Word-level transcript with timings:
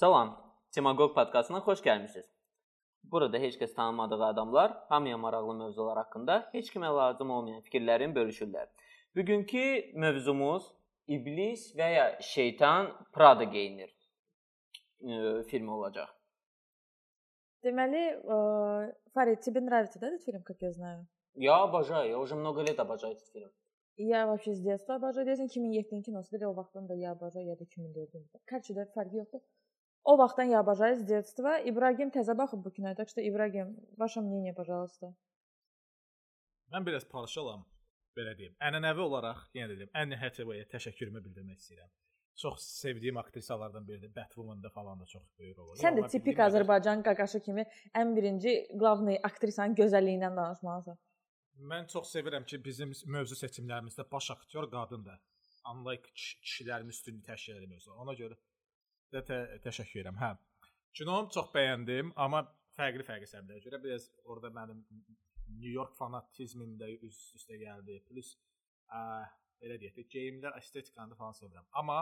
Salam, 0.00 0.32
Demagog 0.76 1.14
podkastına 1.14 1.58
xoş 1.58 1.80
gəlmisiniz. 1.84 2.26
Burada 3.12 3.38
heç 3.38 3.54
kəs 3.60 3.74
tanımadığı 3.74 4.24
adamlar 4.24 4.72
hamıya 4.88 5.18
maraqlı 5.18 5.54
mövzular 5.54 5.96
haqqında 5.96 6.48
heç 6.52 6.68
kimə 6.74 6.90
lazım 6.96 7.30
olmayan 7.30 7.62
fikirlərini 7.62 8.14
bölüşürlər. 8.18 8.66
Bugünkü 9.16 9.64
mövzumuz 9.94 10.66
İblis 11.08 11.74
və 11.78 11.88
ya 11.92 12.06
şeytan 12.20 12.92
Prada 13.12 13.44
geyinir 13.44 13.90
e, 15.00 15.42
filmi 15.42 15.70
olacaq. 15.70 16.12
Deməli, 17.64 18.02
ə, 18.20 18.40
Farid, 19.14 19.40
тебе 19.40 19.60
нравится, 19.60 19.98
да, 19.98 20.08
этот 20.08 20.24
фильм, 20.24 20.42
как 20.42 20.60
я 20.60 20.72
знаю? 20.72 21.06
Я 21.34 21.62
обожаю, 21.62 22.10
я 22.10 22.18
уже 22.18 22.34
много 22.34 22.60
лет 22.60 22.78
обожаю 22.78 23.14
этот 23.14 23.28
фильм. 23.28 23.50
Я 23.96 24.26
вообще 24.26 24.54
с 24.54 24.60
детства 24.60 24.96
обожаю. 24.96 25.26
Deyəsən 25.26 25.48
2007-ci 25.48 26.02
kinosidir. 26.04 26.44
O 26.46 26.54
vaxtdan 26.56 26.88
da 26.88 26.94
ya 26.94 27.12
обожаю, 27.12 27.46
ya 27.46 27.58
da 27.58 27.64
2004-cü. 27.64 28.22
Короче, 28.46 28.74
да, 28.74 28.84
fərqi 28.94 29.16
yoxdur. 29.22 29.40
O 30.04 30.16
vaxtdan 30.18 30.50
я 30.50 30.60
обожаю 30.60 30.96
с 30.96 31.02
детства. 31.02 31.58
İbrahim 31.58 32.10
təzə 32.14 32.36
baxıb 32.38 32.64
bu 32.64 32.70
kinoya. 32.72 32.94
Так 32.94 33.08
что 33.08 33.20
İbrahim, 33.20 33.76
ваше 33.96 34.20
мнение, 34.20 34.54
пожалуйста. 34.54 35.14
Mən 36.72 36.86
biraz 36.86 37.04
parçalam, 37.04 37.64
belə 38.16 38.36
deyim. 38.38 38.54
Ənənəvi 38.62 39.02
olaraq, 39.02 39.40
yenə 39.54 39.72
də 39.72 39.76
deyim, 39.80 39.90
Anne 39.94 40.16
Hathaway-ə 40.20 40.68
təşəkkürümü 40.70 41.24
bildirmək 41.26 41.58
istəyirəm. 41.58 41.90
Çox 42.36 42.62
sevdiyim 42.62 43.16
aktrisalardan 43.16 43.88
biridir. 43.88 44.14
Batwoman-da 44.16 44.70
falan 44.70 45.00
da 45.00 45.06
çox 45.06 45.22
böyük 45.38 45.58
rol 45.58 45.68
oynadı. 45.68 45.82
Sən 45.82 45.98
də 45.98 46.08
tipik 46.12 46.38
Azərbaycan 46.46 47.02
qaqaşı 47.06 47.40
kimi 47.46 47.64
ən 48.00 48.16
birinci 48.16 48.56
qlavni 48.72 49.18
aktrisanın 49.28 49.74
gözəlliyindən 49.78 50.36
danışmalısan. 50.36 50.98
Mən 51.70 51.86
çox 51.92 52.10
sevirəm 52.14 52.44
ki, 52.46 52.64
bizim 52.64 52.92
mövzu 53.06 53.38
seçimlərimizdə 53.42 54.04
baş 54.12 54.30
aktyor 54.36 54.70
qadındır. 54.70 55.22
Unlike 55.72 56.10
kişilərin 56.44 56.92
üstünlüyü 56.94 57.24
təşkil 57.26 57.56
edir 57.56 57.72
mövzu. 57.72 57.94
Ona 58.04 58.12
görə 58.20 58.36
də 59.13 59.23
tə 59.27 59.41
təşəkkür 59.65 60.01
edirəm. 60.01 60.19
Hə. 60.21 60.31
Kinonu 60.97 61.31
çox 61.35 61.51
bəyəndim, 61.55 62.13
amma 62.19 62.43
fərqli-fərqli 62.77 63.29
səbəblərə 63.29 63.63
görə 63.65 63.81
biraz 63.83 64.07
orada 64.25 64.51
mənim 64.55 64.81
New 65.59 65.71
York 65.71 65.95
fanatizmim 65.99 66.77
də 66.79 66.89
üst-üstə 67.07 67.59
gəldi. 67.61 67.99
Plus 68.07 68.33
ə, 68.87 69.03
belə 69.61 69.77
deyək 69.81 69.99
də, 69.99 70.07
geyimlər, 70.15 70.57
estetikanı 70.59 71.17
falan 71.19 71.37
sevirəm. 71.37 71.67
Amma 71.79 72.01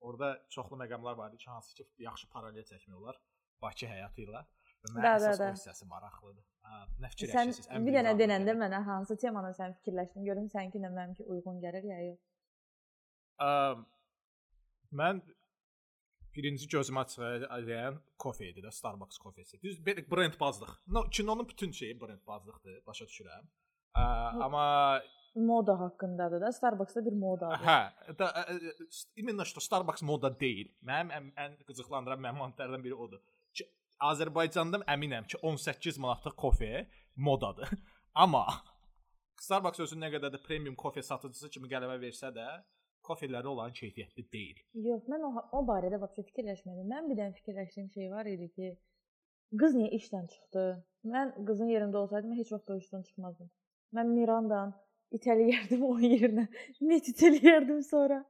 orada 0.00 0.32
çoxlu 0.52 0.78
məqamlar 0.80 1.16
var 1.18 1.32
idi 1.32 1.44
ki, 1.44 1.50
hansı 1.50 1.74
ki, 1.76 1.88
yaxşı 2.06 2.30
paralel 2.32 2.64
çəkmək 2.68 2.96
olar 3.00 3.20
Bakı 3.60 3.88
həyatı 3.90 4.24
ilə. 4.24 4.40
Da, 4.80 5.12
da, 5.20 5.32
da. 5.36 5.50
Hissəsi 5.52 5.84
maraqlıdır. 5.88 6.44
Hə, 6.64 6.76
nə 7.02 7.10
fikirləşirsiniz? 7.12 7.66
Sən 7.66 7.84
bir 7.84 7.96
dənə 7.98 8.14
denəndə 8.16 8.54
mənə 8.56 8.80
hansı 8.86 9.16
temanı 9.20 9.50
sən 9.58 9.74
fikirləşdin? 9.80 10.24
Görüm 10.24 10.46
səninki 10.52 10.80
ilə 10.80 10.88
mənimki 10.94 11.26
uyğun 11.28 11.60
gəlir 11.60 11.84
ya 11.90 11.98
yox. 12.06 12.22
Ə, 13.44 13.50
mən 14.96 15.20
birinci 16.35 16.67
gözümə 16.67 17.05
açılan 17.05 17.99
kofe 18.19 18.49
idi 18.49 18.63
də, 18.65 18.71
Starbucks 18.71 19.17
kofesi. 19.17 19.61
Düz 19.61 19.85
bir 19.85 20.03
brend 20.11 20.39
bazlıq. 20.39 20.71
No, 20.87 21.03
kinonun 21.09 21.49
bütün 21.49 21.71
şeyi 21.71 22.01
brend 22.01 22.25
bazlıqdır, 22.27 22.81
başa 22.87 23.05
düşürəm. 23.05 23.45
Ə, 23.95 24.03
amma 24.43 24.65
moda 25.35 25.79
haqqındadır 25.79 26.41
da. 26.41 26.51
Starbucks-da 26.51 27.05
bir 27.05 27.15
modadır. 27.19 27.65
Hə, 27.65 28.17
da 28.19 28.27
imенно 29.15 29.45
что 29.45 29.61
Starbucks 29.61 30.01
moda 30.01 30.31
deyil. 30.39 30.71
Mənim 30.83 31.11
ən, 31.17 31.31
ən 31.43 31.57
qıcıqlandıran 31.67 32.21
məlumatlardan 32.27 32.83
biri 32.83 32.95
odur. 32.95 33.21
Ki 33.53 33.67
Azərbaycanda 34.11 34.83
əminəm 34.95 35.27
ki 35.27 35.37
18 35.41 35.97
manatlıq 35.97 36.35
kofe 36.35 36.87
modadır. 37.15 37.69
Amma 38.13 38.45
Starbucks 39.41 39.83
özü 39.87 39.99
nə 39.99 40.11
qədər 40.15 40.31
də 40.35 40.41
premium 40.43 40.75
kofe 40.75 41.03
satıcısı 41.03 41.49
kimi 41.49 41.71
qələmə 41.71 41.99
versə 42.01 42.31
də, 42.35 42.47
kofeləri 43.06 43.48
olan 43.50 43.72
keyfiyyətli 43.76 44.24
deyil. 44.32 44.60
Yox, 44.86 45.06
mən 45.12 45.24
o, 45.28 45.30
o 45.56 45.62
barədə 45.68 46.00
vəbsə 46.02 46.24
fikirləşmədim. 46.28 46.86
Mən 46.92 47.10
bir 47.10 47.18
dənə 47.20 47.36
fikirləşdiyim 47.38 47.90
şey 47.94 48.10
var 48.12 48.28
idi 48.30 48.50
ki, 48.54 48.70
qız 49.62 49.76
niyə 49.78 49.90
işdən 49.98 50.28
çıxdı? 50.34 50.66
Mən 51.14 51.34
qızın 51.48 51.72
yerində 51.72 52.02
olsaydım 52.02 52.36
heç 52.38 52.52
vaxt 52.54 52.70
o 52.70 52.78
işdən 52.82 53.06
çıxmazdım. 53.08 53.50
Mən 53.96 54.12
Mirandan 54.14 54.74
itələyərdim 55.16 55.84
o 55.90 55.94
yerinə. 56.04 56.46
Net 56.92 57.10
itələyərdim 57.14 57.82
sonra. 57.86 58.22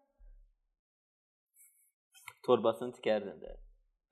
Torbasını 2.47 2.97
tikərdin 2.97 3.41
də. 3.43 3.56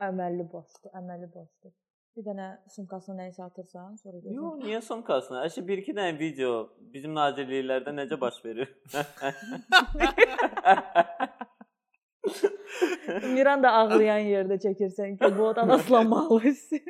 Əməlli 0.05 0.44
başdı, 0.53 0.91
əməlli 0.94 1.28
başdı. 1.34 1.72
Bir 2.18 2.24
dənə 2.28 2.47
sumkasına 2.69 3.24
nə 3.24 3.31
isə 3.31 3.41
atırsan, 3.47 3.96
sonra 3.97 4.18
görürsən. 4.19 4.35
Yox, 4.38 4.57
niyə 4.62 4.81
sumkasına? 4.85 5.40
Əşi 5.47 5.62
bir 5.68 5.78
iki 5.81 5.94
dənə 5.97 6.13
video 6.19 6.51
bizim 6.94 7.16
nazirliklərdə 7.18 7.91
necə 7.97 8.19
baş 8.22 8.38
verir? 8.46 8.69
Miranda 13.34 13.72
ağlayan 13.79 14.24
yerdə 14.29 14.59
çəkirsən 14.66 15.18
ki, 15.18 15.31
bu 15.38 15.47
adam 15.50 15.74
aslanmalısın. 15.78 16.85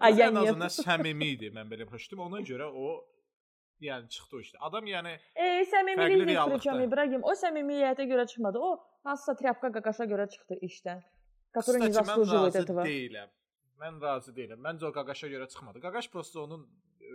Ay, 0.00 0.12
yəni 0.20 0.44
azından 0.44 0.72
səmimi 0.76 1.32
idi, 1.38 1.48
mən 1.56 1.66
belə 1.72 1.88
başladım. 1.90 2.20
Ona 2.28 2.44
görə 2.52 2.68
o 2.68 2.92
yəni 3.80 4.08
çıxdı 4.12 4.36
o 4.36 4.40
işte. 4.44 4.58
Adam 4.60 4.84
yəni 4.92 5.16
E, 5.34 5.64
səmimilik 5.72 6.36
prичем 6.52 6.80
İbrahim, 6.84 7.24
o 7.24 7.32
səmimiyyətə 7.32 8.04
görə 8.12 8.26
çıxmadı. 8.28 8.58
O 8.60 8.76
hansısa 9.08 9.36
trapka 9.40 9.72
qaqaşa 9.80 10.04
görə 10.12 10.28
çıxdı 10.36 10.54
işdən 10.68 11.00
который 11.56 11.80
не 11.80 11.92
заслуживает 11.92 12.54
этого. 12.56 12.84
Deyiləm. 12.84 13.28
Mən 13.81 13.99
razı 14.01 14.33
deyiləm. 14.37 14.61
Məncə 14.61 14.89
o 14.89 14.93
Qaqaşa 14.93 15.27
görə 15.33 15.47
çıxmadı. 15.49 15.81
Qaqaş 15.81 16.09
prosta 16.13 16.39
onun 16.41 16.65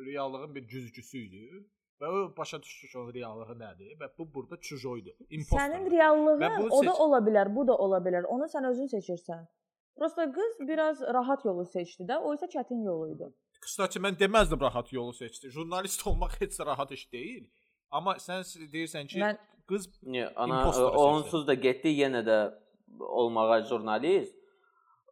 reallığın 0.07 0.55
bir 0.55 0.65
güzgüsü 0.69 1.19
idi. 1.19 1.43
Və 2.01 2.09
o 2.13 2.37
başa 2.37 2.63
düşdü 2.63 2.89
ki, 2.91 2.99
onun 2.99 3.13
reallığı 3.15 3.55
nədir 3.61 3.93
və 4.01 4.09
bu 4.19 4.27
burada 4.35 4.57
çujoydu. 4.61 5.15
Impostor. 5.31 5.61
Sənin 5.61 5.87
reallığın 5.91 6.69
o 6.71 6.81
da 6.85 6.95
ola 7.05 7.21
bilər, 7.29 7.53
bu 7.57 7.65
da 7.69 7.77
ola 7.85 8.01
bilər. 8.05 8.27
Onu 8.35 8.49
sən 8.53 8.69
özün 8.71 8.91
seçirsən. 8.93 9.47
Prosta 9.97 10.27
qız 10.33 10.59
biraz 10.69 11.01
rahat 11.17 11.45
yolu 11.45 11.65
seçdi 11.65 12.05
də, 12.11 12.19
o 12.21 12.35
isə 12.37 12.51
çətin 12.53 12.83
yolu 12.85 13.09
idi. 13.15 13.31
Kısaca 13.65 14.03
mən 14.05 14.19
deməzdim 14.21 14.61
rahat 14.61 14.93
yolu 14.93 15.15
seçdi. 15.17 15.49
Jurnalist 15.51 16.07
olmaq 16.07 16.37
heç 16.41 16.61
rahat 16.61 16.93
iş 16.93 17.07
deyil. 17.13 17.47
Amma 17.91 18.19
sən 18.21 18.45
deyirsən 18.75 19.09
ki, 19.09 19.23
mən, 19.23 19.41
qız 19.71 19.89
Niyə, 20.05 20.35
ana 20.37 20.67
onsuz 21.01 21.47
da 21.49 21.55
getdi 21.55 21.95
yenə 21.97 22.21
də 22.29 22.39
olmağa 23.01 23.63
jurnalist 23.71 24.36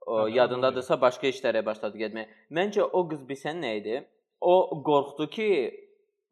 o 0.07 0.27
yadındadırsa 0.29 1.01
başqa 1.01 1.31
işlərə 1.31 1.65
başladı 1.67 2.01
getməyə. 2.03 2.29
Məncə 2.51 2.83
o 2.85 3.05
qız 3.09 3.23
bilsən 3.29 3.63
nə 3.65 3.77
idi? 3.81 4.03
O 4.41 4.83
qorxdu 4.85 5.29
ki, 5.37 5.49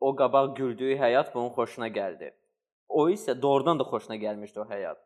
o 0.00 0.14
qabaq 0.16 0.56
güldüyü 0.56 0.98
həyat 1.00 1.32
bunun 1.34 1.52
xoşuna 1.56 1.88
gəldi. 1.88 2.32
O 2.88 3.08
isə 3.10 3.34
doğrudan 3.42 3.78
da 3.78 3.86
xoşuna 3.88 4.18
gəlmişdi 4.24 4.60
o 4.60 4.66
həyat. 4.68 5.00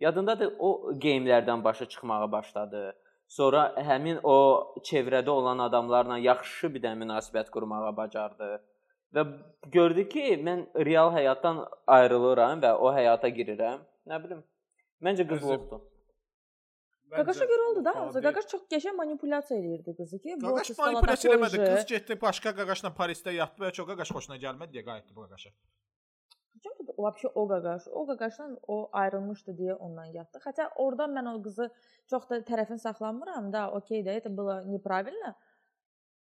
Yadındadır 0.00 0.56
o 0.58 0.92
geyimlərdən 1.04 1.64
başa 1.64 1.88
çıxmağa 1.88 2.32
başladı. 2.32 2.92
Sonra 3.28 3.62
həmin 3.88 4.20
o 4.22 4.36
çevrədə 4.84 5.30
olan 5.30 5.58
adamlarla 5.58 6.18
yaxşı 6.18 6.74
bir 6.74 6.82
də 6.82 6.92
münasibət 6.98 7.50
qurmağa 7.54 7.96
bacardı. 7.96 8.58
Və 9.14 9.24
gördü 9.72 10.08
ki, 10.08 10.24
mən 10.46 10.66
real 10.88 11.12
həyatdan 11.14 11.62
ayrılıram 11.86 12.60
və 12.64 12.74
o 12.74 12.92
həyata 12.92 13.30
girirəm. 13.38 13.80
Nə 14.10 14.20
bilim, 14.24 14.42
Məncə 15.02 15.26
qızlıqdır. 15.28 15.93
Qaqaşa 17.13 17.45
görə 17.49 17.63
oldu 17.71 17.81
da. 17.85 17.93
Qaqaş 18.25 18.47
çox 18.51 18.63
qəşəng 18.73 18.97
manipulyasiya 18.99 19.57
eləyirdi 19.59 19.95
qızı 19.97 20.19
ki, 20.23 20.35
bu 20.41 20.53
Qaqaş 20.53 20.71
manipulyasiya 20.77 21.33
eləmədi. 21.33 21.59
Qız 21.65 21.85
getdi 21.91 22.17
başqa 22.21 22.53
qaqaşla 22.59 22.93
Parisdə 22.99 23.33
yatdı 23.33 23.65
və 23.65 23.71
çox 23.77 23.87
qaqaş 23.91 24.13
xoşuna 24.17 24.37
gəlmədi 24.43 24.77
deyə 24.77 24.85
qayıtdı 24.89 25.15
bu 25.15 25.25
qaqaşa. 25.25 25.49
Çünki 26.63 26.81
вообще 26.97 27.27
o 27.33 27.47
qaqaş, 27.47 27.87
o 27.99 28.05
qaqaşla 28.09 28.45
o 28.67 28.77
ayrılmışdı 29.01 29.55
deyə 29.61 29.75
ondan 29.85 30.09
yatdı. 30.17 30.41
Xətə 30.45 30.69
orada 30.85 31.07
mən 31.17 31.31
o 31.33 31.35
qızı 31.45 31.69
çox 32.11 32.29
da 32.29 32.41
tərəfin 32.51 32.81
saxlamıram 32.85 33.51
da, 33.53 33.71
okey 33.79 34.03
də, 34.05 34.19
это 34.21 34.29
было 34.29 34.63
неправильно. 34.65 35.35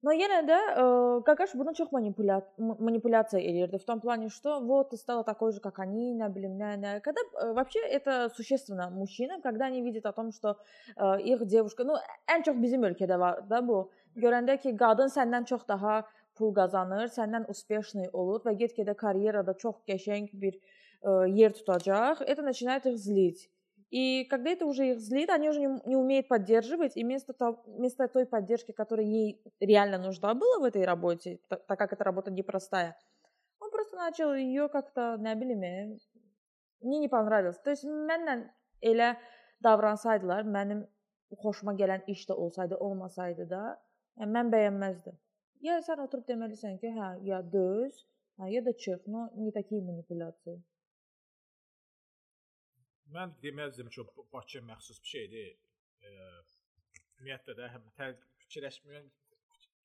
Но 0.05 0.13
yenə 0.13 0.43
də 0.45 0.57
ə, 0.77 0.83
Qaqaş 1.25 1.55
bunu 1.57 1.73
çox 1.77 1.89
манипуля 1.91 2.37
манипуляция 2.57 3.41
eləyirdi 3.41 3.79
в 3.81 3.85
том 3.85 3.99
плане, 3.99 4.29
что 4.29 4.59
вот 4.61 4.91
ты 4.91 4.97
стала 4.97 5.23
такой 5.23 5.51
же, 5.53 5.59
как 5.59 5.79
они, 5.79 6.13
nə 6.13 6.29
bilim, 6.29 6.53
nə, 6.57 6.75
nə. 6.77 6.99
Когда 7.01 7.21
э, 7.21 7.53
вообще 7.53 7.79
это 7.79 8.29
существенно 8.35 8.91
мужчинам, 8.91 9.41
когда 9.41 9.65
они 9.65 9.81
видят 9.81 10.05
о 10.05 10.13
том, 10.13 10.31
что 10.31 10.57
э, 10.95 11.21
их 11.21 11.45
девушка, 11.47 11.83
ну, 11.83 11.97
ən 12.29 12.45
çox 12.45 12.61
bizim 12.61 12.85
ölkədə 12.85 13.17
var 13.17 13.41
da 13.49 13.63
bu. 13.65 13.89
Görəndə 14.15 14.59
ki, 14.61 14.77
qadın 14.77 15.09
səndən 15.09 15.49
çox 15.49 15.65
daha 15.67 16.03
pul 16.37 16.53
qazanır, 16.53 17.09
səndən 17.09 17.49
успешный 17.49 18.07
olur 18.13 18.45
və 18.45 18.53
get-gedə 18.61 18.93
karyerada 18.95 19.57
çox 19.57 19.81
qəşəng 19.89 20.29
bir 20.33 20.61
ə, 21.01 21.25
yer 21.25 21.57
tutacaq. 21.57 22.21
Это 22.21 22.43
начинает 22.43 22.85
их 22.85 22.97
злить. 22.97 23.49
И 23.91 24.25
когда 24.25 24.49
это 24.49 24.65
уже 24.65 24.91
их 24.91 24.99
злит, 24.99 25.29
они 25.29 25.49
уже 25.49 25.59
не, 25.59 25.81
не 25.85 25.95
умеют 25.95 26.27
поддерживать, 26.27 26.97
и 26.97 27.03
вместо, 27.03 27.33
того, 27.33 27.63
вместо 27.65 28.07
той 28.09 28.25
поддержки, 28.25 28.73
которая 28.73 29.05
ей 29.05 29.41
реально 29.61 29.97
нужна 29.97 30.33
была 30.33 30.59
в 30.59 30.63
этой 30.63 30.83
работе, 30.83 31.39
так, 31.47 31.65
так 31.65 31.79
как 31.79 31.93
эта 31.93 32.03
работа 32.03 32.29
непростая, 32.29 32.97
он 33.59 33.71
просто 33.71 33.95
начал 33.95 34.33
ее 34.33 34.67
как-то, 34.67 35.17
ne 35.17 35.33
bilim, 35.35 35.97
мне 36.81 36.99
не 36.99 37.07
понравилось. 37.07 37.59
То 37.63 37.71
есть 37.71 37.85
məndən 37.85 38.45
elə 38.81 39.15
davransaydılar, 39.63 40.45
mənim 40.45 40.85
xoşuma 41.41 41.73
gələn 41.79 42.03
iş 42.07 42.27
də 42.29 42.33
olsaydı, 42.33 42.77
olmasaydı 42.77 43.49
da, 43.49 43.63
yəni 44.19 44.35
mən 44.35 44.51
bəyənməzdim. 44.53 45.17
Ya 45.65 45.79
sən 45.81 46.03
oturub 46.03 46.27
deməlisən 46.29 46.77
ki, 46.81 46.93
hə, 46.93 47.09
ya 47.25 47.41
döz, 47.41 48.03
hə, 48.37 48.51
ya 48.53 48.61
da 48.65 48.73
çıx. 48.73 49.07
No, 49.07 49.29
не 49.35 49.51
такие 49.51 49.81
манипуляции. 49.81 50.61
Mən 53.12 53.34
deməzdim 53.44 53.88
ki, 53.92 54.04
Bakıya 54.32 54.62
məxsus 54.68 55.00
bir 55.02 55.10
şeydir. 55.14 55.50
E, 56.02 56.12
ümumiyyətlə 57.20 57.56
də 57.58 57.68
həm 57.74 57.84
fikirləşməyən 58.44 59.10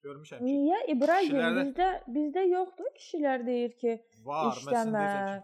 görmüşəm 0.06 0.40
ki, 0.44 0.54
Niyə 0.54 0.80
İbrahim 0.96 1.34
kişilərdə- 1.34 1.66
bizdə 1.66 1.90
bizdə 2.18 2.44
yoxdur 2.52 2.92
kişilər 3.00 3.46
deyir 3.50 3.74
ki, 3.82 3.98
var 4.30 4.54
işləmə, 4.54 4.72
məsələn 4.72 5.44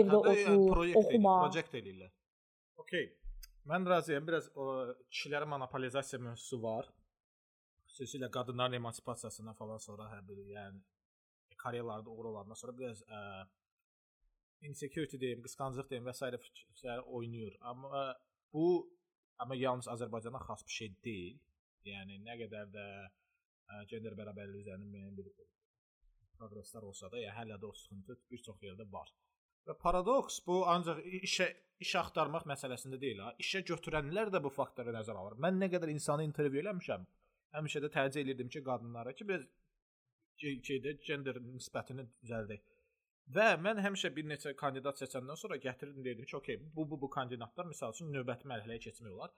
evdə 0.00 0.20
də, 0.26 0.34
yəni, 0.36 0.58
otur, 0.58 0.74
proyekt 0.74 0.96
eləyir, 0.96 1.06
oxuma. 1.06 1.34
Proyekt 1.46 1.74
eləyirlər. 1.80 2.12
Okay. 2.84 3.08
Mən 3.68 3.84
razıyam. 3.88 4.26
Biraz 4.26 4.46
o 4.56 4.68
kişilərin 5.12 5.50
monopolizasiya 5.54 6.20
mövzusu 6.24 6.62
var. 6.62 6.86
Xüsusilə 7.88 8.30
qadınların 8.32 8.78
emansipasiyasından 8.78 9.56
falan 9.58 9.80
sonra 9.82 10.06
hə 10.12 10.22
bir 10.28 10.38
yəni 10.54 10.80
kariyeralarda 11.56 12.10
uğur 12.10 12.24
olandan 12.30 12.54
sonra 12.54 12.72
biraz 12.78 13.02
ə, 13.02 13.20
insecurity 14.66 15.20
deyim, 15.20 15.42
qısqanclıq 15.44 15.90
deyim 15.90 16.08
və 16.08 16.14
s. 16.14 16.30
fikirlər 16.46 17.04
oynayır. 17.18 17.58
Amma 17.60 18.02
bu 18.52 18.66
amma 19.38 19.56
yalnız 19.56 19.88
Azərbaycana 19.94 20.40
xas 20.48 20.64
bir 20.66 20.74
şey 20.78 20.90
deyil. 21.04 21.38
Yəni 21.86 22.18
nə 22.24 22.34
qədər 22.42 22.72
də 22.74 22.86
ə, 23.06 23.84
gender 23.92 24.16
bərabərliyi 24.18 24.66
üzərində 24.66 24.90
müəyyən 24.90 25.16
bir 25.16 25.30
proqresslər 26.38 26.86
olsa 26.90 27.10
da, 27.12 27.20
yəni 27.22 27.36
hələ 27.36 27.58
də 27.60 27.68
o 27.68 27.72
sıxıntı 27.74 28.18
bir 28.30 28.42
çox 28.46 28.62
yerdə 28.66 28.86
var. 28.92 29.12
Və 29.68 29.76
paradoks 29.82 30.40
bu 30.46 30.62
ancaq 30.72 31.00
işə 31.20 31.48
iş 31.84 31.94
axtarmaq 32.00 32.46
məsələsində 32.50 32.98
deyil 33.00 33.22
ha. 33.22 33.32
İşə 33.42 33.62
götürənlər 33.70 34.32
də 34.34 34.42
bu 34.42 34.50
faktoru 34.54 34.94
nəzərə 34.96 35.22
alır. 35.22 35.38
Mən 35.44 35.60
nə 35.62 35.68
qədər 35.74 35.92
insanı 35.92 36.26
intervyu 36.26 36.62
eləmişəm, 36.64 37.06
həmişə 37.58 37.82
də 37.84 37.92
tərcih 37.94 38.24
edirdim 38.24 38.50
ki, 38.54 38.64
qadınlara 38.66 39.14
ki, 39.18 39.28
biz 39.28 39.46
şeydə 40.42 40.96
gender 41.06 41.38
nisbətini 41.44 42.06
düzəldək. 42.22 42.64
Və 43.36 43.46
mən 43.60 43.80
həmişə 43.84 44.08
bir 44.16 44.24
neçə 44.24 44.54
kandidat 44.56 45.00
seçəndən 45.02 45.36
sonra 45.36 45.58
gətirdim 45.60 46.04
dedim 46.04 46.24
ki, 46.24 46.36
okey, 46.36 46.60
bu 46.76 46.86
bu 46.90 47.00
bu 47.02 47.10
kandidatlar 47.12 47.66
məsəl 47.68 47.92
üçün 47.96 48.08
növbəti 48.14 48.48
mərhələyə 48.48 48.80
keçmək 48.86 49.12
olar. 49.12 49.34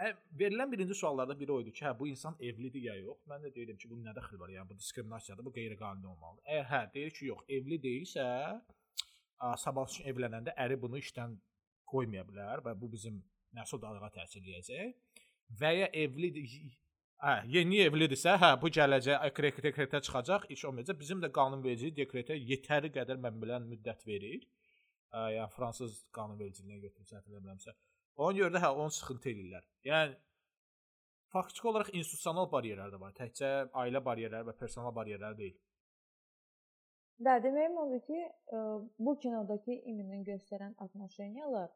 Ə, 0.00 0.10
verilən 0.40 0.72
birinci 0.72 0.96
suallarda 0.96 1.36
biri 1.40 1.52
o 1.52 1.58
idi 1.60 1.72
ki, 1.72 1.84
hə 1.84 1.92
bu 1.98 2.08
insan 2.08 2.36
evlidir 2.40 2.82
ya 2.88 2.96
yox. 3.00 3.20
Mən 3.32 3.44
də 3.44 3.52
deyirdim 3.54 3.78
ki, 3.80 3.90
bunun 3.92 4.08
nə 4.08 4.16
dəxli 4.16 4.40
var? 4.40 4.52
Yəni 4.54 4.68
bu 4.70 4.76
diskriminasiyadır, 4.80 5.44
bu 5.44 5.52
qeyri-qanuni 5.58 6.10
olmalıdır. 6.12 6.42
Əgər 6.54 6.66
hə, 6.72 6.80
deyir 6.96 7.14
ki, 7.18 7.28
yox, 7.30 7.44
evli 7.58 7.78
deyilsə, 7.84 8.26
sabah 9.64 9.88
üçün 9.88 10.08
evlənəndə 10.12 10.56
əri 10.64 10.80
bunu 10.80 11.00
işdən 11.00 11.36
qoymaya 11.92 12.24
bilər 12.28 12.64
və 12.64 12.76
bu 12.80 12.90
bizim 12.92 13.20
məhsul 13.56 13.80
dalığa 13.82 14.12
təsir 14.16 14.44
eləyəcək. 14.44 14.96
Və 15.60 15.72
ya 15.76 15.88
evli 16.04 16.32
Hə, 17.24 17.32
yeni 17.48 17.78
evlidirsə, 17.80 18.34
hə, 18.36 18.50
bu 18.60 18.68
gələcək 18.76 19.40
dekretə 19.64 20.02
çıxacaq, 20.04 20.50
iş 20.52 20.64
olmayacaq. 20.68 20.98
Bizim 21.00 21.22
də 21.22 21.30
qanunverici 21.32 21.94
dekretə 21.96 22.36
yetəri 22.36 22.90
qədər 22.92 23.16
mən 23.22 23.38
bilən 23.40 23.68
müddət 23.70 24.04
verir. 24.06 24.44
Ə, 25.14 25.22
yəni 25.38 25.48
fransız 25.54 26.02
qanunvericiliyinə 26.18 26.82
götürüb 26.82 27.08
səhv 27.08 27.30
eləmirəmsə. 27.32 27.72
Ona 28.20 28.36
görə 28.36 28.52
də 28.56 28.62
hə, 28.66 28.72
onu 28.82 28.92
sıxıntı 28.98 29.32
eləyirlər. 29.32 29.64
Yəni 29.88 30.18
faktiki 31.32 31.70
olaraq 31.72 31.94
institusional 31.94 32.50
bariyerlər 32.52 32.92
də 32.92 33.00
var. 33.00 33.16
Təkcə 33.16 33.52
ailə 33.84 34.04
bariyerləri 34.04 34.50
və 34.50 34.56
personal 34.60 34.92
bariyerlər 35.00 35.40
deyil. 35.40 35.56
Və 37.24 37.38
deməyim 37.40 37.80
odur 37.80 38.02
ki, 38.04 38.22
bu 39.00 39.16
kinodakı 39.22 39.72
iminin 39.88 40.24
göstərən 40.24 40.76
atmosferiyalar 40.84 41.70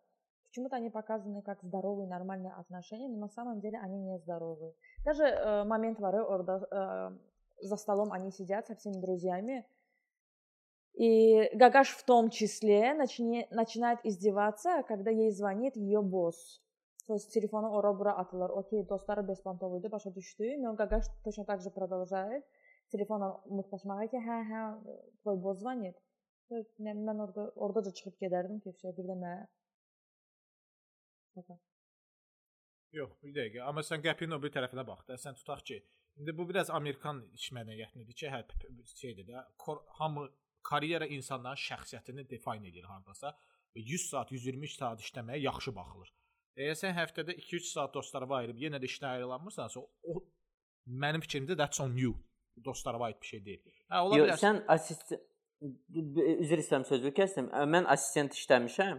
почему-то 0.51 0.77
они 0.77 0.91
показаны 0.91 1.43
как 1.43 1.63
здоровые, 1.63 2.09
нормальные 2.09 2.53
отношения, 2.53 3.09
но 3.09 3.17
на 3.17 3.29
самом 3.29 3.61
деле 3.61 3.79
они 3.79 3.99
не 3.99 4.19
здоровые. 4.19 4.75
Даже 5.05 5.25
э, 5.25 5.65
момент 5.65 5.99
orada 6.01 6.67
э, 6.71 7.19
за 7.63 7.77
столом 7.77 8.13
они 8.13 8.31
сидят 8.31 8.67
со 8.67 8.75
всеми 8.75 9.01
друзьями, 9.01 9.65
и 10.95 11.49
Гагаш 11.55 11.91
в 11.91 12.05
том 12.05 12.31
числе 12.31 12.95
начни- 12.95 13.47
начинает 13.51 14.01
издеваться, 14.05 14.83
когда 14.87 15.11
ей 15.11 15.31
звонит 15.31 15.77
ее 15.77 16.03
босс. 16.03 16.61
То 17.07 17.15
есть 17.15 17.33
telefonu 17.33 17.71
ora-bura 17.73 18.13
atırlar. 18.13 18.51
Okey, 18.51 18.89
dostları 18.89 19.29
bespantov 19.29 19.83
başa 19.93 20.15
düşdü. 20.15 20.57
Но 20.59 20.75
Гагаш 20.75 21.05
точно 21.25 21.45
так 21.45 21.61
же 21.61 21.71
продолжает 21.71 22.45
telefona 22.91 23.31
mutlaşmağa 23.47 24.07
ki, 24.13 24.21
hə, 24.27 24.39
hə, 24.51 24.63
твой 25.23 25.39
босс 25.45 25.61
звонит. 25.63 25.97
Mən 26.83 27.23
orada 27.23 27.51
oradaca 27.55 27.93
çıxıb 27.95 28.17
gedərdim 28.25 28.59
ki, 28.65 28.75
şey 28.83 28.95
bir 28.97 29.07
də 29.13 29.17
mənə. 29.21 29.47
Yox, 32.99 33.13
bir 33.23 33.35
dəqiqə. 33.37 33.63
Amma 33.63 33.83
sən 33.87 34.03
qəpinin 34.03 34.35
o 34.35 34.41
bir 34.43 34.51
tərəfinə 34.55 34.83
bax 34.87 35.05
da. 35.09 35.17
Sən 35.23 35.37
tutaq 35.39 35.61
ki, 35.69 35.77
indi 36.19 36.35
bu 36.37 36.49
biraz 36.49 36.71
Amerikan 36.75 37.21
iş 37.39 37.51
mədəniyyətinədir 37.55 38.17
ki, 38.19 38.31
hə 38.33 38.41
p- 38.51 38.71
şeydir 38.99 39.29
də, 39.29 39.45
hamı 40.01 40.25
karyera 40.67 41.07
insanların 41.07 41.61
şəxsiyyətini 41.69 42.25
define 42.31 42.69
edir 42.73 42.89
hardasa. 42.91 43.31
Və 43.77 43.85
100 43.93 44.09
saat, 44.11 44.33
123 44.35 44.75
saat 44.81 45.01
işləməyə 45.07 45.39
yaxşı 45.45 45.75
baxılır. 45.77 46.11
Əgər 46.59 46.79
sən 46.83 46.97
həftədə 46.99 47.37
2-3 47.39 47.69
saat 47.71 47.95
dostlarına 47.95 48.41
ayırıb 48.41 48.59
yenə 48.65 48.81
də 48.83 48.89
işdən 48.91 49.13
ayrılanmırsansa, 49.15 49.81
o 49.81 50.25
mənim 51.05 51.23
fikrimdə 51.23 51.57
that's 51.57 51.81
on 51.81 51.95
you. 51.97 52.17
Dostlarına 52.65 53.05
aid 53.13 53.21
bir 53.23 53.27
şey 53.27 53.45
deyil. 53.45 53.63
Hə, 53.89 54.01
ola 54.03 54.19
Yox, 54.19 54.27
bilər. 54.33 54.41
sən 54.43 54.59
assistent 54.75 55.23
üzr 56.43 56.59
istəyirəm 56.65 56.85
sözü 56.91 57.13
kəsdim. 57.17 57.49
Mən 57.71 57.87
assistent 57.95 58.35
işləmişəm 58.37 58.99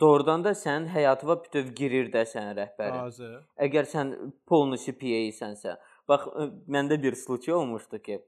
Doğrudan 0.00 0.44
da 0.44 0.50
sənin 0.54 0.86
həyatına 0.92 1.36
bütöv 1.44 1.70
girir 1.74 2.10
də 2.12 2.22
sənin 2.28 2.54
rəhbərin. 2.58 2.98
Razı. 3.06 3.30
Əgər 3.66 3.88
sən 3.90 4.12
polnusu 4.46 4.92
PA-sənsə. 5.00 5.76
Bax 6.08 6.26
ə, 6.30 6.46
məndə 6.70 6.98
bir 7.02 7.16
случай 7.18 7.54
olmuşdu 7.54 7.98
ki, 8.04 8.18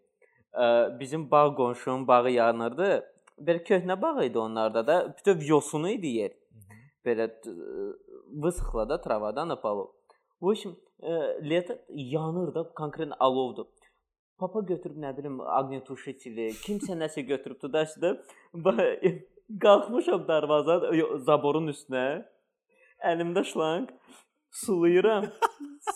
ə, 0.54 0.66
bizim 1.00 1.30
bağ 1.30 1.54
qonşunun 1.58 2.06
bağı 2.08 2.32
yanırdı. 2.34 2.88
Belə 3.38 3.62
köhnə 3.68 4.00
bağ 4.02 4.24
idi 4.24 4.38
onlarda 4.38 4.86
da. 4.86 4.96
Bütöv 5.18 5.44
yosunu 5.46 5.90
idi 5.90 6.16
yer. 6.16 6.32
Belə 7.06 7.28
t- 7.42 7.54
vısıxla 8.42 8.88
da 8.88 9.00
travadan 9.00 9.48
напало. 9.48 9.90
В 10.40 10.50
общем, 10.50 10.74
ə, 11.02 11.38
лето 11.50 11.78
yanır 11.88 12.54
da, 12.54 12.64
konkret 12.74 13.12
alovdur. 13.20 13.66
Papa 14.38 14.60
götürüb 14.60 14.96
nə 14.98 15.12
bilim 15.16 15.40
aqnetuşitili, 15.40 16.48
kimsə 16.64 16.96
nəsə 16.98 17.20
götürüb 17.20 17.60
tudaşdı. 17.60 18.16
Qalxmışam 19.47 20.27
darvazan 20.27 20.89
yo, 20.93 21.17
zaborun 21.23 21.71
üstünə. 21.71 22.25
Əlimdə 23.07 23.45
şlanq 23.47 23.93
sulayıram. 24.51 25.29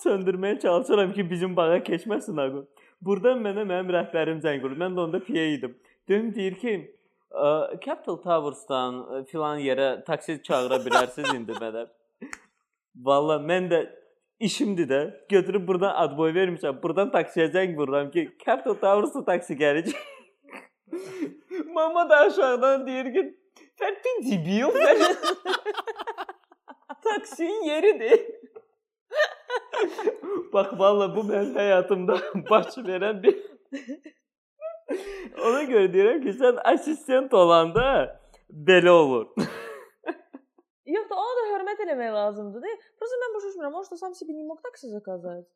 Söndürməyə 0.04 0.60
çalışıram 0.60 1.12
ki, 1.14 1.30
bizim 1.30 1.56
bağa 1.56 1.82
keçməsin 1.84 2.40
aqı. 2.40 2.62
Burdan 3.02 3.42
mənə 3.44 3.66
mənim 3.68 3.92
rəhbərim 3.92 4.40
zəng 4.44 4.62
vurdu. 4.64 4.80
Mən 4.80 4.96
də 4.96 5.04
onda 5.04 5.20
PA 5.26 5.48
idim. 5.56 5.76
Deyim 6.08 6.30
deyir 6.36 6.56
ki, 6.62 6.74
"Ə, 7.32 7.80
Capital 7.86 8.22
Towers'dan 8.24 9.26
filan 9.26 9.60
yerə 9.60 10.06
taksi 10.06 10.42
çağıra 10.44 10.80
bilərsiniz 10.86 11.36
indi 11.36 11.52
mənə. 11.52 11.88
Valla 12.96 13.36
mən 13.52 13.70
də 13.72 13.90
işimdir 14.40 14.90
də. 14.90 15.02
Götürüb 15.30 15.68
burdan 15.68 15.94
adboy 15.96 16.34
vermişəm. 16.34 16.82
Burdan 16.84 17.12
taksiyə 17.12 17.52
zəng 17.52 17.76
vururam 17.78 18.12
ki, 18.12 18.30
Capital 18.46 18.76
Towers'a 18.76 19.26
taksi 19.26 19.54
gələcək. 19.54 19.96
Mama 21.76 22.10
da 22.10 22.18
aşağıdan 22.18 22.88
deyir 22.88 23.14
ki, 23.14 23.41
"Fərqin 23.81 24.17
debil." 24.31 24.71
Taksinin 27.05 27.63
yeridir. 27.65 28.21
Bax 30.53 30.73
valla 30.79 31.17
bu 31.17 31.23
mənim 31.31 31.55
həyatımda 31.61 32.17
baş 32.51 32.79
verən 32.89 33.23
bir 33.23 33.35
Ona 35.47 35.63
görə 35.69 35.89
deyirəm 35.93 36.21
ki, 36.25 36.33
sən 36.41 36.61
assistent 36.73 37.33
olanda 37.35 37.87
belə 38.69 38.93
olur. 38.95 39.27
Yox 40.95 41.09
da 41.11 41.19
ona 41.19 41.33
da 41.39 41.45
hörmət 41.53 41.81
eləmək 41.85 42.13
lazımdır. 42.15 42.63
Deyil? 42.63 42.83
Просто 42.99 43.19
mən 43.23 43.35
başa 43.37 43.49
düşmürəm. 43.51 43.73
Может, 43.77 43.99
сам 43.99 44.15
себе 44.15 44.33
не 44.33 44.45
мог 44.45 44.63
такси 44.63 44.87
заказать? 44.87 45.47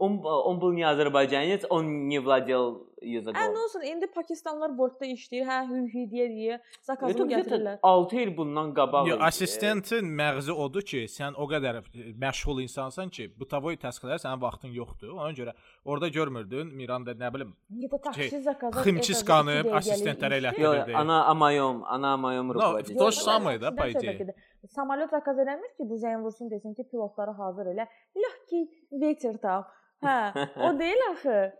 Он 0.00 0.20
он 0.24 0.58
был 0.58 0.72
не 0.72 0.82
азербайджанец, 0.82 1.64
он 1.70 2.08
не 2.08 2.18
владел 2.18 2.82
Ə, 2.96 3.04
nə 3.04 3.08
языком. 3.20 3.54
olsun, 3.62 3.82
indi 3.86 4.06
Pakistanlılar 4.06 4.72
Bolt-da 4.78 5.06
işləyir. 5.06 5.44
Hə, 5.46 5.58
hü 5.68 5.78
hü 5.92 6.02
deyə 6.10 6.26
deyə 6.32 6.54
Это 6.56 6.82
zakazını 6.88 7.26
где-то 7.26 7.50
gətirirlər. 7.50 7.78
6 7.82 8.16
il 8.22 8.36
bundan 8.36 8.72
qabaq. 8.74 9.06
Yo, 9.06 9.16
idi. 9.16 9.22
assistentin 9.24 10.04
məğzi 10.20 10.50
odur 10.52 10.82
ki, 10.82 11.04
sən 11.06 11.34
o 11.36 11.46
qədər 11.46 11.78
məşğul 12.18 12.62
insansan 12.64 13.08
ki, 13.14 13.28
bu 13.38 13.46
tavoy 13.46 13.76
təsdiqlər 13.76 14.18
sənin 14.18 14.40
vaxtın 14.42 14.72
yoxdur. 14.74 15.12
Ona 15.14 15.30
görə 15.38 15.52
orada 15.84 16.08
görmürdün 16.08 16.66
Miranda 16.74 17.12
nə 17.12 17.30
bilim 17.34 17.54
Где-то 17.70 17.98
taksi 18.02 18.28
Şey, 18.30 18.40
zakazat. 18.40 18.82
ximçiskanı 18.86 19.54
assistentlərə 19.70 20.34
Yo, 20.34 20.40
elətdirirdi. 20.42 20.94
ana 20.96 21.24
amayom, 21.30 21.84
ana 21.86 22.12
amayom 22.18 22.48
No, 22.48 22.54
rukovodитель. 22.54 22.98
то 22.98 23.10
же 23.12 23.20
самое, 23.20 23.58
да, 23.60 23.70
по 23.70 23.86
идее? 23.90 24.34
Samolyot 24.66 25.10
zakaz 25.10 25.38
eləmir 25.38 25.70
ki, 25.76 25.84
bu 25.88 25.94
zəng 25.94 26.22
vursun 26.24 26.50
desin 26.50 26.74
ki, 26.74 26.82
pilotları 26.90 27.30
hazır 27.38 27.66
elə. 27.66 27.86
Ləhki 28.16 28.68
ветер 28.92 29.38
там. 29.38 29.64
Hə, 30.04 30.16
o 30.56 30.78
deyil 30.78 31.02
axı. 31.10 31.52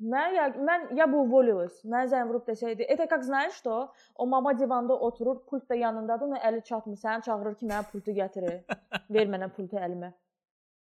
Mən 0.00 0.34
ya 0.36 0.46
mən 0.60 0.90
я 0.96 1.06
бы 1.08 1.16
уволилась. 1.22 1.76
Mən 1.88 2.08
zəng 2.12 2.28
vurub 2.28 2.44
desəydi, 2.48 2.82
"Это 2.82 3.06
как 3.06 3.22
знаешь 3.24 3.54
что? 3.54 3.92
O 4.14 4.26
mama 4.26 4.52
divanda 4.58 4.94
oturur, 4.94 5.46
pult 5.46 5.68
da 5.70 5.74
yanındadır, 5.74 6.26
ona 6.26 6.38
əli 6.38 6.62
çatmır, 6.64 6.96
səni 6.96 7.24
çağırır 7.24 7.54
ki, 7.54 7.66
mənə 7.66 7.84
pultu 7.92 8.12
gətir. 8.12 8.64
Ver 9.10 9.26
mənə 9.26 9.48
pultu 9.56 9.76
əlimə." 9.76 10.12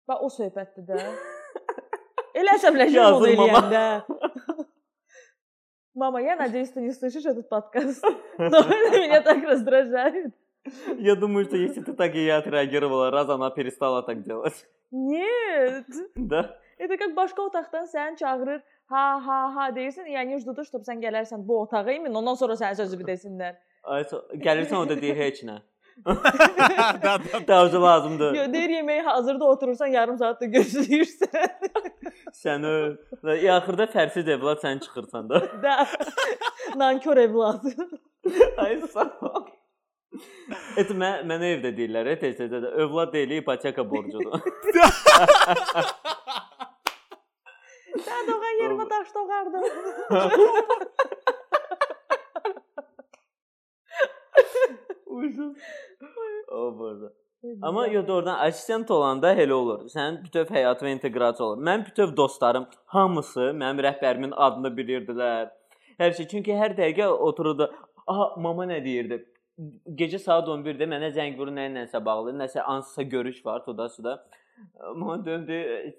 Bax 0.07 0.21
o 0.21 0.27
söhbətdir 0.27 0.85
də. 0.85 0.99
Elə 2.35 2.53
əsəbləşirəm 2.57 3.13
onu 3.17 3.27
Yazır 3.27 3.37
mama. 3.37 3.59
eləyəndə. 3.59 4.65
Мама, 5.95 6.21
я 6.21 6.35
надеюсь, 6.35 6.69
ты 6.71 6.81
не 6.81 6.91
слышишь 6.91 7.25
этот 7.25 7.49
подкаст. 7.49 8.03
Но 8.37 8.59
это 8.59 8.99
меня 8.99 9.21
так 9.21 9.43
раздражает. 9.43 10.33
Я 10.97 11.15
думаю, 11.15 11.45
что 11.45 11.57
если 11.57 11.81
ты 11.81 11.93
так 11.93 12.13
и 12.15 12.29
отреагировала, 12.29 13.09
раз 13.11 13.27
она 13.29 13.49
перестала 13.49 14.03
так 14.03 14.23
делать. 14.23 14.65
Нет. 14.93 15.85
Да? 16.15 16.57
Это 16.79 16.97
как 16.97 17.15
başqa 17.15 17.41
otaqdan 17.41 17.85
səni 17.85 18.17
çağırır, 18.17 18.61
ha 18.87 19.05
ha 19.25 19.39
ha 19.55 19.69
deyirsən, 19.75 20.07
yəni 20.07 20.39
jdudu, 20.39 20.63
чтобы 20.65 20.87
sən 20.87 21.01
gələrsən 21.03 21.43
bu 21.47 21.61
otağa 21.61 21.91
imin, 21.91 22.13
ondan 22.13 22.39
sonra 22.39 22.55
sənin 22.55 22.79
sözünü 22.79 23.07
desinlər. 23.09 23.57
Aysa 23.83 24.21
gəlirsən 24.45 24.77
o 24.79 24.85
da 24.89 24.95
deyir 25.01 25.19
heç 25.19 25.43
nə. 25.43 25.59
da, 26.05 26.15
da. 27.03 27.47
Davcı 27.47 27.81
lazımdır. 27.81 28.35
Yo, 28.35 28.53
deyir 28.53 28.69
yeməyi 28.69 29.01
hazırda 29.01 29.45
oturursan, 29.45 29.87
yarım 29.87 30.17
saat 30.17 30.41
da 30.41 30.45
gözləyirsən. 30.45 31.69
Sən 32.39 32.65
öl. 32.65 32.95
Və 33.23 33.35
axırda 33.57 33.89
fərsiz 33.91 34.29
evlad 34.31 34.63
sən 34.63 34.79
çıxırsan 34.85 35.29
da. 35.29 35.41
da. 35.63 35.87
Nankor 36.75 37.17
evladı. 37.17 37.75
Ay 38.57 38.81
sağ 38.93 39.11
ol. 39.21 39.45
Et 40.80 40.90
mən 40.90 41.26
mənə 41.30 41.46
evdə 41.56 41.70
deyirlər, 41.76 42.12
tez-tez 42.20 42.50
də 42.52 42.58
övlad 42.84 43.12
deyil, 43.14 43.30
ipoteka 43.40 43.82
borcudur. 43.90 44.32
Sən 48.04 48.26
doğan 48.28 48.54
yerimə 48.60 48.86
daş 48.90 49.08
doğardın. 49.14 49.64
Ucuz. 55.06 55.56
O 56.48 56.78
burada. 56.78 57.12
Amma 57.62 57.86
yo 57.86 58.06
doğrudan 58.06 58.38
assistent 58.38 58.90
olanda 58.90 59.34
elə 59.34 59.52
olur. 59.52 59.84
Sənin 59.92 60.22
bütöv 60.24 60.48
həyatına 60.50 60.90
inteqrasiya 60.96 61.46
olur. 61.48 61.62
Mənim 61.62 61.84
bütöv 61.86 62.16
dostlarım 62.16 62.66
hamısı 62.86 63.40
mənim 63.40 63.82
rəhbərimin 63.84 64.32
adını 64.46 64.70
bilirdilər. 64.78 65.50
Hər 66.00 66.12
şey. 66.16 66.28
Çünki 66.28 66.56
hər 66.56 66.76
dəqiqə 66.78 67.06
otururdu. 67.06 67.70
Aha, 68.06 68.30
mama 68.40 68.66
nə 68.66 68.84
deyirdi? 68.84 69.20
Gecə 69.99 70.19
saat 70.23 70.47
11-də 70.47 70.85
mənə 70.87 71.09
zəng 71.11 71.35
vurur 71.37 71.51
nə 71.51 71.65
ilə 71.67 71.81
nəsə 71.83 71.99
bağlı, 72.05 72.31
nəsə 72.39 72.63
hansısa 72.63 73.03
görüş 73.03 73.45
var, 73.45 73.65
toda 73.65 73.89
suda. 73.89 74.13
Mama 74.95 75.17
döndü, 75.25 75.57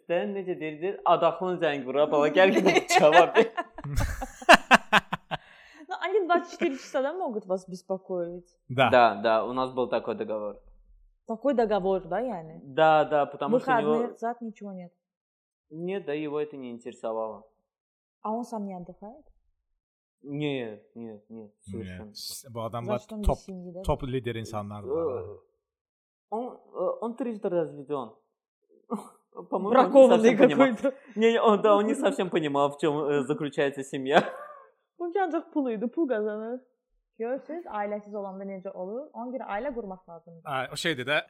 sən 0.09 0.33
necə 0.37 0.57
deyirdi? 0.61 0.95
Adaxlın 1.05 1.59
zəng 1.61 1.85
vurur, 1.85 2.07
bala 2.13 2.29
gəl 2.29 2.55
ki 2.57 2.87
cavab 2.99 3.37
ver. 3.37 3.53
Но 5.89 5.97
они 6.01 6.21
24 6.21 6.79
часа 6.79 7.03
да 7.03 7.13
могут 7.13 7.47
вас 7.47 7.69
беспокоить. 7.69 8.49
Да. 8.69 8.91
Да, 8.91 9.15
да, 9.15 9.45
у 9.45 9.53
нас 9.53 9.73
был 9.73 9.89
такой 9.89 10.15
договор. 10.15 10.57
Такой 11.27 11.55
договор, 11.55 12.01
да, 12.09 12.21
yani? 12.21 12.61
Да, 12.63 13.05
да, 13.05 13.27
потому 13.27 13.59
что 13.59 13.71
у 13.71 13.75
Выходных, 13.77 14.09
него 14.09 14.17
зад 14.19 14.41
ничего 14.41 14.73
нет. 14.73 14.93
нет, 15.71 16.05
да 16.07 16.13
его 16.13 16.41
это 16.41 16.57
не 16.57 16.71
интересовало. 16.71 17.45
А 18.23 18.33
он 18.33 18.45
сам 18.45 18.67
не 18.67 18.75
отдыхает? 18.75 19.25
Нет, 20.23 20.85
нет, 20.95 21.23
нет, 21.31 21.51
совершенно. 21.61 22.07
Нет, 22.07 22.53
Bu 22.53 22.61
adamlar 22.61 22.99
Значит, 22.99 23.13
он 23.13 23.21
top 23.23 23.37
без 23.37 23.45
семьи, 23.45 23.73
да? 23.73 23.81
top 23.83 24.03
lider 24.03 24.37
insanlardır. 24.37 24.91
Э, 24.91 25.39
Он, 26.31 26.55
э, 26.55 26.99
он 27.01 27.17
трижды 27.17 27.49
разведен. 27.49 28.13
По-моему, 29.51 29.57
он 29.59 29.63
не 29.63 29.71
Бракованный 29.71 30.31
совсем 30.31 30.39
понимал- 30.39 30.77
какой-то. 30.77 30.97
Не, 31.17 31.33
не, 31.33 31.41
он, 31.43 31.63
да, 31.63 31.77
он 31.77 31.87
не 31.87 31.95
совсем 31.95 32.31
понимал, 32.31 32.71
в 32.71 32.79
чем 32.79 32.93
э, 33.05 33.23
заключается 33.25 33.83
семья. 33.83 34.23
Bu 34.99 35.05
ancaq 35.07 35.51
pul 35.53 35.71
idi, 35.71 35.87
pul 35.89 36.07
qazanır. 36.09 36.61
Görürsüz, 37.19 37.65
ailəsiz 37.67 38.15
olanda 38.15 38.45
necə 38.45 38.71
olur? 38.73 39.09
Ona 39.13 39.31
görə 39.35 39.47
ailə 39.49 39.75
qurmaq 39.75 40.03
lazımdır. 40.09 40.43
Ha, 40.45 40.69
o 40.73 40.77
şeydir 40.77 41.07
də 41.07 41.21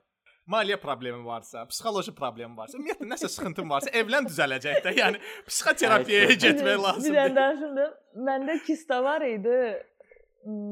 maliyyə 0.54 0.78
problemi 0.82 1.24
varsa, 1.26 1.66
psixoloji 1.72 2.14
problemi 2.16 2.58
varsa, 2.58 2.78
ümumiyyətlə 2.78 3.08
nəsə 3.12 3.30
sıxıntın 3.34 3.70
varsa, 3.70 3.90
evlən 4.02 4.28
düzələcək 4.30 4.82
də. 4.86 4.94
Yəni 5.00 5.22
psixoterapiyaya 5.48 6.28
Ay, 6.30 6.38
getmək 6.44 6.64
Bir 6.64 6.78
dənə 6.78 6.84
lazımdır. 6.84 7.36
danışımdı. 7.36 7.86
Məndə 8.30 8.58
kista 8.68 9.04
var 9.04 9.26
idi. 9.26 9.58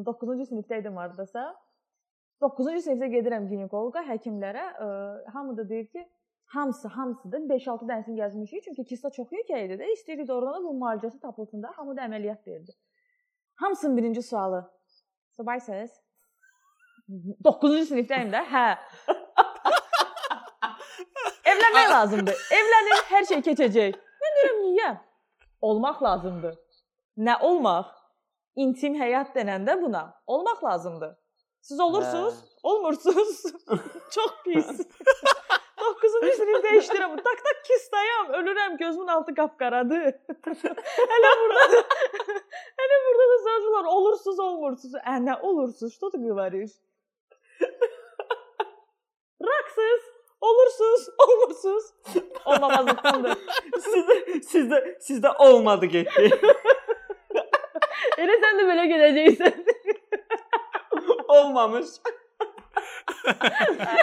9-cu 0.10 0.46
sinifdə 0.51 0.80
idim 0.84 0.98
hardasa. 1.01 1.48
9-cu 2.44 2.82
sinifdə 2.86 3.10
gedirəm 3.15 3.48
ginekoloqa, 3.50 4.03
həkimlərə. 4.12 4.65
Ə, 4.86 4.88
hamı 5.34 5.58
da 5.58 5.65
deyir 5.70 5.88
ki, 5.89 6.06
hamısı, 6.53 6.88
hamısı 6.94 7.32
da 7.32 7.38
5-6 7.56 7.89
dənəsini 7.89 8.20
gəzmişik. 8.22 8.63
Çünki 8.68 8.86
kista 8.94 9.10
çox 9.18 9.32
yekə 9.34 9.65
idi 9.65 9.80
də. 9.82 9.89
İstəyirdik 9.98 10.30
də 10.30 10.34
oradan 10.38 10.60
da 10.62 10.68
bu 10.70 10.75
müalicəsi 10.86 11.20
tapılsın 11.25 11.63
da. 11.65 11.74
Hamı 11.80 11.98
da 11.98 12.06
əməliyyat 12.06 12.46
verdi. 12.48 12.72
Hamısının 13.56 13.98
birinci 13.98 14.22
sualı. 14.22 14.63
Subaysınız? 15.38 15.92
9-cu 17.46 17.86
sinifdəyim 17.89 18.30
də. 18.34 18.44
Hə. 18.53 18.68
Evlənmək 21.52 21.90
lazımdır. 21.93 22.43
Evlənin, 22.59 23.05
hər 23.12 23.28
şey 23.31 23.45
keçəcək. 23.50 24.00
Mən 24.25 24.37
deyirəm, 24.38 24.59
niyə? 24.64 24.90
Olmaq 25.69 26.02
lazımdır. 26.02 26.59
Nə 27.28 27.38
olmaq? 27.49 27.95
İntim 28.59 28.99
həyat 28.99 29.35
denəndə 29.37 29.78
buna 29.83 30.02
olmaq 30.26 30.64
lazımdır. 30.64 31.17
Siz 31.61 31.81
olursunuz, 31.81 32.35
olmursunuz. 32.62 33.43
Çox 34.14 34.33
pis. 34.45 34.69
9-cu 35.78 36.31
sinifdə 36.38 36.75
işləyirəm. 36.81 37.17
Tak 37.23 37.43
tak 37.47 37.61
kistayam, 37.67 38.33
ölürəm, 38.40 38.76
gözümün 38.78 39.12
altı 39.14 39.35
qapqaradır. 39.35 40.07
hələ 41.12 41.33
burada 41.43 41.83
hələ 42.81 42.99
burada 43.07 43.28
da 43.33 43.38
sözlər 43.47 43.90
olursunuz, 43.95 44.38
olmursunuz. 44.47 44.95
Ə, 45.02 45.19
nə 45.26 45.40
olursunuz? 45.40 45.95
Что 45.95 46.11
ты 46.11 46.19
говоришь? 46.19 46.76
Raksız, 49.49 50.02
olursunuz, 50.43 51.09
olmursunuz. 51.28 51.85
Olmamazlıqdandır. 52.47 53.38
sizde, 53.81 54.40
sizde, 54.40 54.99
sizde 55.00 55.28
olmadı 55.38 55.87
gitti. 55.87 56.31
Elə 58.19 58.35
sən 58.43 58.59
də 58.59 58.64
belə 58.71 58.85
gedəcəksən. 58.93 59.59
Olmamış. 61.28 61.87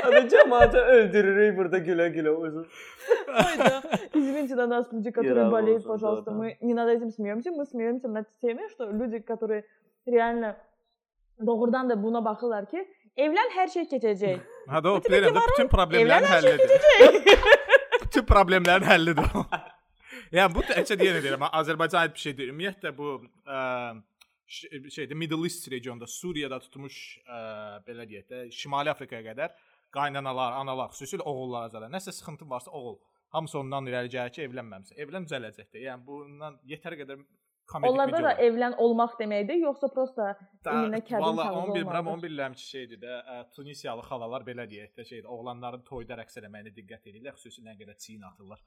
Hadi 0.04 0.30
cemaati 0.30 0.78
öldürürük 0.78 1.58
burada 1.58 1.78
güle 1.78 2.10
güle 2.10 2.32
uzun. 2.32 2.68
Ой, 3.28 3.58
да. 3.60 3.82
Извините 4.14 4.56
на 4.56 4.68
нас, 4.68 4.94
люди, 4.94 5.12
которые 5.12 5.44
Ира 5.44 5.52
болеют, 5.52 5.86
Розен, 5.86 5.88
пожалуйста. 5.88 6.32
да, 6.32 6.32
да. 6.32 6.38
Мы 6.38 6.58
не 6.62 6.74
над 6.74 6.90
этим 6.90 7.12
смеемся, 7.12 7.52
мы 7.52 7.66
смеемся 7.66 8.08
над 8.08 8.28
теми, 8.42 8.68
что 8.70 8.86
люди, 8.92 9.20
которые 9.20 9.64
реально 10.08 10.56
doğrudan 11.46 11.90
da 11.90 12.04
buna 12.04 12.26
baxırlar 12.26 12.66
ki, 12.66 12.88
evlən 13.19 13.51
hər 13.57 13.69
şey 13.75 13.89
keçəcək. 13.95 14.41
Ha 14.71 14.79
da 14.85 14.93
o 14.93 15.01
deyirəm 15.03 15.35
də 15.35 15.43
bütün 15.51 15.69
problemlərin 15.73 16.29
həllidir. 16.31 16.71
bütün 18.05 18.25
problemlərin 18.29 18.87
həllidir. 18.87 19.33
yəni 20.37 20.55
bu 20.55 20.63
təkcə 20.69 20.97
deyən 21.01 21.19
deyirəm, 21.25 21.47
Azərbaycan 21.51 22.05
aid 22.05 22.15
bir 22.15 22.23
şey 22.27 22.37
deyil. 22.39 22.53
Ümumiyyətlə 22.53 22.93
bu 22.97 23.17
ə, 23.51 23.65
ş- 24.47 24.71
şeydə 24.95 25.19
Middle 25.19 25.49
East 25.49 25.67
regionda, 25.73 26.07
Suriyada 26.07 26.61
tutmuş 26.63 27.01
ə, 27.27 27.41
belə 27.89 28.07
deyək 28.11 28.29
də, 28.31 28.45
Şimali 28.55 28.93
Afrikaya 28.93 29.25
qədər 29.27 29.57
qaynanalar, 29.97 30.61
analar, 30.61 30.93
xüsusilə 30.95 31.27
oğullar 31.27 31.67
azada. 31.67 31.89
Nəsə 31.91 32.13
sıxıntı 32.15 32.47
varsa 32.51 32.71
oğul 32.71 33.01
hamısı 33.35 33.59
ondan 33.59 33.87
irəli 33.91 34.11
gəlir 34.13 34.31
ki, 34.37 34.45
evlənməmisə. 34.47 34.95
Evlən 35.03 35.27
düzələcək 35.27 35.73
də. 35.75 35.83
Yəni 35.89 36.07
bundan 36.07 36.61
yetər 36.67 36.95
qədər 37.01 37.19
komedik 37.72 37.92
Onlarda 37.92 38.18
da 38.18 38.18
videolar. 38.18 38.44
evlən 38.48 38.76
olmaq 38.84 39.14
deməkdir, 39.20 39.58
yoxsa 39.68 39.88
prosta 39.94 40.26
Da- 40.66 40.72
iminə 40.74 41.00
kəbin 41.08 41.22
Valla 41.22 41.44
tarzı 41.44 41.60
11 41.60 41.80
bilmirəm, 41.80 42.08
olmalıdır. 42.08 42.28
11 42.28 42.30
bilirəm 42.30 42.54
ki, 42.60 42.62
şeydir 42.74 43.00
də, 43.06 43.16
ə, 43.34 43.38
Tunisiyalı 43.56 44.02
xalalar 44.10 44.42
belə 44.50 44.66
deyək 44.74 44.92
də, 44.98 45.06
şeydir, 45.12 45.26
oğlanların 45.36 45.82
toyda 45.90 46.14
rəqs 46.22 46.38
eləməyinə 46.42 46.76
diqqət 46.78 47.10
edirlər, 47.12 47.34
xüsusilə 47.40 47.72
nə 47.72 47.78
qədər 47.82 47.98
çiyin 48.06 48.22
atırlar. 48.30 48.62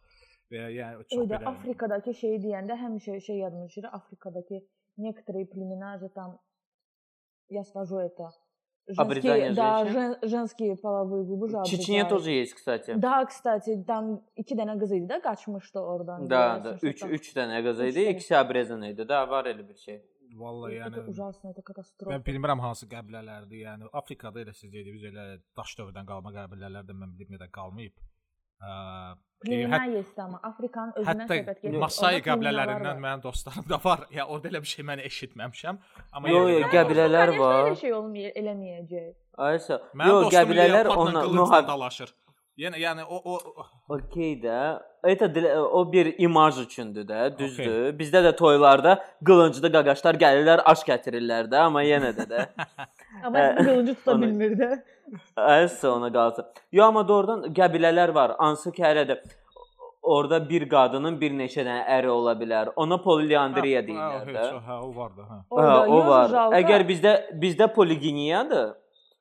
Və 0.51 0.67
yəni 0.79 0.97
o 0.99 1.03
çox 1.03 1.19
Ой, 1.21 1.29
да, 1.29 1.37
belə 1.37 1.49
Afrikadakı 1.55 2.15
şeyi 2.15 2.39
deyəndə 2.47 2.75
həmişə 2.85 3.21
şey 3.21 3.39
yadıma 3.45 3.67
düşür. 3.69 3.85
Afrikadakı 3.93 4.61
некоторые 4.99 5.47
племена 5.47 5.99
же 5.99 6.09
там 6.09 6.39
я 7.49 7.63
скажу 7.65 7.99
это 7.99 8.31
Обрезание 8.97 9.53
женские, 9.53 9.55
да, 9.55 9.85
женщин? 9.85 10.01
жен- 10.01 10.29
женские 10.31 10.77
половые 10.77 11.25
губы 11.25 11.49
же 11.49 11.59
В 11.59 11.65
Чечне 11.65 12.01
обрезают. 12.03 12.09
тоже 12.09 12.31
есть, 12.31 12.55
кстати. 12.55 12.95
Да, 12.97 13.25
kстати, 13.27 13.85
там 13.87 14.23
iki 14.35 14.55
dənə 14.57 14.79
qız 14.81 14.93
idi 14.97 15.07
də 15.13 15.21
qaçmışdı 15.23 15.79
oradan. 15.81 16.27
Да, 16.27 16.57
görəsən, 16.59 16.63
да. 16.65 16.77
что 16.79 16.87
3 16.87 17.01
там. 17.01 17.11
3 17.13 17.33
tane 17.35 17.63
kız 17.63 17.81
Üç 17.81 17.93
idi, 17.95 18.05
tane. 18.05 18.11
ikisi 18.17 18.35
обрезанный 18.37 18.91
idi. 18.93 19.09
Da 19.09 19.29
var 19.31 19.45
elə 19.45 19.69
bir 19.69 19.75
şey. 19.77 20.01
Valla 20.39 20.71
Это 20.71 20.89
yəni 20.89 21.09
ужасно, 21.11 21.51
это 21.51 21.63
катастрофа. 21.63 22.15
mən 22.17 22.23
bilmirəm 22.25 22.61
hansı 22.61 22.87
qəbilələrdir. 22.87 23.59
Yəni 23.69 23.85
Afrikada 23.93 24.41
elə 24.41 24.53
siz 24.55 24.73
dediniz 24.73 25.03
elə 25.05 25.41
daş 25.57 25.71
dövrdən 25.79 26.07
qalma 26.07 26.31
qəbilələrdən 26.33 26.97
mən 27.03 27.13
bilmirəm 27.21 27.51
qalmayıb. 27.51 27.93
Dünya 29.46 29.86
e, 29.86 30.00
İslamı, 30.00 30.40
Afrikanın 30.44 30.94
özündən 31.02 31.28
söhbət 31.28 31.60
gedir. 31.60 31.76
Hətta 31.76 31.84
Masai 31.84 32.22
qəbilələrindən 32.24 33.02
mənim 33.04 33.24
dostlarım 33.24 33.66
da 33.70 33.80
var. 33.84 34.06
Ya 34.12 34.26
orada 34.28 34.48
elə 34.48 34.62
bir 34.64 34.72
şey 34.72 34.86
mən 34.88 35.04
eşitməmişəm. 35.10 35.80
Amma 36.12 36.32
yox, 36.32 36.52
yox, 36.54 36.68
qəbilələr 36.72 37.36
var. 37.40 37.72
Heç 37.72 37.84
şey 37.84 37.94
olmayır, 37.98 38.32
eləməyəcək. 38.40 39.10
Aysa, 39.50 39.82
yox, 40.08 40.30
qəbilələr 40.34 40.92
onunla 40.96 41.26
mühab 41.28 41.68
dalaşır. 41.68 42.16
Yəni 42.58 42.78
yəni 42.78 43.04
o 43.10 43.18
o 43.34 43.66
Okay 43.90 44.36
də. 44.42 44.58
Eta 45.10 45.28
o 45.60 45.82
bir 45.92 46.14
imaj 46.18 46.60
üçündür 46.62 47.08
də, 47.10 47.22
düzdür. 47.38 47.66
Okay. 47.66 47.96
Bizdə 48.00 48.22
də 48.24 48.36
toylarda 48.38 48.94
qılınclı 49.26 49.72
qaqaşlar 49.74 50.20
gəlirlər, 50.22 50.62
aş 50.72 50.86
gətirirlər 50.88 51.50
də, 51.52 51.64
amma 51.66 51.84
yenə 51.84 52.14
də 52.16 52.28
də. 52.30 52.46
amma 53.26 53.48
qılıncı 53.58 53.96
tuta 53.96 54.22
bilmir 54.22 54.54
də. 54.60 54.70
Aysa 55.37 55.91
ona 55.93 56.13
qalsın. 56.13 56.45
Yo, 56.73 56.85
amma 56.85 57.09
doğrudan 57.09 57.43
qəbilələr 57.59 58.15
var. 58.15 58.35
Hansı 58.39 58.73
ki 58.73 58.83
hələ 58.83 59.05
orada 60.03 60.49
bir 60.49 60.69
qadının 60.69 61.21
bir 61.21 61.33
neçə 61.33 61.65
dənə 61.67 61.85
əri 61.99 62.09
ola 62.09 62.33
bilər. 62.41 62.73
Ona 62.77 62.99
poliandriya 63.03 63.81
Ha, 63.83 63.87
deyirlər 63.89 64.27
heç 64.27 64.37
də. 64.37 64.45
o, 64.55 64.61
hə, 64.69 64.77
o 64.87 64.91
var 64.97 65.11
da, 65.17 65.23
hə. 65.23 65.39
Hə, 65.39 65.45
Orada 65.51 65.81
o 65.83 65.97
yox, 65.97 66.09
var. 66.09 66.29
jalka. 66.35 66.61
Əgər 66.61 66.87
bizdə 66.93 67.13
bizdə 67.43 67.73
poliginiyadır. 67.75 68.69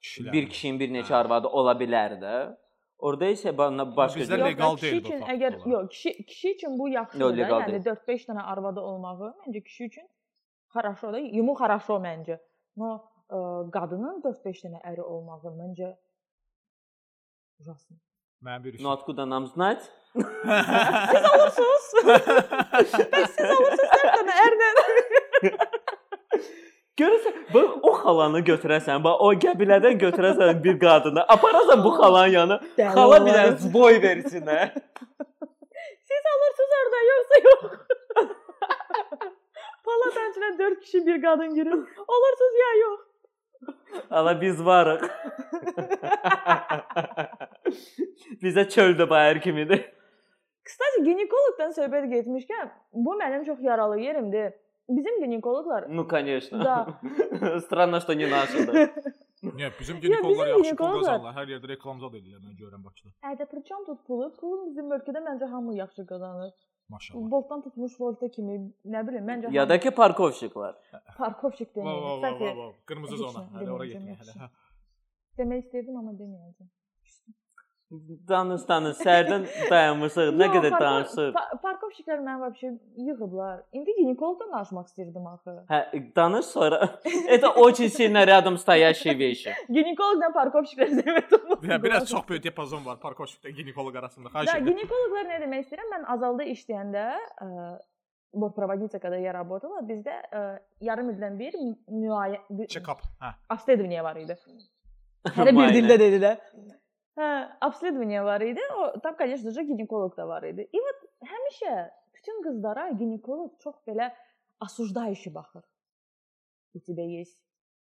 kişilər. 0.03 0.31
bir 0.33 0.49
kişinin 0.49 0.79
bir 0.79 0.89
neçə 0.93 1.11
Hə. 1.13 1.15
arvadı 1.21 1.47
ola 1.47 1.73
bilər 1.79 2.11
də. 2.21 2.33
Orada 2.99 3.25
isə 3.33 3.51
bana 3.57 3.83
başqa 3.97 4.19
bizdə 4.19 4.37
cür- 4.37 4.45
legal 4.45 4.69
Yox, 4.71 4.79
kişi 4.81 4.91
deyil 4.91 5.03
bu 5.03 5.07
üçün 5.07 5.19
fakt 5.19 5.31
əgər 5.31 5.55
olaraq. 5.55 5.71
yox, 5.71 5.89
kişi 5.89 6.25
kişi 6.25 6.51
üçün 6.53 6.79
bu 6.79 6.89
yaxşıdır 6.89 7.21
Yox, 7.25 7.31
da. 7.31 7.37
legal 7.41 7.61
Yəni 7.61 7.67
deyil. 7.71 7.83
4-5 7.85 8.25
dənə 8.29 8.43
arvadı 8.53 8.79
olmağı 8.81 9.33
məncə 9.47 9.63
kişi 9.63 9.83
üçün 9.85 10.07
хорошо 10.75 11.13
da. 11.13 11.19
Yumu 11.19 11.53
хорошо 11.53 11.93
məncə. 12.07 12.37
No 12.77 12.85
ə, 12.93 12.99
qadının 13.75 14.21
4-5 14.25 14.65
dənə 14.65 14.79
əri 14.91 15.03
olmağı 15.03 15.51
məncə 15.61 15.89
ужасно. 17.61 17.97
Mənim 18.41 18.63
bir 18.63 18.73
Ну 18.83 18.89
откуда 18.91 19.25
нам 19.25 19.47
знать? 19.47 19.83
Siz 20.13 21.23
olursunuz. 21.33 21.85
Bəs 23.13 23.31
siz 23.37 23.49
olursunuz 23.57 23.91
4 24.03 24.13
dənə 24.17 24.33
ərlə. 24.45 24.69
Görürsən, 26.97 27.33
bu 27.53 27.61
o 27.89 27.91
xalanı 27.93 28.39
götürəsən, 28.45 29.03
bax 29.05 29.19
o 29.25 29.27
qəbilədən 29.43 29.99
götürəsən 30.01 30.63
bir 30.63 30.79
qadını, 30.81 31.21
aparasan 31.33 31.83
bu 31.83 31.91
xalanın 31.97 32.31
yanına, 32.37 32.57
Dəli 32.77 32.93
xala 32.95 33.19
bir 33.25 33.31
olarıq. 33.33 33.59
dənə 33.59 33.73
boy 33.73 33.99
versin 34.05 34.45
hə. 34.53 34.61
Siz 36.09 36.23
olursunuz 36.33 36.73
orada 36.79 36.99
yoxsa 37.11 37.37
yox. 37.47 37.61
Paladan 39.85 40.31
içinə 40.31 40.49
4 40.59 40.79
kişi 40.81 41.05
bir 41.07 41.21
qadın 41.25 41.53
girir. 41.57 41.77
Olursunuz 42.15 42.55
ya 42.63 42.71
yox. 42.85 42.99
Ala 44.09 44.33
biz 44.41 44.59
varıq. 44.65 45.01
Bizə 48.43 48.63
çöldə 48.69 49.09
bayır 49.09 49.39
kimidir. 49.41 49.81
Kısaca 50.67 51.03
ginekoloqdan 51.07 51.71
söhbət 51.77 52.07
getmişkən, 52.13 52.69
bu 52.93 53.13
mənim 53.19 53.45
çox 53.47 53.59
yaralı 53.63 53.99
yerimdir. 53.99 54.53
Bizim 54.89 55.19
ginekoloqlar 55.23 55.83
Ну, 55.89 56.07
конечно. 56.07 56.63
Да. 56.63 56.99
Странно, 57.61 57.99
что 57.99 58.13
не 58.15 58.25
наши. 58.25 58.65
да. 58.67 58.71
Niyə 59.43 59.69
bizim 59.79 59.79
bizim 59.79 59.99
ginekologlar 60.01 60.47
yaxşı 60.47 60.75
pul 60.75 60.85
ginekologlar- 60.85 61.03
qazanırlar. 61.03 61.33
Hər 61.39 61.47
yerdə 61.53 61.67
reklamzad 61.73 62.13
edirlər 62.19 62.39
mən 62.45 62.55
görürəm 62.61 62.83
Bakıda. 62.87 63.09
Ədə 63.31 63.45
pırçam 63.51 63.83
tut 63.85 63.99
pulu. 64.07 64.29
Pulun 64.39 64.69
bizim 64.69 64.87
ölkədə 64.95 65.19
məncə 65.27 65.49
hamı 65.51 65.75
yaxşı 65.75 66.05
qazanır. 66.11 66.51
Maşallah. 66.92 67.30
Boltdan 67.30 67.62
tutmuş 67.66 67.94
volta 68.00 68.28
kimi, 68.36 68.56
nə 68.94 69.00
bilim, 69.08 69.24
məncə 69.28 69.52
Ya 69.54 69.64
da 69.68 69.78
ki 69.80 69.90
parkovşik 69.90 70.56
Va, 70.56 70.68
va, 71.78 71.82
deməyim. 71.82 72.02
va, 72.04 72.14
Kısaca 72.20 72.50
va, 72.56 72.66
va. 72.66 72.72
Qırmızı 72.90 73.16
zona. 73.24 73.44
Hələ 73.58 73.70
ora 73.76 73.86
getmək 73.92 74.20
hələ. 74.22 74.34
hə. 74.42 74.48
demək 75.40 75.64
istəyirdim 75.64 75.96
amma 76.02 76.12
deməyəcəm. 76.22 76.68
Danış, 78.27 78.61
danış. 78.67 78.97
Sərdən 78.99 79.45
dayanmışıq. 79.71 80.33
Nə 80.35 80.43
Yox, 80.47 80.55
qədər 80.57 80.71
parko- 80.73 80.83
danışır. 80.85 81.29
pa- 81.37 81.59
Parkovşiklər 81.65 82.19
məni 82.25 82.41
vəbşə 82.43 82.71
yığıblar. 83.07 83.61
İndi 83.73 83.93
ginekoloqdan 83.99 84.49
danışmaq 84.55 84.85
istirdim 84.89 85.27
axı. 85.27 85.53
Hə, 85.69 85.79
danış 86.15 86.45
sonra. 86.45 86.79
Это 87.35 87.47
очень 87.65 87.87
сильно 87.89 88.25
рядом 88.27 88.57
стоящие 88.57 89.13
вещи. 89.19 89.53
Ginekoloqla 89.69 90.27
parkovşiklər 90.39 90.89
zəhmət 90.99 91.31
olmaz. 91.39 91.63
Ya 91.69 91.83
biraz 91.83 92.09
çox 92.09 92.27
böyük 92.29 92.43
diapazon 92.43 92.85
var 92.85 92.97
parkoşikdə 93.05 93.49
ginekoloq 93.55 93.95
arasında. 93.95 94.29
Xahiş 94.29 94.47
Да, 94.51 94.57
edirəm. 94.57 94.67
ginekoloqlar 94.67 95.25
nə 95.31 95.37
demək 95.45 95.59
istəyirəm? 95.63 95.89
Mən 95.95 96.03
Azalda 96.15 96.43
işləyəndə, 96.43 97.05
ə, 97.41 97.47
бортпроводница 98.33 98.99
когда 98.99 99.15
я 99.17 99.31
работала, 99.33 99.79
bizdə 99.87 100.15
ə, 100.33 100.59
yarım 100.81 101.09
ildən 101.15 101.39
bir 101.39 101.53
müayə 101.87 102.39
bir- 102.49 102.67
Check-up. 102.67 102.99
Hə. 103.23 103.31
обследование 103.49 104.03
var 104.03 104.15
idi. 104.17 104.35
Hələ 105.25 105.45
bir 105.47 105.53
Müayinə. 105.53 105.73
dildə 105.77 105.99
dedi 105.99 106.19
də. 106.25 106.35
Hə, 107.16 107.56
обследование 107.60 108.22
var. 108.22 108.42
O 108.76 108.98
tam 109.00 109.16
конечно 109.16 109.50
же 109.50 109.62
ginekoloq 109.64 110.16
da 110.16 110.26
var 110.26 110.42
idi. 110.42 110.68
И 110.72 110.78
вот 110.80 110.98
həmişə 111.28 111.90
bütün 112.14 112.42
qızlara 112.42 112.88
ginekoloq 112.90 113.58
çox 113.60 113.76
belə 113.86 114.12
осуждающий 114.60 115.32
baxır. 115.32 115.62
У 116.74 116.80
тебя 116.80 117.04
есть 117.04 117.36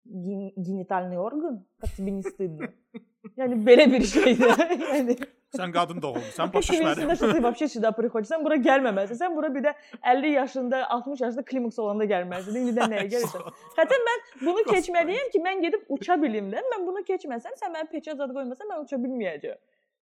ген- 0.04 0.52
генитальный 0.56 1.16
орган, 1.16 1.64
как 1.78 1.90
тебе 1.90 2.10
не 2.10 2.22
стыдно? 2.22 2.74
Yəni 3.37 3.57
belə 3.65 3.85
bir 3.91 4.03
şeydir. 4.03 4.55
yəni 4.93 5.17
Sən 5.49 5.71
qadın 5.73 5.97
doğulmusan, 6.01 6.51
baş 6.53 6.67
Ты 6.67 6.73
düşmədi. 6.77 7.15
что 7.15 7.33
ты 7.33 7.41
вообще 7.41 7.67
sюда 7.67 7.91
приходишь? 7.91 8.29
Sən 8.29 8.43
bura 8.45 8.55
gəlməməlisən. 8.61 9.17
Sən 9.17 9.35
bura 9.35 9.49
bir 9.55 9.63
də 9.65 9.73
50 10.03 10.29
yaşında, 10.31 10.89
60 10.89 11.21
yaşında 11.21 11.43
klimaks 11.43 11.79
olanda 11.79 12.05
gəlməlisən. 12.05 12.57
İndi 12.59 12.73
də 12.77 12.85
nəyə 12.91 13.07
gəlirsən? 13.13 13.41
Hətta 13.79 13.97
mən 14.09 14.19
bunu 14.45 14.61
keçməliyəm 14.69 15.31
ki, 15.33 15.41
mən 15.47 15.63
gedib 15.65 15.89
uça 15.89 16.19
bilim 16.21 16.51
də. 16.53 16.61
Mən 16.73 16.85
bunu 16.85 17.01
keçməsəm, 17.07 17.57
sən 17.57 17.73
mənə 17.73 17.89
peçə 17.89 18.15
zad 18.15 18.29
qoymasan, 18.35 18.69
mən 18.69 18.85
uça 18.85 19.01
bilməyəcəm. 19.01 19.57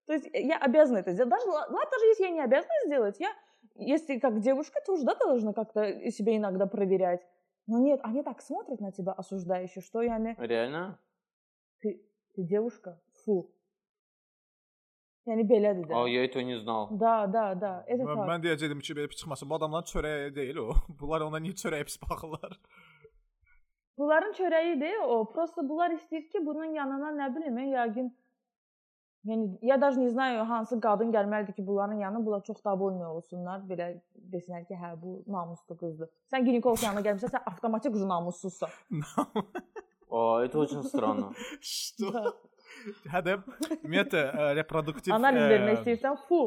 То 0.08 0.14
есть 0.14 0.28
я 0.34 0.58
обязана 0.58 0.98
это 0.98 1.14
сделать. 1.14 1.32
Даже, 1.32 1.48
ладно, 1.48 1.80
даже 1.92 2.06
если 2.06 2.24
я 2.24 2.30
не 2.30 2.42
обязана 2.42 2.74
сделать, 2.86 3.16
я, 3.20 3.32
если 3.76 4.20
как 4.20 4.40
девушка, 4.42 4.82
тоже 4.86 5.06
да, 5.06 5.16
должна 5.16 5.54
как-то 5.54 6.12
себя 6.12 6.36
иногда 6.36 6.66
проверять. 6.66 7.22
Но 7.68 7.80
нет, 7.80 8.00
они 8.04 8.22
так 8.24 8.42
смотрят 8.42 8.80
на 8.82 8.92
тебя 8.92 9.14
осуждающе, 9.14 9.82
что 9.82 10.02
я 10.02 10.18
не... 10.18 10.36
Реально? 10.40 11.00
Ты, 11.82 12.02
ты 12.36 12.44
девушка? 12.44 13.00
Фу. 13.24 13.38
Yəni 15.28 15.44
belədir 15.48 15.88
də. 15.90 15.96
О, 15.96 16.06
я 16.08 16.24
этого 16.24 16.44
не 16.44 16.58
знал. 16.60 16.88
Да, 16.92 17.28
да, 17.28 17.54
да. 17.56 17.72
Это 17.88 18.04
Mən, 18.04 18.16
так. 18.16 18.28
mən 18.30 18.44
deyəcəydim 18.46 18.80
ki, 18.80 18.94
belə 18.96 19.10
çıxmasın. 19.12 19.50
Bu 19.50 19.56
adamlar 19.56 19.84
çörəyə 19.90 20.30
deyil 20.36 20.62
o. 20.64 20.70
Bunlar 21.00 21.26
ona 21.28 21.42
niyə 21.44 21.58
çörəyə 21.60 21.88
pis 21.90 22.00
baxırlar? 22.04 22.56
Bunların 23.98 24.32
çörəyidir 24.40 25.02
o. 25.04 25.26
Prosta 25.34 25.66
bunlar 25.70 25.92
istəyir 25.98 26.30
ki, 26.32 26.46
bunun 26.46 26.72
yanına 26.78 27.12
nə 27.18 27.28
bilim, 27.36 27.60
yəqin 27.74 28.14
yəni 29.28 29.58
ya 29.62 29.82
даже 29.82 30.00
не 30.00 30.10
знаю 30.10 30.46
hansı 30.50 30.80
qadın 30.80 31.12
gəlməlidir 31.12 31.56
ki, 31.56 31.68
bunların 31.68 32.00
yanına 32.00 32.26
bunlar 32.26 32.44
çox 32.44 32.64
dabойный 32.64 33.06
olsunlar, 33.06 33.66
belə 33.70 33.90
desinlər 34.34 34.64
ki, 34.68 34.78
hə 34.80 34.94
bu 35.02 35.24
namuslu 35.28 35.78
qızdır. 35.78 36.10
Sən 36.32 36.46
ginekoloq 36.48 36.86
yanına 36.86 37.04
gəlmisən, 37.10 37.34
sən 37.36 37.44
avtomatik 37.52 37.96
ucu 37.96 38.08
namussuzsan. 38.08 38.70
О, 40.10 40.40
это 40.40 40.60
очень 40.60 40.84
странно. 40.84 41.34
Что? 41.60 42.34
Hədə 43.13 43.39
ümumiyyətlə 43.83 44.23
ə, 44.27 44.51
reproduktiv 44.59 45.15
Analiz 45.15 45.43
ə, 45.43 45.49
vermək 45.53 45.81
istəyirsən, 45.81 46.19
fu. 46.29 46.41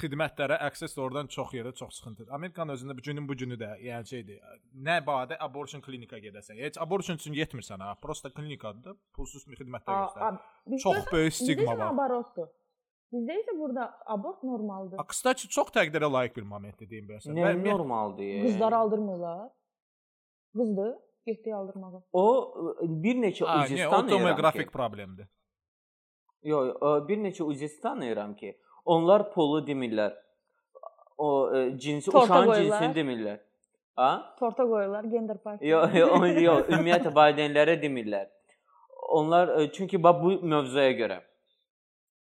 xidmətlərə 0.00 0.56
access 0.66 0.98
oradan 0.98 1.28
çox 1.30 1.52
yerdə 1.54 1.74
çox 1.78 2.00
sıxıntıdır. 2.00 2.32
Amerikanın 2.34 2.74
özündə 2.74 2.96
bu 2.98 3.04
günün 3.06 3.28
bu 3.28 3.36
günü 3.38 3.58
də 3.60 3.70
yəni 3.84 4.08
şeydir. 4.10 4.40
Nə 4.74 4.98
badə 5.06 5.38
abortion 5.40 5.82
klinika 5.84 6.18
gedəsən. 6.18 6.58
Heç 6.64 6.80
abortion 6.82 7.20
üçün 7.20 7.36
getmirsən 7.36 7.82
ha. 7.84 7.94
Prosta 8.02 8.32
klinikadır, 8.34 8.96
pulsuz 9.14 9.46
xidmətlər 9.46 10.02
göstərir. 10.04 10.78
Çox 10.82 11.12
böyük 11.12 11.34
stigma 11.34 11.78
var. 11.78 11.92
Abortdur. 11.94 12.50
Bizdə 13.14 13.34
isə 13.38 13.52
burada 13.58 13.84
abort 14.10 14.42
normaldır. 14.42 14.98
A, 14.98 15.04
Kıstaçı 15.06 15.48
çox 15.48 15.68
təqdirə 15.76 16.08
layiq 16.10 16.34
bir 16.34 16.42
momentdir 16.42 16.90
deyim 16.90 17.06
bəsən. 17.12 17.36
Ne 17.36 17.52
normaldır. 17.70 18.42
Qızları 18.48 18.76
aldırmırlar. 18.76 19.44
Qızdır, 20.56 20.94
getdi 21.26 21.54
aldırmağa. 21.54 22.02
O 22.12 22.24
bir 22.82 23.16
neçə 23.22 23.46
Ha, 23.46 23.60
niyə? 23.62 23.86
Uzistan 23.86 24.06
O 24.06 24.10
demografik 24.10 24.72
problemdir. 24.72 25.28
Yox, 26.44 26.76
e, 26.76 27.08
bir 27.08 27.18
neçə 27.24 27.42
UZS 27.42 27.80
tanıyıram 27.80 28.36
ki, 28.36 28.54
onlar 28.84 29.30
pulu 29.32 29.64
demirlər. 29.66 30.12
O 31.18 31.56
e, 31.56 31.78
cinsi 31.78 32.10
Torta 32.10 32.24
uşağın 32.24 32.46
qoyurlar. 32.46 32.80
cinsini 32.80 32.96
demirlər. 33.00 33.38
Ha? 33.96 34.34
Torta 34.38 34.62
qoyurlar 34.62 35.04
gender 35.04 35.38
parity. 35.38 35.68
Yox, 35.68 35.94
yox, 35.94 36.42
yox, 36.42 36.66
ümumiyyətlə 36.68 37.14
valideynlərə 37.14 37.78
demirlər. 37.82 38.26
Onlar 39.08 39.54
e, 39.60 39.72
çünki 39.72 40.02
bax 40.02 40.22
bu 40.22 40.34
mövzuya 40.42 40.92
görə 41.00 41.20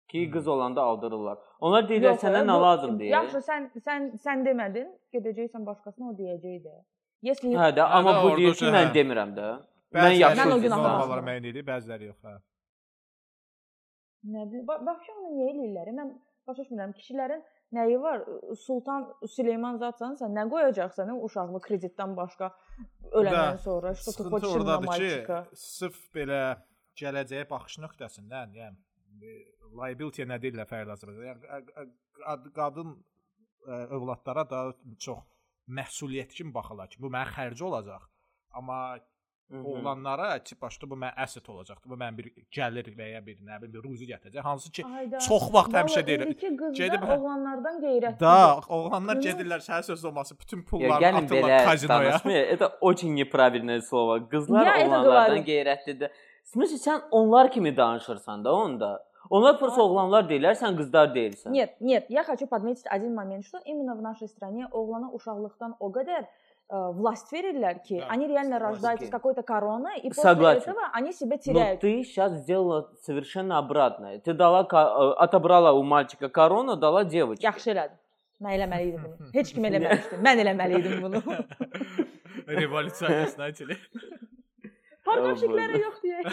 ki 0.09 0.31
qız 0.31 0.47
olanda 0.47 0.81
aldırırlar. 0.81 1.37
Onlar 1.59 1.89
deyirlər 1.89 2.15
yox, 2.15 2.23
sənə 2.23 2.43
nə 2.49 2.61
lazım 2.61 2.99
deyir. 2.99 3.11
Yaxşı, 3.13 3.43
sən 3.45 3.67
sən 3.87 4.07
sən 4.25 4.45
demədin, 4.45 4.87
gedəcəksən 5.13 5.65
başqasına 5.65 6.11
o 6.11 6.15
deyəcəkdi. 6.17 6.77
Yes, 7.21 7.43
hə 7.43 7.71
də, 7.75 7.83
amma 7.83 8.15
hə, 8.17 8.23
bu 8.23 8.37
deyir 8.37 8.55
ki, 8.55 8.65
mən 8.73 8.89
hə. 8.89 8.93
demirəm 8.95 9.35
də. 9.37 9.49
Bəzi 9.93 10.05
mən 10.05 10.15
yaxşı. 10.23 10.41
Mən 10.41 10.53
o 10.55 10.61
gün 10.63 10.77
anladım. 10.77 11.65
Bəziləri 11.67 12.09
yox, 12.09 12.17
hə. 12.23 12.37
nə 14.24 14.44
bilim, 14.50 14.64
ba- 14.68 14.80
başqa 14.86 15.12
onu 15.18 15.30
niyə 15.36 15.48
eləyirlər? 15.54 15.90
Mən 15.98 16.12
başa 16.48 16.62
düşmürəm. 16.62 16.92
Kişilərin 16.98 17.42
nəyi 17.76 17.98
var? 18.02 18.22
Sultan 18.66 19.06
Süleyman 19.34 19.78
zatsan 19.82 20.14
sən 20.20 20.32
nə 20.38 20.44
qoyacaqsan 20.52 21.10
uşağını 21.26 21.60
kreditdən 21.66 22.14
başqa 22.16 22.52
öləndən 23.12 23.58
Da, 23.58 23.58
sonra? 23.58 23.94
Что 23.94 24.10
ты 24.10 24.12
Sıxıntı 24.12 24.30
хочешь 24.30 24.54
на 24.54 24.60
ordadır 24.60 24.86
мальчика? 24.86 25.38
ki, 25.50 25.56
sırf 25.56 25.98
belə 26.14 26.40
gələcəyə 27.00 27.48
baxış 27.50 27.78
nöqtəsindən, 27.84 28.52
yəni 28.60 28.76
e, 29.22 29.32
liability 29.80 30.22
nə 30.30 30.38
deyirlər 30.42 30.68
fərqli 30.70 30.92
Azərbaycanda. 30.96 31.28
Yəni 31.30 31.40
ə- 31.56 31.82
ə- 31.82 31.90
qad- 32.24 32.50
qadın 32.58 32.90
ə, 33.66 33.86
övladlara 33.96 34.44
daha 34.50 34.72
çox 34.98 35.20
məsuliyyət 35.68 36.34
kimi 36.36 36.52
baxırlar 36.54 36.88
ki, 36.92 37.00
bu 37.02 37.08
mənim 37.10 37.32
xərci 37.36 37.62
olacaq. 37.64 38.02
Amma 38.58 38.78
Mhm. 39.50 39.64
oğlanlara 39.66 40.38
ki, 40.38 40.54
başda 40.62 40.90
bu 40.90 40.94
mənim 40.94 41.12
asset 41.22 41.48
olacaqdı. 41.48 41.88
Bu 41.90 41.94
mənim 41.94 42.18
bir 42.18 42.26
gəlir 42.56 42.86
və 42.98 43.08
ya 43.14 43.20
bir 43.26 43.36
nə 43.38 43.58
bilim 43.62 43.74
bir 43.74 43.82
ruzi 43.88 44.06
gətirəcək. 44.08 44.40
Hansı 44.40 44.72
ki, 44.72 44.82
Ayda. 44.98 45.18
çox 45.18 45.42
vaxt 45.54 45.72
həmişə 45.72 45.96
Vallahi 46.00 46.06
deyirəm. 46.08 46.26
İndiki 46.26 46.56
qızlar 46.56 46.74
Gedib, 46.76 47.02
hə. 47.02 47.18
oğlanlardan 47.18 47.80
qeyrətlidir. 47.84 48.20
da 48.20 48.60
oğlanlar 48.68 49.16
Bunu- 49.16 49.24
gedirlər 49.24 49.60
səhər 49.68 49.82
söz 49.82 50.04
olması 50.04 50.38
bütün 50.40 50.58
Ya 50.58 50.64
pullarını 50.64 50.94
gəlin 51.04 51.24
atırlar 51.24 51.50
belə 51.50 51.64
kazinoya. 51.64 52.12
danışmaya. 52.12 52.42
Это 52.54 52.66
очень 52.80 53.14
неправильное 53.14 53.80
слово. 53.80 54.28
Qızlar 54.28 54.66
Ya, 54.66 54.72
это 54.76 54.88
oğlanlardan 54.88 55.36
говорю. 55.36 55.46
qeyrətlidir. 55.50 56.08
В 56.44 56.48
смысле 56.48 56.76
sən 56.76 57.00
onlar 57.10 57.50
kimi 57.50 57.76
danışırsan 57.76 58.44
da 58.44 58.54
onda. 58.54 59.04
Onlar 59.30 59.58
просто 59.58 59.80
Ay. 59.82 59.88
oğlanlar 59.88 60.22
deyirlər, 60.30 60.54
sən 60.54 60.76
qızlar 60.76 61.14
deyilsən. 61.14 61.52
Нет, 61.52 61.80
нет, 61.80 62.04
я 62.10 62.22
хочу 62.24 62.46
подметить 62.46 62.86
один 62.96 63.14
момент, 63.14 63.44
что 63.46 63.58
именно 63.64 63.94
в 63.94 64.02
нашей 64.02 64.28
стране 64.28 64.66
oğlana 64.70 65.08
uşaqlıqdan 65.12 65.72
o 65.80 65.88
qədər 65.92 66.22
э, 66.22 66.26
власть 66.70 67.32
верилlər 67.32 67.82
ki, 67.86 67.98
Да, 68.00 68.06
они 68.08 68.26
реально 68.26 68.56
согласен. 68.58 68.72
рождаются 68.74 69.06
с 69.06 69.10
какой-то 69.10 69.42
короной, 69.42 69.98
и 70.00 70.08
после 70.08 70.22
Согласен. 70.22 70.62
этого 70.70 70.80
они 70.92 71.12
себя 71.12 71.36
Но 71.36 71.42
теряют. 71.42 71.80
ты 71.80 72.02
сейчас 72.04 72.32
сделала 72.32 72.90
совершенно 73.02 73.58
обратное. 73.58 74.18
Ты 74.18 74.32
дала, 74.32 74.64
ка- 74.64 74.92
э, 74.96 75.12
отобрала 75.24 75.72
у 75.72 75.82
мальчика 75.82 76.28
корону, 76.28 76.76
дала 76.76 77.04
девочке. 77.04 77.44
Yaxşı 77.46 77.70
elədin. 77.70 77.98
Mən 78.40 78.56
eləməli 78.58 78.88
idim 78.88 79.02
bunu. 79.04 79.28
Heç 79.32 79.52
kim 79.54 79.64
eləməmişdi. 79.64 80.18
Mən 80.20 80.36
eləməli 80.42 80.78
idim 80.80 81.02
bunu. 81.02 81.22
Revolyusiya 82.48 83.26
знаете 83.28 83.66
ли. 83.66 83.76
Parkovşiklərə 85.06 85.78
yox 85.84 86.00
deyək. 86.02 86.26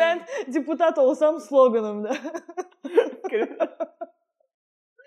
Mən 0.00 0.20
deputat 0.52 0.98
olsam 0.98 1.38
sloqanımda. 1.40 2.12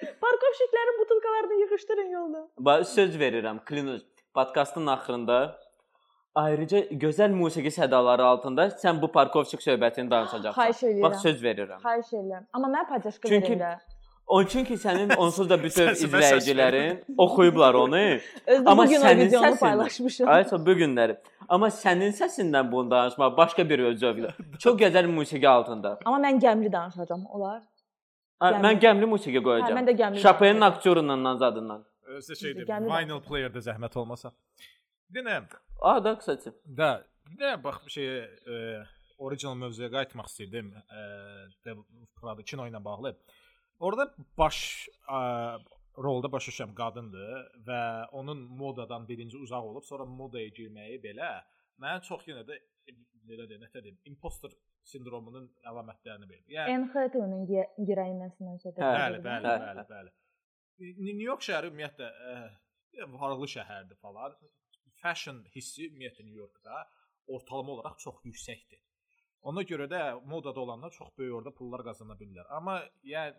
Parkovşiklərin 0.03 0.99
butulkalarını 1.01 1.61
yığışdırın 1.61 2.11
yolda. 2.11 2.49
Bax, 2.59 2.89
söz 2.89 3.17
verirəm, 3.21 3.65
Klinus. 3.65 4.03
Podkastın 4.35 4.87
axırında 4.87 5.59
ayrıca 6.35 6.79
gözəl 6.81 7.33
musiqi 7.33 7.69
sədaları 7.71 8.23
altında 8.25 8.67
sən 8.67 9.03
bu 9.03 9.13
parkovçik 9.13 9.61
söhbətini 9.61 10.11
danışacaqsan. 10.11 10.63
Xahiş 10.63 10.83
edirəm. 10.83 11.03
Bax, 11.03 11.23
söz 11.23 11.43
verirəm. 11.45 11.81
Xahiş 11.83 12.13
edirəm. 12.13 12.45
Amma 12.53 12.69
mən 12.69 12.89
podyaşka 12.89 13.29
Çünki- 13.29 13.51
verin 13.51 13.61
də. 13.61 13.75
Onun 14.27 14.45
üçün 14.47 14.65
ki 14.65 14.75
sənin 14.75 15.17
onsuz 15.17 15.51
da 15.51 15.63
bütün 15.63 15.89
izləyicilərin 16.05 17.03
oxuyublar 17.19 17.75
onu. 17.75 17.97
Özdə 18.47 18.69
Amma 18.71 18.85
bugün 18.85 19.01
o 19.01 19.05
sənin 19.05 19.27
videonu 19.27 19.47
səsin- 19.47 19.61
paylaşmışam. 19.61 20.29
Aysa 20.29 20.67
bu 20.67 20.71
günləri. 20.71 21.17
Amma 21.49 21.67
sənin 21.67 22.13
səsindən 22.21 22.73
bunu 22.73 22.91
danışmaq 22.91 23.37
başqa 23.37 23.69
bir 23.69 23.83
zövqdür. 23.97 24.33
Çox 24.59 24.77
gözəl 24.81 25.07
musiqi 25.07 25.49
altında. 25.49 25.99
Amma 26.05 26.29
mən 26.29 26.41
gəmli 26.41 26.73
danışacağam. 26.73 27.27
Olar? 27.31 27.63
Gəmli. 28.43 28.63
Mən 28.67 28.81
gəmli 28.83 29.09
musiqi 29.15 29.39
Hə, 29.39 29.45
qoyacağam. 29.47 29.77
mən 29.79 29.89
də 29.89 29.95
gəmli. 30.01 30.23
Danışacağam. 30.23 30.63
aktyorundan 30.63 31.25
nazadından. 31.25 31.85
Gəldi 32.13 32.37
şey 32.41 32.55
Vinyl 32.55 33.21
player-də 33.29 33.61
zəhmət 33.69 33.99
olmasa. 33.99 34.33
Bir 35.11 35.25
də 35.25 35.37
A 35.81 36.05
da 36.05 36.19
kısaca. 36.19 36.53
Da, 36.79 37.07
bir 37.31 37.39
də 37.39 37.53
bax 37.65 37.77
bir 37.87 37.93
şeyə 37.97 38.17
e, 38.55 38.57
original 39.19 39.55
mövzuya 39.55 39.89
qayıtmaq 39.91 40.29
istəyirdim. 40.31 40.73
E, 40.99 41.01
də 41.65 41.77
burada 42.23 42.43
kino 42.43 42.67
ilə 42.71 42.85
bağlı. 42.85 43.17
Orada 43.81 44.15
baş 44.39 44.89
e, 45.11 45.19
rolda 45.99 46.33
başa 46.33 46.51
düşürəm 46.53 46.75
qadındır 46.75 47.33
və 47.67 47.81
onun 48.13 48.39
modadan 48.39 49.09
birinci 49.09 49.37
uzaq 49.39 49.65
olub, 49.71 49.85
sonra 49.85 50.05
modaya 50.05 50.49
girməyi 50.59 51.01
belə 51.03 51.33
mənə 51.83 52.03
çox 52.09 52.29
yenə 52.31 52.45
də 52.49 52.59
e, 52.89 52.95
belə 53.29 53.49
də 53.51 53.59
nə 53.63 53.83
deyim, 53.83 53.99
imposter 54.05 54.51
sindromunun 54.89 55.47
əlamətlərini 55.71 56.29
verir. 56.29 56.45
Yəni 56.57 56.79
NXT-nin 56.83 57.47
heroinəsindən 57.89 58.59
söhbət 58.65 58.83
Hə, 58.83 58.93
Bəli, 58.99 59.21
bəli, 59.27 59.55
bəli, 59.65 59.85
bəli. 59.93 60.13
New 60.99 61.27
York 61.27 61.45
şəhəri 61.47 61.71
ümumiyyətlə 61.71 62.09
ə, 62.33 62.37
varlı 63.15 63.49
şəhərdir 63.55 64.01
falan. 64.03 64.35
Fashion 65.03 65.43
hissi 65.55 65.89
ümumiyyətlə 65.91 66.27
New 66.27 66.39
Yorkda 66.41 66.83
ortalama 67.37 67.77
olaraq 67.77 67.99
çox 68.03 68.23
yüksəkdir. 68.27 68.81
Ona 69.51 69.63
görə 69.67 69.89
də 69.91 70.01
modada 70.31 70.61
olanlar 70.61 70.91
çox 70.95 71.11
böyük 71.19 71.35
orada 71.39 71.53
pullar 71.55 71.83
qazana 71.87 72.15
bilirlər. 72.19 72.47
Amma 72.59 72.81
yəni 73.07 73.35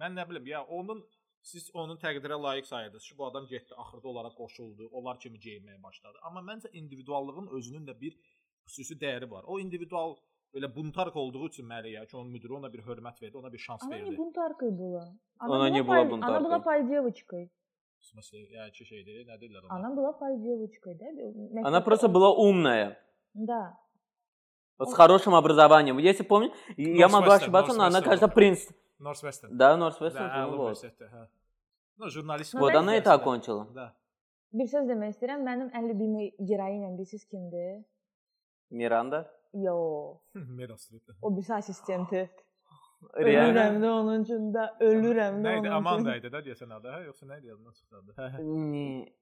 mən 0.00 0.16
nə 0.16 0.26
bilim, 0.28 0.46
ya 0.48 0.62
onun 0.64 1.00
siz 1.42 1.70
onun 1.74 1.98
təqdirə 2.00 2.36
layiq 2.42 2.66
sayırdınız 2.68 3.06
ki, 3.08 3.16
bu 3.18 3.26
adam 3.26 3.46
getdi, 3.46 3.74
axırda 3.76 4.08
onlara 4.08 4.30
qoşuldu, 4.36 4.88
onlar 4.92 5.18
kimi 5.20 5.40
geyinməyə 5.46 5.82
başladı. 5.82 6.18
Amma 6.22 6.40
məncə 6.52 6.70
individuallığın 6.80 7.48
özünün 7.58 7.86
də 7.88 7.96
bir 8.00 8.16
xüsusi 8.68 8.98
dəyəri 9.00 9.30
var. 9.30 9.44
O 9.46 9.58
individual 9.60 10.16
belə 10.54 10.68
buntark 10.76 11.16
olduğu 11.16 11.46
üçün 11.48 11.66
məli 11.66 11.88
ya 11.96 12.04
ki, 12.06 12.16
onun 12.16 12.30
müdiri 12.30 12.52
ona 12.52 12.72
bir 12.72 12.80
hörmət 12.88 13.22
verdi, 13.22 13.36
ona 13.36 13.52
bir 13.52 13.58
şans 13.58 13.80
Она 13.82 13.96
не 13.96 14.02
verdi. 14.04 14.16
бунтаркой 14.16 14.70
была. 14.70 15.04
Она 15.38 15.68
не 15.70 15.82
была 15.82 15.86
пай- 15.86 16.02
Она 16.02 16.10
бунтаркой. 16.10 16.44
была 16.44 16.58
пай-девочкой. 16.62 17.50
В 18.00 18.04
смысле, 18.06 18.38
yəni 18.56 18.70
ki, 18.72 18.84
şeydir, 18.84 19.26
nə 19.26 19.38
deyirlər 19.40 19.62
ona? 19.64 19.70
Она 19.76 19.88
была 19.96 20.12
пай-девочкой, 20.18 20.94
да? 20.94 21.06
Мягко 21.12 21.68
Она 21.68 21.80
просто 21.80 22.08
была 22.08 22.30
умная. 22.34 22.98
Да. 23.34 23.78
Вот 24.78 24.90
с 24.90 24.94
хорошим 24.94 25.34
образованием. 25.34 25.98
Если 25.98 26.24
помню, 26.24 26.50
я 26.76 27.08
могу 27.08 27.26
Northwestern, 27.26 27.42
ошибаться, 27.42 27.72
но 27.76 27.84
она, 27.84 28.00
Northwestern 28.00 28.04
кажется. 28.04 28.28
Принц. 28.28 28.68
Northwestern. 29.00 29.48
Да, 29.52 29.76
Норсвестон. 29.76 30.28
Да, 30.28 30.46
вот. 30.48 30.58
universitetdə, 30.58 31.08
hə. 31.12 31.26
No, 31.98 32.06
jurnalist. 32.08 32.54
Ну, 32.54 32.60
Вот 32.60 32.72
да, 32.72 32.78
она 32.80 32.94
это 32.96 33.04
Да. 33.10 33.14
окончила. 33.14 33.66
Да. 33.74 33.94
Bir 34.52 34.66
söz 34.66 34.84
demək 34.88 35.08
istəyirəm. 35.14 35.40
Mənim 35.42 35.70
ən 35.72 35.88
любимый 35.88 36.34
героиням 36.38 36.96
bilirsiniz 36.96 37.24
kimdir? 37.28 37.84
Миранда. 38.70 39.30
Yo, 39.53 39.75
Meryl 40.33 40.77
Streep. 40.77 41.03
o 41.21 41.35
birisi 41.35 41.53
assistenti. 41.53 42.29
Реально. 43.17 43.59
Ölürəm 43.59 43.75
də 43.83 43.89
onun 43.99 44.23
üçün 44.23 44.53
də, 44.53 44.63
ölürəm 44.79 45.35
də 45.41 45.47
Nə 45.47 45.51
idi? 45.53 45.59
onun 45.59 45.63
üçün. 45.63 45.71
Amanda 45.71 46.15
idi 46.17 46.31
da 46.31 46.39
deyəsən 46.39 46.73
adı, 46.73 46.87
hə? 46.87 47.05
Yoxsa 47.05 47.25
nə 47.25 47.39
idi 47.39 47.47
yadından 47.47 47.71
çıxdı 47.77 47.95
adı? 47.97 48.11
Hə. 48.17 48.27
hə. 48.33 48.43
Не. 48.71 49.13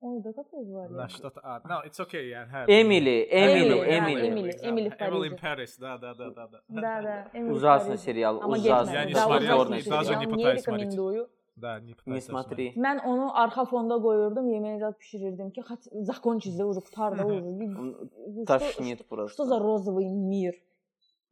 Onu 0.00 0.24
da 0.24 0.32
tapız 0.32 0.72
var 0.74 0.90
ya. 0.90 0.96
Na 0.96 1.08
что-то. 1.08 1.40
а, 1.42 1.58
No, 1.68 1.86
it's 1.86 2.00
okay 2.00 2.24
yəni, 2.30 2.48
hə. 2.52 2.64
Эмили, 2.80 3.16
Эмили, 3.30 3.78
Emily, 3.78 3.78
ha, 3.80 3.96
Эмили. 3.96 4.26
Emily. 4.26 4.50
Emily 4.62 4.90
в 4.90 5.02
Emily 5.02 5.26
in 5.26 5.36
Париже. 5.36 5.36
Paris. 5.42 5.80
Да, 5.80 5.98
да, 5.98 6.14
да, 6.14 6.30
да, 6.30 6.46
да. 6.52 6.60
Да, 6.68 7.02
да. 7.02 7.30
Emily 7.34 7.48
в 7.52 7.56
Ужасный 7.56 7.88
Париже. 7.96 8.04
сериал, 8.04 8.40
Amma 8.40 8.56
ужасный. 8.56 8.92
getmə. 8.94 9.00
Я 9.00 9.04
не 9.04 9.12
Да, 9.14 9.24
смотрел, 9.24 9.56
ужасный 9.60 9.82
даже 9.90 10.04
сериал, 10.06 10.20
не 10.20 10.26
не 10.26 10.32
пытаюсь 10.32 10.62
смотреть. 10.62 10.98
рекомендую. 11.52 11.52
Да, 11.56 11.80
не 11.80 11.86
Не 11.88 11.94
пытайся. 11.94 12.30
смотри. 12.30 12.72
Mən 12.76 13.00
onu 13.04 13.32
arxa 13.34 13.64
fonda 13.66 13.96
qoyurdum, 13.98 14.46
yeməyi 14.48 14.78
zad 14.78 14.94
bişirirdim 15.00 15.50
ki, 15.50 15.60
xat 15.60 15.82
закончится 16.06 16.64
уже 16.66 16.80
qurtar 16.80 17.16
da 17.18 17.26
уже. 17.26 17.42
Он 17.42 18.44
Тошнит 18.46 18.98
Что 19.00 19.04
просто. 19.08 19.44
за 19.44 19.58
розовый 19.58 20.06
мир? 20.08 20.54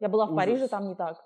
Я 0.00 0.08
была 0.08 0.26
в 0.26 0.34
Париже, 0.34 0.56
Ужас. 0.64 0.70
там 0.70 0.88
не 0.88 0.94
так. 0.94 1.16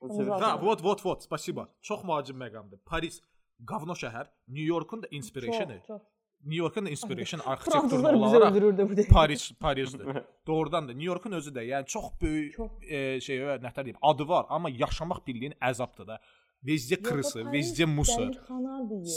Совершенно. 0.00 0.38
Da, 0.38 0.56
вот, 0.56 0.80
вот, 0.80 1.04
вот, 1.04 1.22
спасибо. 1.22 1.68
Çox 1.80 2.02
mühacim 2.04 2.36
məqamdır. 2.38 2.78
Paris 2.84 3.20
qavno 3.64 3.92
şəhər, 3.94 4.26
New 4.48 4.64
Yorkun 4.64 5.02
da 5.02 5.06
inspiration-ı. 5.10 5.78
Çox, 5.78 5.86
çox. 5.86 6.02
New 6.44 6.56
Yorkun 6.56 6.86
da 6.86 6.90
inspiration 6.90 7.40
Fransızlar 7.40 7.52
arxitekturun 7.52 8.22
bizi 8.24 8.36
olaraq 8.36 8.50
öldürürdü 8.52 8.82
bu 8.90 8.92
dəqiqə. 8.94 9.12
Paris 9.12 9.52
Parisdir. 9.52 10.06
Doğrudan 10.46 10.88
da 10.88 10.92
New 10.92 11.04
Yorkun 11.04 11.32
özü 11.32 11.50
də 11.50 11.62
yəni 11.66 11.86
çox 11.86 12.04
böyük 12.22 12.54
Çox. 12.56 12.70
e, 12.88 13.20
şey 13.20 13.38
nə 13.38 13.84
deyim, 13.84 13.96
adı 14.02 14.28
var, 14.28 14.46
amma 14.48 14.70
yaşamaq 14.70 15.26
bildiyin 15.26 15.52
əzabdır 15.60 16.06
da. 16.06 16.20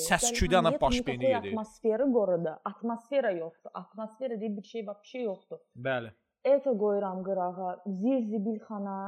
Səs-küydən 0.08 0.58
ana 0.62 0.72
baş 0.80 1.00
beyni 1.06 1.24
yedi. 1.30 1.48
Atmosferi 1.52 2.06
qorudu. 2.16 2.52
Atmosfera 2.70 3.30
yoxdur. 3.38 3.70
Atmosfera 3.82 4.34
deyə 4.40 4.50
bir 4.56 4.62
şey 4.72 4.86
var, 4.86 4.96
bir 5.02 5.08
şey 5.14 5.22
yoxdur. 5.30 5.60
Bəli. 5.86 6.10
Это 6.44 6.70
qoyuram 6.82 7.18
qırağa. 7.26 7.70
Zirzibilxana, 8.02 8.98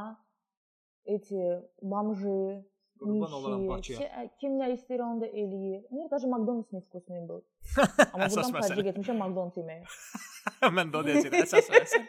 эти 1.06 1.40
бомжи, 1.82 2.64
Qurban 3.00 3.32
olaram 3.38 3.60
nişi, 3.60 3.68
Bakıya. 3.68 3.98
şey- 3.98 4.30
kim 4.40 4.52
nə 4.60 4.66
istəyir 4.76 5.00
onu 5.08 5.20
da 5.20 5.26
eləyir. 5.26 5.80
Мне 5.90 6.08
даже 6.10 6.26
Макдональдс 6.26 6.72
не 6.72 6.80
вкусный 6.80 7.22
был. 7.28 7.42
Amma 8.12 8.24
Əsas 8.26 8.34
buradan 8.36 8.52
məsələ. 8.56 8.74
xərcə 8.74 8.84
getmişəm 8.88 9.16
Макдональдс 9.22 9.56
yeməyə. 9.60 9.84
Mən 10.78 10.88
də 10.92 10.96
o 10.98 11.02
deyəcəm, 11.06 11.32
əsas 11.44 11.66
məsələ. 11.70 12.06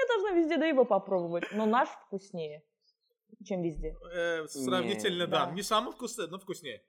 Я 0.00 0.04
должна 0.12 0.30
везде 0.38 0.56
да 0.56 0.66
его 0.66 0.84
попробовать, 0.84 1.44
но 1.52 1.66
наш 1.66 1.88
вкуснее, 2.06 2.62
чем 3.48 3.62
везде. 3.62 3.96
Э, 4.14 4.46
сравнительно, 4.46 5.24
не, 5.24 5.30
да. 5.30 5.46
да. 5.46 5.52
Не 5.52 5.62
самый 5.62 5.92
вкусный, 5.92 6.28
но 6.28 6.38
вкуснее. 6.38 6.82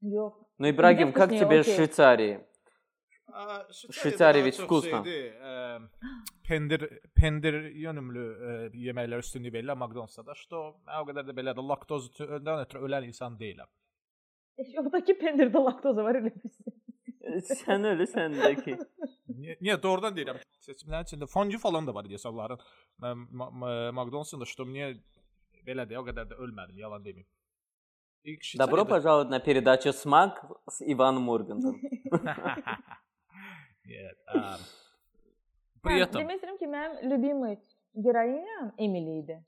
Йо. 0.00 0.32
Ну, 0.58 0.70
Ибрагим, 0.70 1.08
ну, 1.08 1.12
как 1.14 1.30
тебе 1.30 1.60
окей. 1.60 1.74
Швейцарии? 1.74 2.40
А, 3.32 3.66
Швейцария, 3.72 4.00
Швейцария 4.00 4.42
ведь 4.42 4.58
vкusna. 4.58 5.04
Şeydi, 5.04 5.34
e, 5.42 5.78
pendir, 6.44 7.00
pendir 7.14 7.54
yönümlü 7.74 8.24
e, 8.74 8.78
yemekler 8.78 9.18
üstünlüğü 9.18 9.52
belli 9.52 9.72
ama 9.72 9.86
McDonald's'ta 9.86 10.32
işte 10.34 10.56
o, 10.56 10.80
o 11.02 11.06
kadar 11.06 11.26
da 11.26 11.36
belli. 11.36 11.68
Laktoz 11.68 12.20
önden 12.20 12.60
ötürü 12.60 12.82
ölen 12.82 13.02
insan 13.02 13.38
değilim. 13.38 13.66
E, 14.58 14.80
oradaki 14.80 15.18
pendirde 15.18 15.58
laktoza 15.58 16.04
var 16.04 16.14
öyle 16.14 16.34
bir 16.34 16.40
şey. 16.40 17.40
sen 17.40 17.84
öyle 17.84 18.06
sendeki. 18.06 18.78
niye, 19.28 19.58
niye 19.60 19.82
doğrudan 19.82 20.16
değilim. 20.16 20.36
Seçimlerin 20.60 21.02
içinde 21.02 21.26
fondü 21.26 21.58
falan 21.58 21.86
da 21.86 21.94
var 21.94 22.08
diye 22.08 22.18
salların. 22.18 22.58
McDonald's'ın 23.92 24.40
da 24.40 24.44
işte 24.44 24.66
niye 24.66 24.96
беледи 25.68 25.92
ягода 25.94 26.34
ölmedim 26.34 26.78
yalan 26.78 27.04
demeyeyim. 27.04 27.26
İlk 28.24 28.40
Добро 28.58 28.76
Şiçeli'de... 28.76 28.88
пожаловать 28.88 29.30
на 29.30 29.40
передачу 29.40 29.92
«Смак» 29.92 30.44
с 30.70 30.82
Иваном 30.92 31.28
Ургантом. 31.28 31.80
Нет. 33.84 34.16
а, 34.26 34.56
При 35.82 36.00
этом... 36.00 36.22
Дмитрий 36.22 36.66
моя 36.66 37.00
любимая 37.02 37.58
героиня 37.94 38.74
Эмилида. 38.76 39.44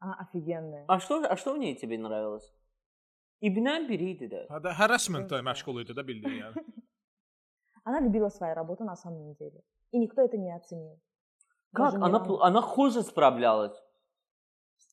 А, 0.00 0.12
офигенная. 0.22 0.84
А 0.88 1.00
что, 1.00 1.24
а 1.28 1.36
что 1.36 1.54
в 1.54 1.58
ней 1.58 1.74
тебе 1.76 1.98
нравилось? 1.98 2.54
İbnen 3.40 3.88
biriydi 3.88 4.30
de. 4.30 4.46
Ha, 4.48 4.64
da 4.64 4.78
harassment'a 4.78 5.42
məşğuluydu 5.42 5.96
da 5.96 6.08
bildin 6.08 6.30
yani. 6.30 6.54
Она 7.84 8.00
любила 8.00 8.30
свою 8.30 8.54
работу 8.54 8.84
на 8.84 8.96
самом 8.96 9.34
деле. 9.34 9.60
И 9.90 9.98
никто 9.98 10.22
это 10.22 10.36
не 10.38 10.54
оценил. 10.54 11.00
Как? 11.72 11.94
Она, 11.94 12.24
она 12.40 12.60
хуже 12.60 13.02
справлялась. 13.02 13.81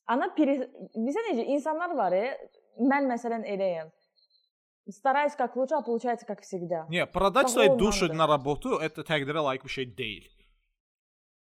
Она 0.09 0.29
пере... 0.37 0.69
Bizə 0.95 1.21
necə 1.31 1.45
insanlar 1.55 1.95
var 1.97 2.13
ya, 2.13 2.35
mən 2.79 3.07
məsələn 3.09 3.43
eləyəm. 3.45 3.87
Стараюсь 4.89 5.33
как 5.35 5.55
лучше, 5.55 5.75
а 5.75 5.81
получается 5.81 6.25
как 6.27 6.41
всегда. 6.41 6.85
Niyə? 6.89 7.07
Продать 7.07 7.47
Bax, 7.47 7.53
свои 7.53 7.69
o 7.69 7.75
души 7.75 8.05
ondandır. 8.05 8.17
на 8.17 8.27
работу 8.27 8.69
это 8.77 9.01
təqdirə 9.01 9.41
layiq 9.41 9.63
bir 9.63 9.69
şey 9.77 9.85
deyil. 9.97 10.27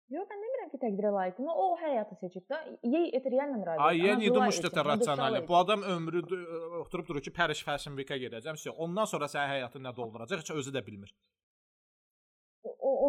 Yox, 0.09 0.25
mən 0.31 0.41
demirəm 0.45 0.71
ki, 0.73 0.79
təqdirə 0.81 1.11
layiqdir. 1.13 1.45
O 1.65 1.77
həyatı 1.83 2.17
seçib 2.23 2.45
də. 2.49 2.57
Ей 2.83 3.11
это 3.11 3.29
реально 3.29 3.59
нравится. 3.59 3.85
Ay, 3.89 3.99
я 4.01 4.13
Она 4.13 4.21
не 4.21 4.27
жила 4.27 4.35
думаю, 4.35 4.53
что 4.53 4.67
этим, 4.69 4.73
это 4.73 4.81
она 4.81 4.97
дышала 4.97 5.17
рационально. 5.17 5.37
этим. 5.39 5.47
Bu 5.49 5.57
adam 5.57 5.83
ömrü 5.83 6.23
d- 6.29 6.47
oturub 6.81 7.07
durur 7.09 7.21
ki, 7.21 7.31
Paris 7.31 7.61
Fashion 7.67 7.97
Week-ə 7.99 8.17
gedəcəm. 8.17 8.55
Все. 8.57 8.71
Ondan 8.71 9.05
sonra 9.05 9.27
sənin 9.29 9.51
həyatın 9.61 9.83
nə 9.85 9.93
dolduracaq, 9.97 10.39
heç 10.41 10.51
özü 10.51 10.71
də 10.73 10.87
bilmir. 10.87 11.13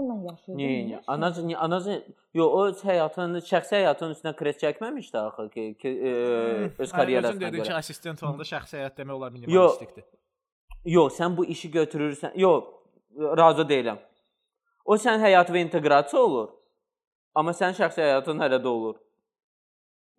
Onunla 0.00 0.30
yaşayır. 0.32 0.58
Niyə? 0.58 0.78
niyə? 0.88 1.00
Anacı, 1.06 1.40
niyə- 1.48 1.56
anacı, 1.66 1.94
yo 2.34 2.46
o 2.56 2.64
öz 2.66 2.80
həyatını, 2.84 3.40
şəxsi 3.50 3.74
həyatının 3.80 4.14
üstünə 4.16 4.32
kres 4.36 4.56
çəkməmişdi 4.62 5.18
axı 5.18 5.48
ki, 5.54 5.64
ki 5.80 5.88
e, 5.88 6.12
öz 6.12 6.78
Özün 6.78 6.96
karyerasına 6.96 7.40
dedin 7.40 7.62
ki, 7.62 7.70
görə. 7.70 7.74
assistent 7.82 8.22
olanda 8.22 8.42
şəxsi 8.52 8.78
həyat 8.80 8.96
demək 9.00 9.12
olar 9.18 9.32
minimalistikdir. 9.36 10.04
Yo, 10.84 11.08
sən 11.18 11.36
bu 11.36 11.44
işi 11.44 11.70
götürürsən. 11.70 12.32
Yo, 12.34 12.52
razı 13.42 13.62
deyiləm. 13.68 13.98
O 14.84 14.96
sənin 14.96 15.20
həyatına 15.26 15.58
inteqrasiya 15.66 16.22
olur. 16.22 16.48
Amma 17.34 17.52
sənin 17.52 17.76
şəxsi 17.78 18.00
həyatın 18.02 18.40
hələ 18.42 18.58
də 18.64 18.66
olur. 18.68 18.96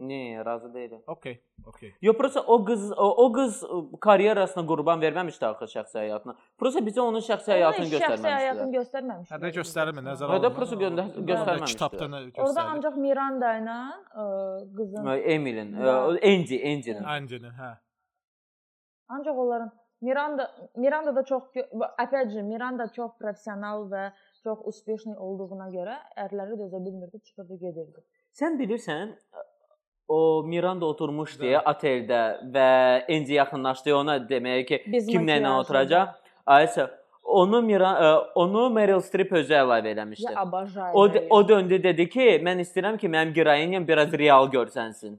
Niyə, 0.00 0.42
razı 0.44 0.68
deyiləm. 0.74 1.00
Okay, 1.06 1.38
okay. 1.66 1.92
Yo, 2.02 2.12
prosta 2.18 2.40
o 2.40 2.64
qız 2.64 2.92
o, 2.92 3.06
o 3.24 3.32
qız 3.32 3.62
karyerasına 4.00 4.66
qurban 4.66 5.00
verməmişdi 5.00 5.46
axı 5.46 5.64
şəxsi 5.72 5.96
həyatına. 6.02 6.34
Prosta 6.60 6.82
bizə 6.84 7.00
onun 7.00 7.24
şəxsi 7.24 7.48
həyatını 7.54 7.86
Onun 7.86 7.92
şəxsi 7.94 8.26
həyatını 8.28 8.74
göstərməmişdilər. 8.76 8.76
göstərməmişlər. 8.76 9.32
Hə, 9.32 9.38
də 9.44 9.52
göstərmir, 9.58 10.04
nəzərə 10.10 10.28
Hə, 10.28 10.34
də 10.34 10.36
alınmır. 10.36 10.56
prosta 10.58 10.76
göndə- 10.82 11.06
Orada 11.08 11.24
göstərməmişdilər. 11.32 11.72
Kitabda 11.72 12.04
nə 12.12 12.20
Orada 12.20 12.42
göstərir? 12.42 12.68
ancaq 12.74 12.96
Miranda 13.06 13.54
ilə 13.62 13.78
ə, 14.22 14.26
qızın 14.76 15.08
Emilin, 15.36 15.72
e, 15.80 15.84
Da. 15.86 15.96
o 16.06 16.10
Angie, 16.32 16.60
Angie'nin. 16.72 17.02
Ange'nin, 17.16 17.50
hə. 17.62 17.72
ancaq 19.08 19.36
onların 19.46 19.70
Miranda 20.00 20.50
Miranda 20.76 21.16
da 21.16 21.24
çox 21.24 21.42
gö- 21.54 21.68
опять 21.98 22.30
же 22.32 22.42
Miranda 22.42 22.92
çox 22.92 23.10
professional 23.18 23.88
və 23.90 24.12
çox 24.44 24.58
uspешный 24.64 25.16
olduğuna 25.16 25.68
görə 25.72 25.96
ərləri 26.16 26.54
dözə 26.62 26.84
bilmirdi, 26.86 27.20
çıxırdı 27.24 27.54
gedirdi. 27.64 28.00
Sən 28.32 28.58
bilirsən, 28.60 29.16
o 30.10 30.42
Miranda 30.46 30.86
oturmuşdu 30.86 31.42
Da. 31.52 31.62
oteldə 31.72 32.20
və 32.54 32.68
Angie 33.16 33.34
yaxınlaşdı 33.34 33.94
ona 33.94 34.16
deməyə 34.18 34.64
ki, 34.66 34.82
Biz 34.86 35.08
kimlə 35.08 35.40
makiyajla. 35.40 35.58
oturacaq? 35.60 36.08
Aysə 36.46 36.90
onu 37.24 37.62
Mira 37.62 37.90
e, 38.06 38.08
onu 38.38 38.70
Meryl 38.70 39.00
Streep 39.00 39.32
özü 39.32 39.52
əlavə 39.54 39.88
eləmişdi. 39.94 40.22
Я 40.32 40.40
обожаю. 40.42 40.94
O 40.94 41.08
Meryl 41.08 41.26
o 41.30 41.48
döndü 41.48 41.82
dedi 41.82 42.08
ki, 42.08 42.26
mən 42.42 42.60
istəyirəm 42.64 42.98
ki, 42.98 43.08
mənim 43.08 43.32
giroyinyam 43.34 43.88
biraz 43.88 44.12
real 44.12 44.46
görsənsin. 44.48 45.18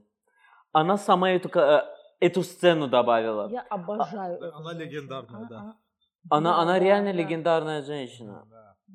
Она 0.74 0.96
сама 0.96 1.30
эту 1.30 1.48
ка- 1.48 1.84
эту 2.20 2.42
сцену 2.42 2.88
добавила. 2.88 3.48
Я 3.50 3.64
обожаю. 3.70 4.38
А, 4.40 4.46
эту 4.46 4.56
она 4.56 4.72
женщину. 4.72 4.84
легендарная, 4.84 5.48
да. 5.50 5.56
А, 6.30 6.36
Она 6.36 6.50
Да, 6.50 6.56
она 6.62 6.72
да, 6.72 6.78
реально 6.84 7.12
да. 7.12 7.18
легендарная 7.18 7.82
женщина. 7.82 8.44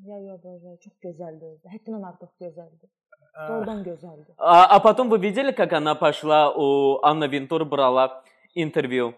Я 0.04 0.18
ее 0.18 0.34
обожаю. 0.34 0.76
Çox 0.84 0.92
gözəldir 1.04 1.46
özü. 1.54 1.68
Həddindən 1.74 2.04
artıq 2.10 2.28
gözəldir. 2.40 2.88
Hə. 3.33 3.47
Doğrudan 3.49 3.83
gözəldir. 3.83 4.33
А, 4.37 4.65
а 4.75 4.79
потом 4.79 5.09
вы 5.09 5.17
видели, 5.19 5.51
как 5.51 5.73
она 5.73 5.95
пошла 5.95 6.51
у 6.55 6.99
Анны 7.03 7.27
Винтур 7.27 7.65
брала 7.65 8.23
интервью? 8.55 9.13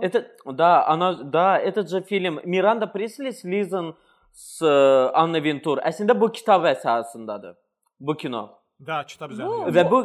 Это, 0.00 0.24
да, 0.44 0.86
она, 0.86 1.12
да, 1.14 1.58
этот 1.58 1.90
же 1.90 2.00
фильм 2.00 2.38
Miranda 2.44 2.86
Priestley 2.92 3.32
слизан 3.32 3.96
с 4.32 4.62
э, 4.62 5.10
Анной 5.14 5.40
Винтур. 5.40 5.78
Əslində 5.80 6.14
bu 6.14 6.28
kitab 6.30 6.64
əsasındadır. 6.64 7.56
Bu 7.98 8.14
kino. 8.14 8.60
Da, 8.78 9.02
kitab 9.04 9.30
Bu- 9.30 9.34
üzərində. 9.34 9.72
Və 9.74 9.84
bu 9.90 10.00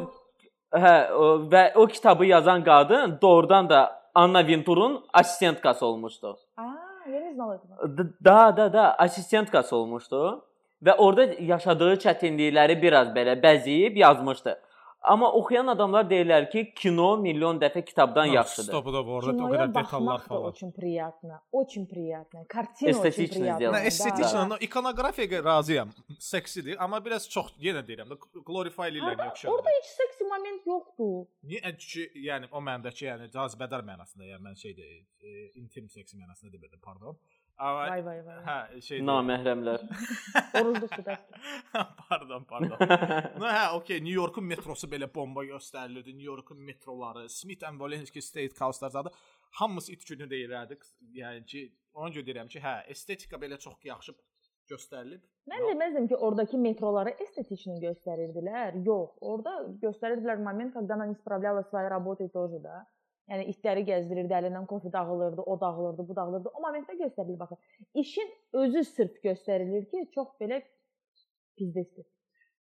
hə, 0.73 1.11
o, 1.13 1.25
və 1.51 1.73
o 1.75 1.85
kitabı 1.87 2.25
yazan 2.25 2.63
qadın 2.63 3.19
doğrudan 3.21 3.69
da 3.69 4.01
Anna 4.15 4.47
Vintur'un 4.47 5.05
assistentkası 5.13 5.85
olmuşdu. 5.85 6.37
Aa, 6.57 6.63
я 7.07 7.19
не 7.21 7.33
знала 7.33 7.55
этого. 7.55 7.87
D- 7.97 8.13
Da, 8.19 8.57
da, 8.57 8.73
da, 8.73 8.95
assistentkası 8.99 9.75
olmuşdu 9.75 10.45
və 10.86 10.96
orada 10.98 11.24
yaşadığı 11.40 11.94
çətinlikləri 12.04 12.80
biraz 12.82 13.08
belə 13.16 13.34
bəzəyib 13.42 13.96
yazmışdı. 14.04 14.56
Amma 15.06 15.28
oxuyan 15.38 15.68
adamlar 15.70 16.04
deyirlər 16.10 16.48
ki, 16.50 16.60
kino 16.74 17.12
milyon 17.22 17.60
dəfə 17.62 17.84
kitabdan 17.86 18.26
yaxşıdır. 18.26 18.72
Stop 18.72 18.86
da 18.86 19.02
orada 19.02 19.30
o 19.30 19.36
Киноya 19.36 19.50
qədər 19.52 19.68
detallar 19.68 19.74
baxmaq 19.76 20.22
da 20.22 20.26
falan. 20.28 20.44
очень 20.50 20.72
приятно. 20.72 21.40
Очень 21.52 21.86
приятно. 21.86 22.44
Картина 22.48 22.90
очень 22.90 22.98
Эстетично 22.98 23.40
приятная. 23.40 23.56
сделано. 23.56 23.76
Nə 23.76 23.82
Да, 23.82 23.86
estetiklə, 23.90 24.48
no, 24.48 24.56
ikonografiyaya 24.66 25.44
razıyam. 25.44 25.88
Seksidir, 26.18 26.76
amma 26.84 26.98
biraz 27.04 27.28
çox 27.30 27.46
yenə 27.66 27.84
deyirəm 27.86 28.08
də 28.10 28.16
glorify 28.50 28.88
eləyirlər 28.90 29.14
Orada, 29.14 29.24
yaxşı. 29.30 29.48
orada 29.54 29.70
heç 29.78 29.86
seksi 30.00 30.24
moment 30.24 30.66
yoxdur. 30.66 31.26
Niyə 31.44 31.70
çünki 31.78 32.26
yəni 32.28 32.46
o 32.50 32.58
məndəki 32.70 33.04
yəni 33.06 33.30
cazibədar 33.36 33.86
mənasında, 33.86 34.24
yəni 34.32 34.42
mən 34.48 34.56
şeydə 34.64 34.84
e, 35.22 35.52
intim 35.54 35.88
seks 35.88 36.14
mənasında 36.18 36.50
demirdim, 36.52 36.80
pardon. 36.82 37.14
Amma 37.60 37.86
Vay 37.88 38.02
vay 38.04 38.18
vay. 38.20 38.40
hə, 38.44 38.80
şey 38.84 38.98
Naməhrəmlər. 39.00 39.84
Orucluqdur 40.60 41.06
da. 41.06 41.14
pardon, 42.08 42.44
pardon. 42.44 42.76
no, 43.40 43.46
hə, 43.48 43.62
okey, 43.78 44.02
New 44.04 44.12
Yorkun 44.12 44.44
metrosu 44.44 44.90
belə 44.92 45.08
bomba 45.14 45.44
göstərilirdi. 45.48 46.12
New 46.18 46.28
Yorkun 46.28 46.60
metroları, 46.60 47.28
Smith 47.32 47.64
and 47.64 47.80
Wollensky 47.80 48.20
State 48.22 48.60
House-lar 48.60 48.90
zadı 48.90 49.12
hamısı 49.56 49.92
it 49.92 50.04
günü 50.08 50.28
deyirlərdi. 50.30 50.76
Yəni 51.16 51.44
ki, 51.48 51.62
ona 51.96 52.10
görə 52.12 52.26
deyirəm 52.28 52.52
ki, 52.52 52.60
hə, 52.60 52.74
estetika 52.92 53.40
belə 53.40 53.56
çox 53.62 53.78
yaxşı 53.88 54.12
göstərilib. 54.68 55.22
Mən 55.48 55.64
deməzdim 55.70 56.10
ki, 56.10 56.16
oradakı 56.28 56.58
metroları 56.58 57.14
estetikni 57.24 57.78
göstərirdilər. 57.86 58.82
Yox, 58.84 59.16
orada 59.20 59.56
göstərirdilər 59.80 60.42
moment, 60.44 60.74
когда 60.74 60.94
она 60.94 61.06
не 61.06 61.14
справляла 61.14 61.62
своей 61.70 61.88
работой 61.88 62.28
тоже 62.28 62.60
da. 62.60 62.84
Yəni 63.26 63.48
itləri 63.50 63.82
gəzdirirdi, 63.88 64.34
əlindən 64.38 64.66
kofe 64.70 64.92
dağılırdı, 64.94 65.42
o 65.42 65.54
dağılırdı, 65.60 66.04
bu 66.08 66.16
dağılırdı. 66.16 66.50
O 66.54 66.60
momentdə 66.62 66.94
göstərilir 67.00 67.38
baxın. 67.38 67.58
İşin 68.02 68.28
özü 68.62 68.84
sırf 68.84 69.16
göstərilir 69.24 69.88
ki, 69.90 70.04
çox 70.14 70.28
belə 70.40 70.60
pizdesdir. 71.58 72.06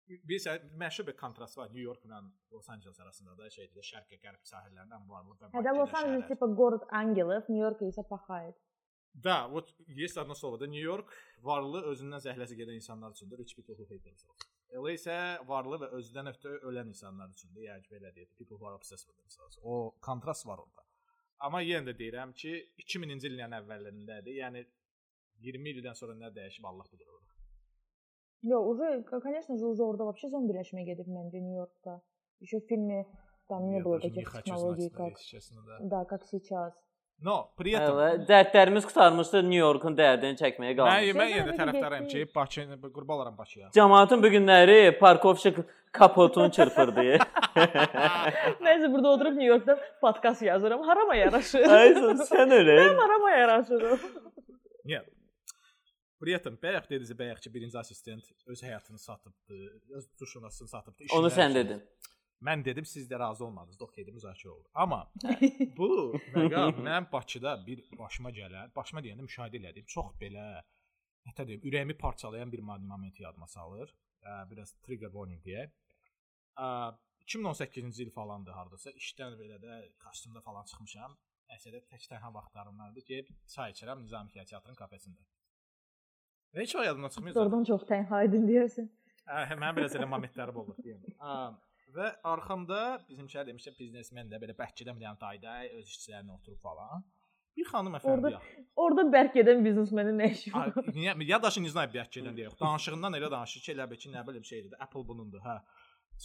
Bilirsən, 0.09 0.64
məşhur 0.81 1.07
bir 1.09 1.16
kontrast 1.16 1.59
var 1.59 1.68
New 1.68 1.81
Yorkla 1.81 2.22
Los 2.53 2.70
Angeles 2.70 3.00
arasında 3.00 3.37
da 3.38 3.48
şeydə 3.53 3.85
şərq 3.90 4.11
və 4.12 4.18
qərb 4.24 4.42
sahillərindən 4.48 5.07
varlıq 5.09 5.38
və 5.40 5.53
Hətta 5.55 5.77
Los 5.79 5.94
Angeles 6.00 6.27
типа 6.29 6.48
город 6.61 6.85
ангелов, 7.03 7.48
Нью-Йорк 7.48 7.85
isə 7.88 8.05
пахает. 8.09 8.57
Da, 9.14 9.48
вот 9.48 9.74
есть 9.87 10.16
одно 10.16 10.35
слово. 10.35 10.59
Da 10.59 10.66
New 10.66 10.83
York 10.83 11.12
varlı 11.42 11.85
özündən 11.92 12.20
zəhləsi 12.24 12.57
gedən 12.59 12.81
insanlar 12.81 13.12
üçündür, 13.12 13.38
rich 13.38 13.55
people 13.57 13.77
who 13.77 13.85
hate 14.68 14.68
themselves. 14.68 14.74
LA 14.74 14.94
isə 14.98 15.48
varlı 15.48 15.79
və 15.83 15.90
özündən 15.98 16.31
ötürü 16.33 16.61
ölən 16.70 16.88
insanlar 16.90 17.31
üçündür. 17.35 17.62
Yəni 17.68 17.83
ki, 17.85 17.94
belə 17.94 18.14
deyək, 18.16 18.31
people 18.38 18.59
who 18.59 18.66
are 18.66 18.74
obsessed 18.74 19.07
with 19.09 19.18
themselves. 19.18 19.59
O 19.62 19.94
kontrast 20.00 20.46
var 20.46 20.59
orada. 20.59 20.83
Amma 21.46 21.61
yenə 21.62 21.90
də 21.90 21.96
deyirəm 21.98 22.33
ki, 22.33 22.55
2000-ci 22.81 23.31
ilin 23.31 23.55
əvvəllərindədir. 23.61 24.38
Yəni 24.40 24.64
20 25.44 25.70
ildən 25.74 25.98
sonra 25.98 26.14
nə 26.18 26.33
dəyişib 26.35 26.66
Allah 26.70 26.88
bilir 26.92 27.07
orada. 27.07 27.33
Yox, 28.44 28.66
уже, 28.74 29.03
конечно 29.05 29.57
же, 29.57 29.66
уже 29.66 29.83
orada 29.83 30.05
вообще 30.05 30.29
zombiləşmə 30.29 30.85
gedib 30.85 31.09
məncə 31.09 31.40
Nyu-Yorkda. 31.40 32.00
Еще 32.40 32.61
в 32.61 32.66
фильме 32.68 33.07
там 33.48 33.70
не 33.70 33.79
Я 33.79 33.83
было 33.85 33.96
даже 33.98 34.09
не 34.09 34.14
таких 34.14 34.29
хочу 34.29 34.44
технологий, 34.44 34.88
знать, 34.88 34.92
как 34.92 35.18
если 35.18 35.24
честно, 35.24 35.62
да. 35.62 35.79
да, 35.81 36.05
как 36.05 36.24
сейчас. 36.27 36.74
No, 37.25 37.36
priyetom. 37.60 37.97
Əvə, 37.97 38.25
dərdlərimiz 38.29 38.86
qurtarmışdı 38.88 39.41
New 39.43 39.60
Yorkun 39.60 39.95
dərdini 39.97 40.39
çəkməyə 40.39 40.75
qalmışdı. 40.77 41.15
Mən, 41.17 41.19
mən 41.19 41.32
yenə 41.34 41.49
də 41.49 41.55
tərəfdaram 41.58 42.05
ki, 42.08 42.21
Bakı 42.36 42.91
qurban 42.95 43.17
olaram 43.17 43.36
Bakıya. 43.38 43.71
Cəmaətin 43.75 44.23
bu 44.23 44.32
günləri 44.32 44.77
Parkovçik 44.99 45.60
kapotunu 45.91 46.47
çırpırdı. 46.55 47.17
Nəsə 48.63 48.91
burada 48.93 49.12
oturub 49.12 49.36
New 49.36 49.49
Yorkda 49.49 49.75
podkast 50.01 50.45
yazıram. 50.47 50.86
Harama 50.88 51.15
yaraşır? 51.19 51.67
Ay, 51.67 51.91
sən 52.23 52.55
elə. 52.55 52.77
Mən 52.86 53.01
harama 53.03 53.34
yaraşıram. 53.36 54.05
Niyə? 54.88 55.01
Priyetom 56.23 56.55
bayaq 56.63 56.88
dediniz 56.89 57.12
bayaq 57.19 57.43
ki, 57.43 57.51
birinci 57.53 57.77
assistent 57.79 58.32
öz 58.47 58.63
həyatını 58.63 58.99
satıbdı, 58.99 59.60
öz 59.95 60.08
tuşunasını 60.19 60.67
satıbdı. 60.67 61.12
Onu 61.15 61.27
sən 61.36 61.55
dedin. 61.55 61.84
Ki, 61.84 62.15
Mən 62.45 62.63
dedim, 62.63 62.86
siz 62.88 63.10
də 63.12 63.19
razı 63.19 63.43
olmadınız. 63.45 63.82
Okeydə 63.84 64.13
müzakirə 64.15 64.52
oldu. 64.54 64.69
Amma 64.73 65.02
bu 65.80 65.89
məqam 66.36 66.78
mənim 66.80 67.08
Bakıda 67.12 67.58
bir 67.65 67.84
başıma 67.99 68.32
gələn, 68.36 68.71
başıma 68.75 69.04
deyəndə 69.04 69.25
müşahidə 69.25 69.60
elədiyim 69.60 69.89
çox 69.95 70.13
belə 70.21 70.45
nə 71.28 71.47
deyim, 71.47 71.65
ürəyimi 71.67 71.97
parçalayan 71.97 72.52
bir 72.52 72.60
moment 72.60 73.19
yadıma 73.19 73.47
salır. 73.47 73.91
Biraz 74.52 74.71
trigger 74.86 75.12
warning 75.12 75.43
deyək. 75.43 75.75
Ə, 76.60 76.67
2018-ci 77.28 78.04
il 78.04 78.12
falandı 78.12 78.52
hardasa. 78.52 78.91
İşdən 78.91 79.36
belə 79.39 79.60
də 79.63 79.82
kostyumda 80.04 80.41
falan 80.41 80.65
çıxmışam. 80.71 81.15
Əsədə 81.56 81.84
tək 81.91 82.08
tənha 82.12 82.32
vaxtlarımdadır 82.34 83.06
ki, 83.06 83.21
çay 83.54 83.71
içirəm 83.73 84.04
Nizami 84.04 84.32
teatrın 84.32 84.78
kafesində. 84.80 85.23
Və 86.54 86.63
heç 86.63 86.75
o 86.75 86.84
yadımdan 86.84 87.13
çıxmır. 87.15 87.36
Doğrudan 87.36 87.63
çox 87.69 87.88
tənha 87.89 88.23
idin 88.28 88.47
deyirsən. 88.49 88.89
Hə, 89.30 89.56
mənim 89.56 89.82
biraz 89.82 89.95
elə 89.97 90.08
momentlərim 90.10 90.62
olur 90.63 90.78
deyim. 90.84 91.04
Və 91.95 92.10
arxamda 92.32 92.82
bizim 93.10 93.30
şəhər 93.32 93.47
demişəm 93.49 93.78
biznesmen 93.80 94.30
də 94.32 94.39
belə 94.41 94.56
Bəhkidə 94.58 94.93
bir 94.95 95.06
dənə 95.06 95.19
dayda 95.21 95.56
öz 95.78 95.88
işçilərinə 95.88 96.36
oturub 96.36 96.60
falan. 96.62 97.06
Bir 97.58 97.67
xanım 97.67 97.97
əfəndi 97.99 98.32
yaxın. 98.36 98.65
Orada 98.84 99.06
bərk 99.15 99.38
edən 99.41 99.63
biznesmenin 99.65 100.19
nə 100.21 100.30
işi 100.36 100.54
var? 100.54 100.73
Niyə 100.95 101.15
ya 101.28 101.39
daşı 101.43 101.63
niznay 101.63 101.89
Bəhkidən 101.93 102.36
deyək. 102.38 102.58
Danışığından 102.62 103.17
elə 103.19 103.32
danışır 103.34 103.65
ki, 103.65 103.71
elə 103.75 103.88
bil 103.91 104.02
ki, 104.04 104.12
nə 104.15 104.25
bilim 104.28 104.45
şeydir. 104.52 104.75
Apple 104.86 105.06
bunundur, 105.08 105.41
hə. 105.45 105.58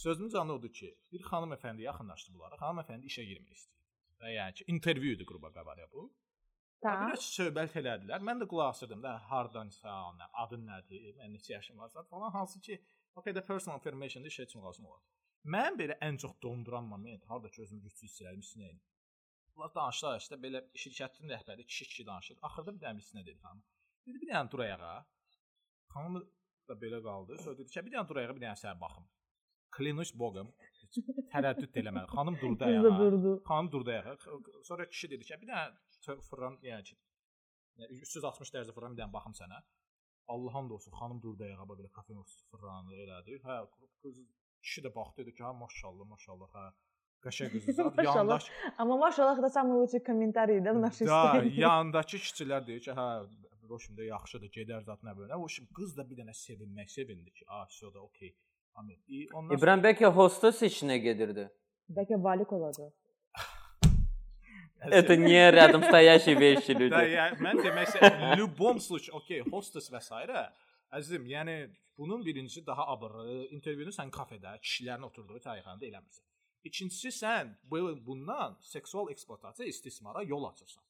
Sözümün 0.03 0.29
canı 0.35 0.53
odur 0.59 0.73
ki, 0.79 0.91
bir 1.11 1.25
xanım 1.29 1.55
əfəndi 1.57 1.87
yaxınlaşdı 1.87 2.35
bunlara. 2.35 2.59
Xanım 2.61 2.83
əfəndi 2.83 3.11
işə 3.11 3.25
girmək 3.31 3.57
istəyir. 3.57 3.81
Və 4.21 4.35
yəni 4.35 4.59
ki, 4.59 4.67
intervyu 4.75 5.15
idi 5.17 5.27
qrupa 5.27 5.51
qabarya 5.55 5.87
bu. 5.91 6.09
Tamam. 6.83 7.09
Biraz 7.09 7.27
söhbət 7.39 7.79
elədilər. 7.81 8.23
Mən 8.29 8.43
də 8.43 8.47
qulaq 8.51 8.75
asırdım 8.75 9.01
da, 9.03 9.15
hardansan, 9.31 10.21
adın 10.43 10.67
nədir, 10.69 11.15
mən 11.19 11.33
neçə 11.35 11.55
yaşım 11.55 11.79
var 11.79 11.95
falan. 12.11 12.31
Hansı 12.35 12.61
ki, 12.61 12.79
Okay, 13.15 13.33
the 13.33 13.41
personal 13.41 13.77
information-da 13.77 14.27
üçün 14.27 14.61
lazım 14.61 14.85
olar. 14.85 14.99
Mən 15.53 15.77
belə 15.77 15.95
ən 16.07 16.17
çox 16.21 16.33
donduran 16.43 16.87
moment, 16.89 17.25
harda 17.29 17.49
ki 17.53 17.61
özümü 17.61 17.83
gücsüz 17.85 18.03
hiss 18.09 18.21
edirəm, 18.21 18.41
sinəyim. 18.51 18.79
Bunlar 19.55 19.73
danışdılar 19.75 20.21
işte 20.21 20.37
belə 20.45 20.61
şirkətin 20.83 21.31
rəhbəri 21.33 21.65
kişi-kişi 21.71 22.05
danışır. 22.07 22.39
Axırda 22.47 22.73
bir 22.75 22.81
dənə 22.85 23.03
sinə 23.09 23.21
dedi 23.27 23.37
xanım. 23.43 23.61
Dedi 24.07 24.21
bir 24.23 24.31
dənə 24.31 24.51
dur 24.51 24.63
ayağa. 24.65 24.95
Xanım 25.93 26.17
da 26.69 26.77
belə 26.81 27.01
qaldı. 27.07 27.37
Sonra 27.43 27.57
dedi 27.59 27.75
ki, 27.75 27.83
bir 27.85 27.93
dənə 27.95 28.09
dur 28.09 28.21
ayağa, 28.21 28.35
bir 28.37 28.43
dənə 28.45 28.59
sənə 28.63 28.79
baxım. 28.81 29.05
Klinuş 29.77 30.11
boğum. 30.21 30.49
Tərəddüd 31.33 31.79
eləmədi. 31.81 32.09
Xanım 32.17 32.39
durdu 32.41 32.67
ayağa. 32.69 32.97
durdu. 32.99 33.33
Xanım 33.49 33.71
durdu 33.71 33.95
ayağa. 33.95 34.17
Sonra 34.69 34.89
kişi 34.89 35.11
dedi 35.13 35.29
ki, 35.29 35.39
bir 35.41 35.51
dənə 35.53 36.19
fırlan, 36.29 36.57
yəni 36.71 36.89
ki 36.89 36.99
360 38.01 38.53
dərəcə 38.55 38.75
fırlan, 38.75 38.97
bir 38.97 39.03
dənə 39.03 39.13
baxım 39.13 39.37
sənə. 39.41 39.61
Allahın 40.33 40.69
olsun, 40.77 40.97
xanım 40.99 41.21
durdu 41.21 41.47
ayağa 41.47 41.69
belə 41.71 41.91
kafenin 41.99 42.25
fırlandı 42.51 42.97
elədi. 43.05 43.39
Hə, 43.45 43.61
qız 44.01 44.23
kişi 44.64 44.80
də 44.84 44.94
baxdı 44.94 45.22
dedi 45.22 45.34
ki, 45.34 45.42
ha 45.42 45.52
maşallah, 45.52 46.04
maşallah, 46.14 46.48
hə. 46.56 46.64
Qəşəng 47.24 47.50
qızdır. 47.52 47.84
Maşallah. 47.84 48.16
Yandaş 48.16 48.44
Amma 48.78 48.96
maşallah 48.96 49.42
da 49.42 49.48
самый 49.50 49.74
лучший 49.80 50.00
комментарий 50.00 50.60
да 50.64 50.72
в 50.72 50.78
нашей 50.86 51.06
da 51.06 51.16
истории. 51.24 51.60
yandakı 51.60 52.16
kişilər 52.16 52.66
deyir 52.66 52.80
ki, 52.80 52.90
hə, 52.90 53.06
Roşimdə 53.70 54.02
yaxşıdır, 54.08 54.48
gedər 54.56 54.80
zat 54.82 55.02
nə 55.06 55.12
belə. 55.18 55.34
O 55.38 55.48
şimdi 55.48 55.70
qız 55.78 55.96
da 55.98 56.02
bir 56.10 56.16
dənə 56.20 56.32
sevinmək, 56.34 56.88
sevindi 56.90 57.30
ki, 57.30 57.44
a, 57.48 57.64
все 57.66 57.86
da 57.94 58.00
okey. 58.02 58.34
Amin. 58.74 58.98
İyi, 59.08 59.28
ondan 59.34 59.48
sonra 59.48 59.58
İbrahim 59.58 59.82
bəlkə 59.84 60.06
hostes 60.18 60.62
işinə 60.62 60.96
gedirdi. 60.96 61.44
Bəlkə 61.96 62.16
valik 62.24 62.52
olacaq. 62.52 62.90
Это 64.80 65.14
не 65.16 65.50
рядом 65.52 65.82
стоящие 65.82 66.34
вещи 66.40 66.72
Da, 66.74 66.78
люди. 66.80 66.94
yəni 67.18 67.36
mən 67.44 67.56
demək 67.64 67.86
istəyirəm, 67.88 68.36
любом 68.40 68.80
случае, 68.80 69.12
okey, 69.18 69.40
hostess 69.52 69.90
və 69.92 70.00
s. 70.00 70.10
Əzizim, 70.93 71.25
yəni 71.27 71.55
bunun 71.97 72.25
birincisi 72.25 72.65
daha 72.67 72.87
abırı, 72.87 73.47
intervyunu 73.55 73.93
sən 73.95 74.11
kafedə, 74.11 74.57
kişilərin 74.61 75.05
oturduğu 75.09 75.39
çayxanada 75.47 75.85
eləmirsən. 75.85 76.25
İkincisi 76.65 77.11
sən 77.13 77.53
bu 77.63 77.79
bundan 78.05 78.57
seksual 78.61 79.11
eksploatasiya, 79.11 79.67
istismara 79.69 80.23
yol 80.23 80.45
açırsan. 80.49 80.83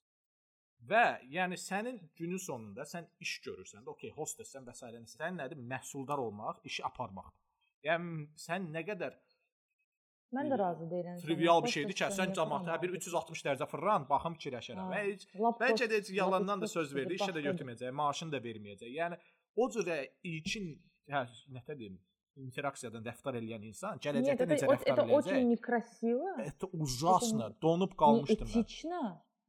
Və 0.89 1.05
yəni 1.31 1.57
sənin 1.57 1.99
günün 2.15 2.41
sonunda 2.41 2.85
sən 2.85 3.07
iş 3.19 3.39
görürsən, 3.47 3.85
okey, 3.89 4.11
hostessən 4.15 4.67
və 4.67 4.75
s. 4.75 4.85
Sənin 5.15 5.39
nədir? 5.41 5.61
Məhsuldar 5.71 6.21
olmaq, 6.21 6.61
işi 6.63 6.83
aparmaqdır. 6.85 7.41
Yəni 7.85 8.27
sən 8.39 8.69
nə 8.73 8.83
qədər 8.85 9.15
Mən 10.35 10.49
də 10.51 10.57
razı 10.59 10.85
deyiləm. 10.91 11.19
trivial 11.21 11.63
bir 11.63 11.71
şeydir 11.71 11.95
ki, 11.97 12.07
sən 12.17 12.33
cəmaata 12.37 12.75
bir 12.81 12.95
360 12.97 13.43
dərəcə 13.45 13.67
fırlan, 13.71 14.07
baxım 14.09 14.35
fikirləşərəm. 14.37 14.89
Və 14.91 15.01
heç 15.05 15.27
Bəlkə 15.61 15.87
də 15.91 15.99
heç 16.01 16.09
yalandan 16.17 16.61
da 16.61 16.67
söz 16.67 16.93
verdi, 16.95 17.19
işə 17.19 17.31
də 17.35 17.43
götürməyəcək, 17.45 17.93
maaşını 18.01 18.35
da 18.35 18.41
verməyəcək. 18.47 18.91
Yəni 18.99 19.19
o 19.56 19.70
cür 19.70 19.86
ilkin 20.22 20.64
hə, 21.10 21.24
nə 21.56 21.78
deyim, 21.78 21.96
interaksiyadan 22.36 23.02
rəftar 23.04 23.34
edən 23.40 23.64
insan 23.68 23.92
Нет, 23.98 24.04
gələcəkdə 24.06 24.42
это, 24.46 24.46
necə 24.54 24.66
о- 24.68 24.72
rəftar 24.76 24.92
это 24.92 25.02
очень 25.18 25.32
edəcək? 25.32 25.48
некрасиво. 25.52 26.30
Это 26.50 26.66
ужасно. 26.72 27.50
Donub 27.62 27.92
qalmışdım 28.02 28.46
mən. 28.46 28.56
Neetично. 28.56 29.02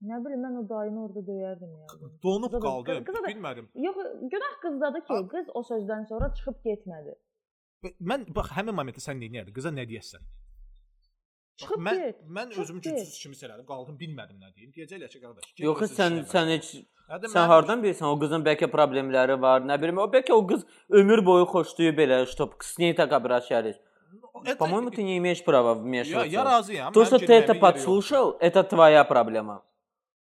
Nə 0.09 0.17
bilim 0.25 0.41
mən 0.45 0.55
o 0.59 0.63
dayını 0.69 0.99
orada 1.05 1.21
döyərdim 1.31 1.71
ya. 1.79 1.85
Donub 2.23 2.51
Qıza 2.51 2.57
da- 2.61 2.65
qaldım. 2.67 3.03
qıza 3.07 3.19
da- 3.23 3.29
Bilmədim. 3.31 3.65
Yox, 3.85 3.95
günah 4.33 4.53
qızdadır 4.63 5.01
ki, 5.07 5.13
Ha. 5.13 5.27
qız 5.33 5.45
o 5.53 5.61
sözdən 5.71 6.07
sonra 6.09 6.33
çıxıb 6.37 6.57
getmədi. 6.65 7.13
Mən 8.09 8.25
bax 8.35 8.47
həmin 8.57 8.73
momentdə 8.79 9.01
sən 9.07 9.17
nə 9.21 9.29
edərdin? 9.29 9.53
Qıza 9.53 9.69
nə 9.69 9.85
deyəsən? 9.91 10.21
Bax, 10.25 11.59
Çıxıb 11.61 11.81
mən 11.87 11.95
get. 11.97 12.19
mən 12.37 12.47
çıxıb 12.49 12.61
özümü 12.63 12.81
get. 12.81 12.97
gücsüz 12.99 13.19
kimi 13.23 13.35
elədim, 13.35 13.65
qaldım, 13.71 13.95
bilmədim 14.03 14.37
nə 14.43 14.49
deyim. 14.55 14.71
Deyəcəklər 14.75 15.09
ki, 15.13 15.19
qardaş, 15.21 15.43
get 15.55 15.65
Yox, 15.67 15.81
öz 15.85 15.91
sən 15.99 16.11
işinə 16.11 16.25
sən 16.33 16.45
bax. 16.47 16.55
heç 16.55 16.67
Hətta 17.06 17.28
sən 17.30 17.46
hardan 17.46 17.82
bilirsən 17.82 18.06
o 18.10 18.16
qızın 18.18 18.42
bəlkə 18.46 18.66
problemləri 18.66 19.36
var, 19.40 19.60
nə 19.62 19.76
bilim, 19.82 19.98
o 19.98 20.06
bəlkə 20.10 20.32
o 20.34 20.42
qız 20.46 20.64
ömür 20.90 21.22
boyu 21.26 21.44
xoşlayıb 21.46 21.98
belə, 21.98 22.26
что 22.26 22.50
с 22.60 22.78
ней 22.78 22.94
так 22.94 23.12
обращались. 23.12 23.76
Это- 24.44 24.56
По-моему, 24.58 24.90
ты 24.90 25.02
не 25.02 25.16
имеешь 25.18 25.42
права 25.44 25.74
вмешиваться. 25.74 26.28
ya 26.28 26.44
razıyam. 26.44 26.92
То, 26.92 27.02
mən 27.02 27.06
что 27.06 27.18
ты 27.18 27.32
это 27.32 27.54
подслушал, 27.54 28.36
это 28.40 28.62
твоя 28.64 29.04
проблема. 29.04 29.62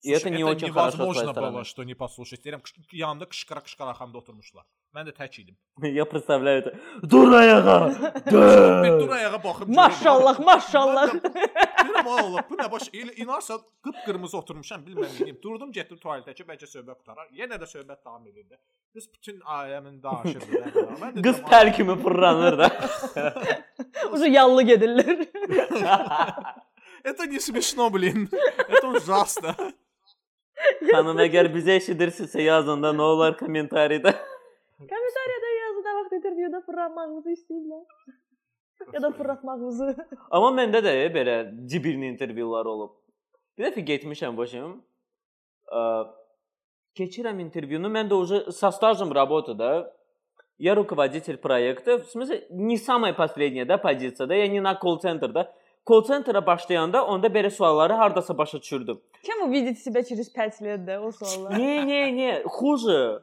И 0.02 0.08
Слушай, 0.14 0.20
это 0.20 0.30
не 0.30 0.44
очень 0.44 0.72
хорошо 0.72 0.90
с 0.90 0.94
твоей 0.94 1.08
невозможно 1.10 1.32
стороны. 1.32 1.52
было, 1.52 1.64
что 1.64 1.82
не 1.84 1.94
послушать. 1.94 2.44
Deyirəm, 2.46 2.60
qış- 2.62 2.84
yanımda 2.92 3.24
qışqıra-qışqıra 3.24 3.88
arxamda 3.90 4.18
oturmuşlar. 4.18 4.64
Mən 4.94 5.04
də 5.08 5.12
tək 5.16 5.40
idim. 5.40 5.56
Я 5.82 6.04
представляю 6.04 6.58
это. 6.62 6.70
Dur 7.10 7.32
ayağa. 7.32 7.88
Bir 8.26 8.32
Dö. 8.32 9.00
dur 9.00 9.08
ayağa 9.10 9.44
baxıb. 9.44 9.68
Maşallah, 9.68 10.38
maşallah. 10.38 11.06
Deyirəm, 11.14 12.08
"Ay 12.08 12.20
Allah, 12.24 12.44
bu 12.50 12.54
nə 12.54 12.70
baş? 12.70 12.82
Elə 12.88 13.14
inarsa 13.22 13.54
qıp-qırmızı 13.84 14.36
oturmuşam, 14.36 14.80
bilməm 14.86 15.10
nəyim. 15.18 15.42
Durdum, 15.42 15.72
getdim 15.72 15.98
tualetə 15.98 16.34
ki, 16.34 16.44
bəlkə 16.44 16.66
söhbət 16.74 16.96
qutarar. 17.00 17.26
Yenə 17.40 17.56
də 17.62 17.66
söhbət 17.74 18.04
davam 18.04 18.26
edirdi. 18.26 18.58
Qız 18.94 19.04
bütün 19.14 19.40
ailəmin 19.40 20.02
danışırdı. 20.02 20.52
da. 20.52 20.80
Mən 21.02 21.12
də 21.16 21.22
Qız 21.22 21.36
dedim, 21.36 21.48
pər 21.50 21.76
kimi 21.76 21.94
fırlanır 22.02 22.58
da. 22.58 22.68
Ucu 24.12 24.26
yallı 24.26 24.62
gedirlər. 24.62 25.26
Это 27.04 27.26
не 27.26 27.40
смешно, 27.40 27.90
блин. 27.90 28.28
Это 28.68 28.86
ужасно. 28.88 29.54
Xanım 30.90 31.20
əgər 31.26 31.50
bizə 31.54 31.76
eşidirsinizsə 31.80 32.44
yazın 32.46 32.82
da 32.82 32.92
nə 32.96 33.08
olar 33.14 33.36
kommentariyada. 33.38 34.12
Kommentariyada 34.92 35.50
yazın 35.56 35.86
nə 35.88 35.96
vaxt 35.98 36.16
intervyuda 36.18 36.60
fırlanmağınızı 36.66 37.34
istəyirlər. 37.36 37.84
ya 38.92 39.02
da 39.02 39.10
fırlatmağınızı. 39.10 39.94
Amma 40.30 40.52
məndə 40.60 40.82
də 40.84 40.92
e, 41.04 41.08
belə 41.14 41.36
cibirli 41.68 42.08
intervyular 42.12 42.66
olub. 42.66 42.96
Bir 43.58 43.68
dəfə 43.68 43.84
getmişəm 43.90 44.36
başım. 44.36 44.78
Ə, 45.72 45.82
keçirəm 46.98 47.40
intervyunu. 47.46 47.90
Mən 47.92 48.10
də 48.10 48.18
уже 48.20 48.42
со 48.52 48.70
стажем 48.70 49.12
работы, 49.12 49.54
да. 49.54 49.92
Я 50.58 50.74
руководитель 50.74 51.36
проекта. 51.36 51.98
В 51.98 52.06
смысле, 52.06 52.46
не 52.50 52.78
самая 52.78 53.12
последняя, 53.12 53.64
да, 53.64 53.78
позиция, 53.78 54.26
да. 54.26 54.34
Я 54.34 54.48
не 54.48 54.60
на 54.60 54.74
колл-центр, 54.74 55.32
да. 55.32 55.52
Колл-ценtra 55.86 56.46
başlayanda 56.46 57.06
onda 57.06 57.26
belə 57.26 57.50
sualları 57.50 57.92
hardasa 57.92 58.38
başa 58.38 58.60
düşürdüm. 58.60 59.00
Чем 59.22 59.40
вы 59.42 59.52
видите 59.52 59.80
себя 59.80 60.02
через 60.02 60.28
5 60.28 60.60
лет, 60.62 60.84
да, 60.84 61.00
o 61.00 61.12
suallar? 61.12 61.58
Не-не-не, 61.58 62.42
хуже. 62.44 63.22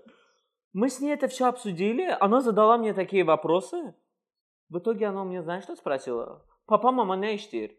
Мы 0.74 0.90
с 0.90 1.00
ней 1.02 1.14
это 1.14 1.28
все 1.28 1.46
обсудили, 1.48 2.16
она 2.20 2.42
задала 2.42 2.78
мне 2.78 2.94
такие 2.94 3.24
вопросы. 3.24 3.94
В 4.70 4.80
итоге 4.80 5.08
она 5.08 5.22
у 5.22 5.26
меня, 5.26 5.44
знаешь, 5.44 5.64
что 5.64 5.76
спросила? 5.76 6.42
Papa, 6.66 6.92
mama 6.92 7.16
nə 7.16 7.36
işləyir? 7.36 7.72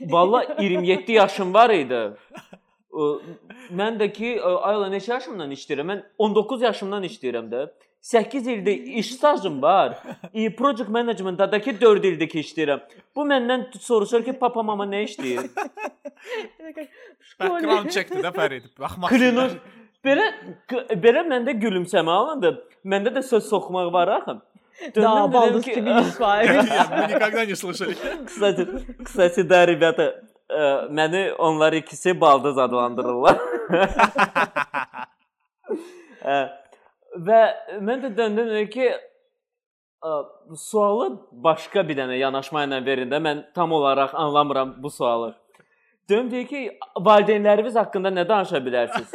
Valla 0.00 0.44
27 0.58 1.12
yaşım 1.12 1.54
var 1.54 1.70
idi. 1.70 2.02
Ə, 2.94 3.06
Mən 3.74 3.98
də 3.98 4.10
ki, 4.14 4.36
ə, 4.38 4.52
ayla 4.68 4.90
neçə 4.92 5.16
yaşımdan 5.16 5.50
işləyirəm? 5.56 5.90
Mən 5.90 6.02
19 6.18 6.62
yaşımdan 6.62 7.08
işləyirəm 7.08 7.48
də. 7.50 7.62
8 8.00 8.46
ildir 8.46 8.72
iş 8.72 9.14
stajım 9.14 9.62
var. 9.62 9.98
E, 10.34 10.56
project 10.56 10.88
management'dakı 10.88 11.80
4 11.80 12.04
ildir 12.04 12.28
ki 12.28 12.40
işləyirəm. 12.40 12.80
Bu 13.16 13.20
məndən 13.24 13.78
soruşur 13.78 14.24
ki, 14.24 14.32
papa, 14.32 14.62
mama 14.62 14.84
nə 14.84 15.04
işləyir? 15.04 15.48
Это 16.58 16.72
как 16.74 16.88
в 17.20 17.24
школе. 17.30 17.48
Background 17.50 17.88
çəkdi 17.96 18.20
də 18.24 18.30
Fərid. 18.36 18.64
Baxmaq. 18.80 19.08
Klinur. 19.08 19.50
Belə 20.04 20.26
k- 20.68 20.86
belə 21.04 21.22
məndə 21.28 21.54
gülümsəmə 21.62 22.10
alındı. 22.12 22.50
Məndə 22.84 23.14
də 23.16 23.22
söz 23.22 23.48
soxmaq 23.48 23.92
var 23.92 24.08
axı. 24.08 24.34
Да, 24.80 24.94
Döndüm 24.94 25.32
балдыз 25.32 25.66
dedim 25.66 25.84
ki, 25.84 25.90
Мы 26.90 27.08
никогда 27.08 27.44
не 27.44 27.54
слышали. 27.56 27.94
kısaca, 28.26 28.64
kısaca 29.04 29.48
da 29.50 29.66
rебята, 29.68 30.06
ə, 30.50 30.88
məni 30.90 31.32
onlar 31.38 31.72
ikisi 31.72 32.20
baldız 32.20 32.58
adlandırırlar. 32.58 33.38
Ə, 37.08 37.20
Və 37.28 37.40
mən 37.86 38.00
də 38.02 38.08
döndüm 38.16 38.48
dedim 38.50 38.68
ki, 38.70 38.86
ə, 40.04 40.12
sualı 40.58 41.06
başqa 41.44 41.84
bir 41.88 41.96
dənə 42.00 42.16
yanaşma 42.18 42.64
ilə 42.66 42.80
verin 42.86 43.10
də. 43.12 43.20
Mən 43.22 43.44
tam 43.54 43.72
olaraq 43.72 44.14
anlamıram 44.14 44.74
bu 44.82 44.90
sualı. 44.90 45.34
Döndüm 46.10 46.30
deyir 46.30 46.46
ki, 46.46 46.78
valideynləriniz 47.00 47.76
haqqında 47.80 48.10
nə 48.12 48.26
danışa 48.28 48.58
bilərsiniz? 48.66 49.12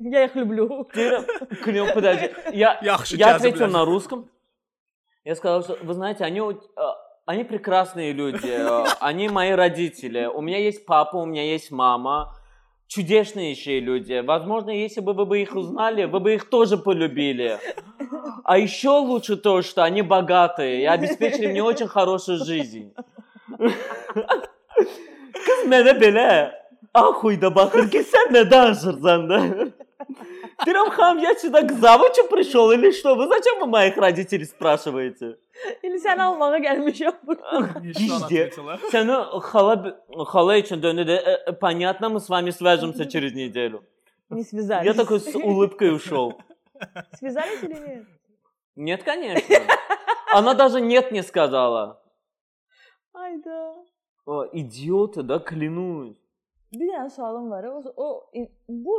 Я 0.00 0.24
их 0.24 0.34
люблю. 0.36 0.88
Говорю, 0.94 1.24
Клим, 1.62 1.86
подожди. 1.94 2.32
Я, 2.52 2.80
Yaxşı 2.82 3.16
я 3.16 3.26
caziblər. 3.26 3.36
ответил 3.36 3.66
на 3.68 3.84
русском. 3.84 4.30
Я 5.24 5.34
сказал, 5.34 5.62
что, 5.62 5.76
вы 5.82 5.92
знаете, 5.94 6.24
они, 6.24 6.40
у- 6.40 6.52
э, 6.52 6.56
они 7.26 7.44
прекрасные 7.44 8.12
люди. 8.14 8.48
э, 8.48 8.86
Они 9.00 9.28
мои 9.28 9.50
родители. 9.50 10.24
У 10.24 10.40
меня 10.40 10.56
есть 10.58 10.86
папа, 10.86 11.16
у 11.18 11.26
меня 11.26 11.42
есть 11.42 11.70
мама. 11.70 12.32
Чудеснейшие 12.87 13.79
люди. 13.79 14.21
Возможно, 14.25 14.69
если 14.69 15.01
бы 15.01 15.13
вы 15.13 15.25
бы 15.25 15.41
их 15.41 15.55
узнали, 15.55 16.05
вы 16.05 16.19
бы 16.19 16.35
их 16.35 16.49
тоже 16.49 16.77
полюбили. 16.77 17.59
А 18.43 18.57
еще 18.57 18.89
лучше 18.89 19.37
то, 19.37 19.61
что 19.61 19.83
они 19.83 20.01
богатые 20.01 20.81
и 20.81 20.85
обеспечили 20.85 21.47
мне 21.47 21.63
очень 21.63 21.87
хорошую 21.87 22.43
жизнь. 22.45 22.93
Kız 25.45 25.65
mənə 25.69 25.93
belə 25.99 26.27
ахуйда 26.93 27.49
baxır 27.53 27.89
ki, 27.91 28.01
sən 28.11 28.33
nə 28.35 28.43
Deyirəm, 30.63 30.89
xanım, 30.89 31.19
я 31.19 31.35
сюда 31.35 31.61
к 31.61 31.71
завучу 31.71 32.27
пришел 32.29 32.71
или 32.71 32.91
что? 32.91 33.15
Вы 33.15 33.27
зачем 33.27 33.59
вы 33.59 33.67
моих 33.67 33.97
родителей 33.97 34.45
спрашиваете? 34.45 35.37
İndi 35.83 35.99
səni 35.99 36.21
almağa 36.21 36.59
xala 39.51 39.75
xala 40.31 40.57
üçün 40.57 40.81
döndü 40.83 41.01
də, 41.01 41.15
«Э, 41.15 41.43
э, 41.47 41.51
понятно, 41.59 42.09
мы 42.09 42.19
с 42.19 42.29
вами 42.29 42.51
свяжемся 42.51 43.05
через 43.13 43.33
неделю. 43.33 43.83
Не 44.29 44.43
связались. 44.43 44.85
Я 44.85 44.93
такой 44.93 45.19
с 45.19 45.35
улыбкой 45.35 45.95
ушел. 45.95 46.33
Связались 47.19 47.63
или 47.63 47.73
нет? 47.73 48.05
Нет, 48.75 49.03
конечно. 49.03 49.55
Она 50.33 50.53
даже 50.53 50.81
нет 50.81 51.11
не 51.11 51.23
сказала. 51.23 52.01
Ayda. 53.13 53.73
О, 54.25 54.45
идиоты, 54.51 55.21
да, 55.23 55.39
клянусь. 55.39 56.17
Bir 56.73 56.89
dənə 56.89 57.09
sualım 57.09 57.49
var. 57.51 57.63
O, 57.63 57.93
o 57.95 58.23
bu 58.67 58.95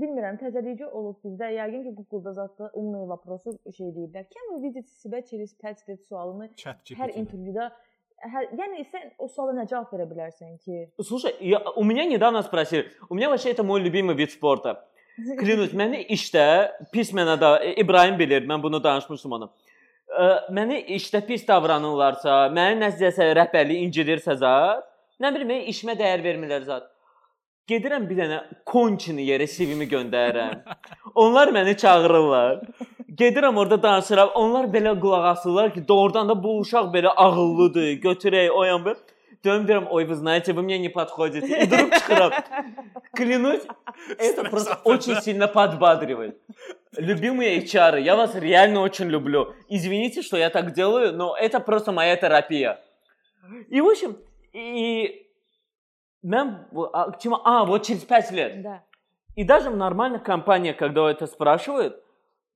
bilmirəm 0.00 0.38
təzəlikcə 0.40 0.88
olub 0.90 1.18
bizdə. 1.24 1.50
Yəqin 1.58 1.82
ki, 1.86 1.92
Google-da 1.98 2.32
zətdə 2.38 2.70
umumən 2.72 3.08
vəprosu 3.12 3.56
şey 3.76 3.90
deyiblər. 3.96 4.28
Kim 4.30 4.54
вы 4.54 4.62
видите 4.62 4.90
себя 5.02 5.22
через 5.22 5.54
5 5.62 5.88
лет 5.88 6.06
sualını 6.08 6.48
Chat 6.56 6.76
GPT. 6.84 6.98
hər 7.00 7.12
intervyuda 7.20 7.70
hər, 8.32 8.48
yəni 8.60 8.86
sən 8.88 9.12
o 9.18 9.28
suala 9.28 9.52
nə 9.56 9.66
cavab 9.68 9.92
verə 9.92 10.06
bilərsən 10.08 10.56
ki? 10.64 10.80
Слушай, 11.02 11.36
я, 11.40 11.60
у 11.76 11.84
меня 11.84 12.04
недавно 12.04 12.42
спросили. 12.42 12.90
У 13.08 13.14
меня 13.14 13.28
вообще 13.28 13.50
это 13.50 13.62
мой 13.62 13.80
любимый 13.80 14.16
вид 14.16 14.32
спорта. 14.32 14.84
Клянусь, 15.38 15.74
məni 15.78 16.00
işdə 16.10 16.46
pis 16.90 17.12
mənada 17.14 17.60
e, 17.62 17.74
İbrahim 17.78 18.18
bilir, 18.18 18.42
mən 18.50 18.62
bunu 18.62 18.80
danışmışdım 18.82 19.32
ona. 19.36 19.46
Ə, 20.10 20.24
Məni 20.50 20.80
işdə 20.96 21.20
pis 21.26 21.44
davranırlarsa, 21.46 22.48
məni 22.54 22.80
nəzəsə 22.80 23.28
rəhbərlik 23.38 23.84
incidirsə 23.86 24.34
zət, 24.40 24.82
nə 25.22 25.30
bilim, 25.36 25.52
mən 25.52 25.70
işimə 25.70 25.94
dəyər 26.00 26.24
vermirlər 26.24 26.66
zət. 26.66 26.90
Gedirəm 27.69 28.07
bir 28.09 28.17
dənə 28.17 28.37
konçini 28.65 29.27
yerə 29.27 29.45
CV-mi 29.47 29.85
göndərirəm. 29.91 30.63
Onlar 31.15 31.51
məni 31.53 31.77
çağırırlar. 31.77 32.63
Gedirəm 33.21 33.57
orada 33.61 33.77
danışıram. 33.83 34.29
Onlar 34.35 34.65
belə 34.73 34.95
qulaq 34.99 35.25
asırlar 35.31 35.73
ki, 35.73 35.87
doğrudan 35.87 36.29
da 36.29 36.43
bu 36.43 36.57
uşaq 36.59 36.89
belə 36.95 37.13
ağıllıdır. 37.25 37.91
Götürək, 38.05 38.49
oyan 38.49 38.85
bir. 38.85 38.97
Dönüm 39.45 39.67
deyirəm, 39.67 39.85
ой, 39.89 40.03
вы 40.05 40.15
знаете, 40.15 40.51
вы 40.51 40.63
мне 40.63 40.77
не 40.79 40.89
подходите. 40.89 41.47
И 41.47 41.65
вдруг 41.67 41.93
çıxıram. 41.93 42.31
Клянусь, 43.13 43.63
это 44.17 44.49
просто 44.49 44.79
очень 44.83 45.15
сильно 45.21 45.47
подбадривает. 45.47 46.41
Любимые 46.97 47.59
HR, 47.59 48.01
я 48.01 48.15
вас 48.15 48.35
реально 48.35 48.81
очень 48.81 49.09
люблю. 49.09 49.53
Извините, 49.69 50.21
что 50.23 50.37
я 50.37 50.49
так 50.49 50.73
делаю, 50.73 51.13
но 51.13 51.37
это 51.37 51.59
просто 51.61 51.91
моя 51.91 52.17
терапия. 52.17 52.81
И, 53.69 53.79
в 53.79 53.87
общем, 53.87 54.17
и 54.53 55.28
Mən 56.24 56.68
bu- 56.72 56.88
а, 56.92 57.10
к 57.12 57.18
чему? 57.18 57.36
А, 57.44 57.64
вот 57.64 57.82
через 57.84 58.04
5 58.04 58.30
лет. 58.32 58.62
Да. 58.62 58.82
И 59.36 59.44
даже 59.44 59.70
в 59.70 59.76
нормальных 59.76 60.22
компаниях, 60.22 60.76
когда 60.76 61.10
это 61.10 61.26
спрашивают, 61.26 62.02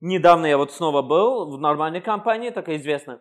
недавно 0.01 0.45
я 0.47 0.57
вот 0.57 0.71
снова 0.71 1.01
был 1.01 1.51
в 1.55 1.59
нормальной 1.59 2.01
компании, 2.01 2.49
такая 2.51 2.77
известная, 2.77 3.19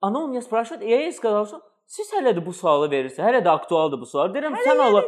она 0.00 0.24
у 0.24 0.26
меня 0.28 0.42
спрашивает, 0.42 0.82
и 0.82 0.88
я 0.90 1.00
ей 1.00 1.12
сказал, 1.12 1.46
что 1.46 1.62
siz 1.86 2.12
hələ 2.12 2.34
də 2.36 2.44
bu 2.44 2.52
sualı 2.52 2.90
verirsiniz, 2.90 3.26
hələ 3.26 3.40
də 3.42 3.48
aktualdır 3.48 4.00
bu 4.00 4.06
sual. 4.06 4.28
Deyirəm, 4.34 4.54
sən 4.66 4.78
Allah, 4.82 5.04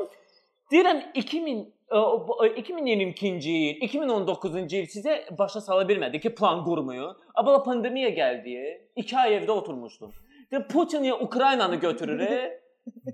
deyirəm 0.72 1.02
2000 1.14 1.66
ə, 1.90 2.00
bu- 2.26 2.38
ə, 2.44 2.48
2022-ci 2.56 3.50
il, 3.50 3.82
2019-cu 3.82 4.48
il 4.58 4.86
sizə 4.88 5.36
başa 5.38 5.60
sala 5.60 5.84
bilmədi 5.88 6.20
ki, 6.20 6.34
plan 6.34 6.64
qurmayın. 6.64 7.12
Amma 7.34 7.62
pandemiya 7.62 8.08
gəldi. 8.08 8.56
2 8.96 9.16
ay 9.18 9.36
evdə 9.36 9.50
oturmuşdum. 9.50 10.12
Deyirəm, 10.52 10.68
Putin 10.72 11.02
ya 11.04 11.18
Ukraynanı 11.18 11.76
götürür. 11.76 12.20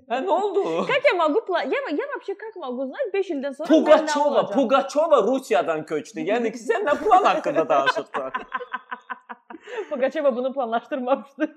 ha 0.08 0.20
ne 0.20 0.30
oldu? 0.30 0.86
Kake 0.86 1.16
Magup'la 1.16 1.62
Yeva, 1.62 1.90
Yevapçı 1.90 2.26
şey 2.26 2.34
Kake 2.34 2.60
Magup'la 2.60 2.96
5 3.12 3.30
ilden 3.30 3.52
sonra 3.52 3.68
Pugaçova, 3.68 4.46
Pugaçova 4.46 5.22
Rusya'dan 5.22 5.86
köçtü. 5.86 6.20
Yani 6.20 6.52
sen 6.58 6.84
ne 6.86 6.90
plan 6.90 7.24
hakkında 7.24 7.68
danışırdın? 7.68 8.32
Pugaçova 9.90 10.36
bunu 10.36 10.52
planlaştırmamıştı. 10.52 11.56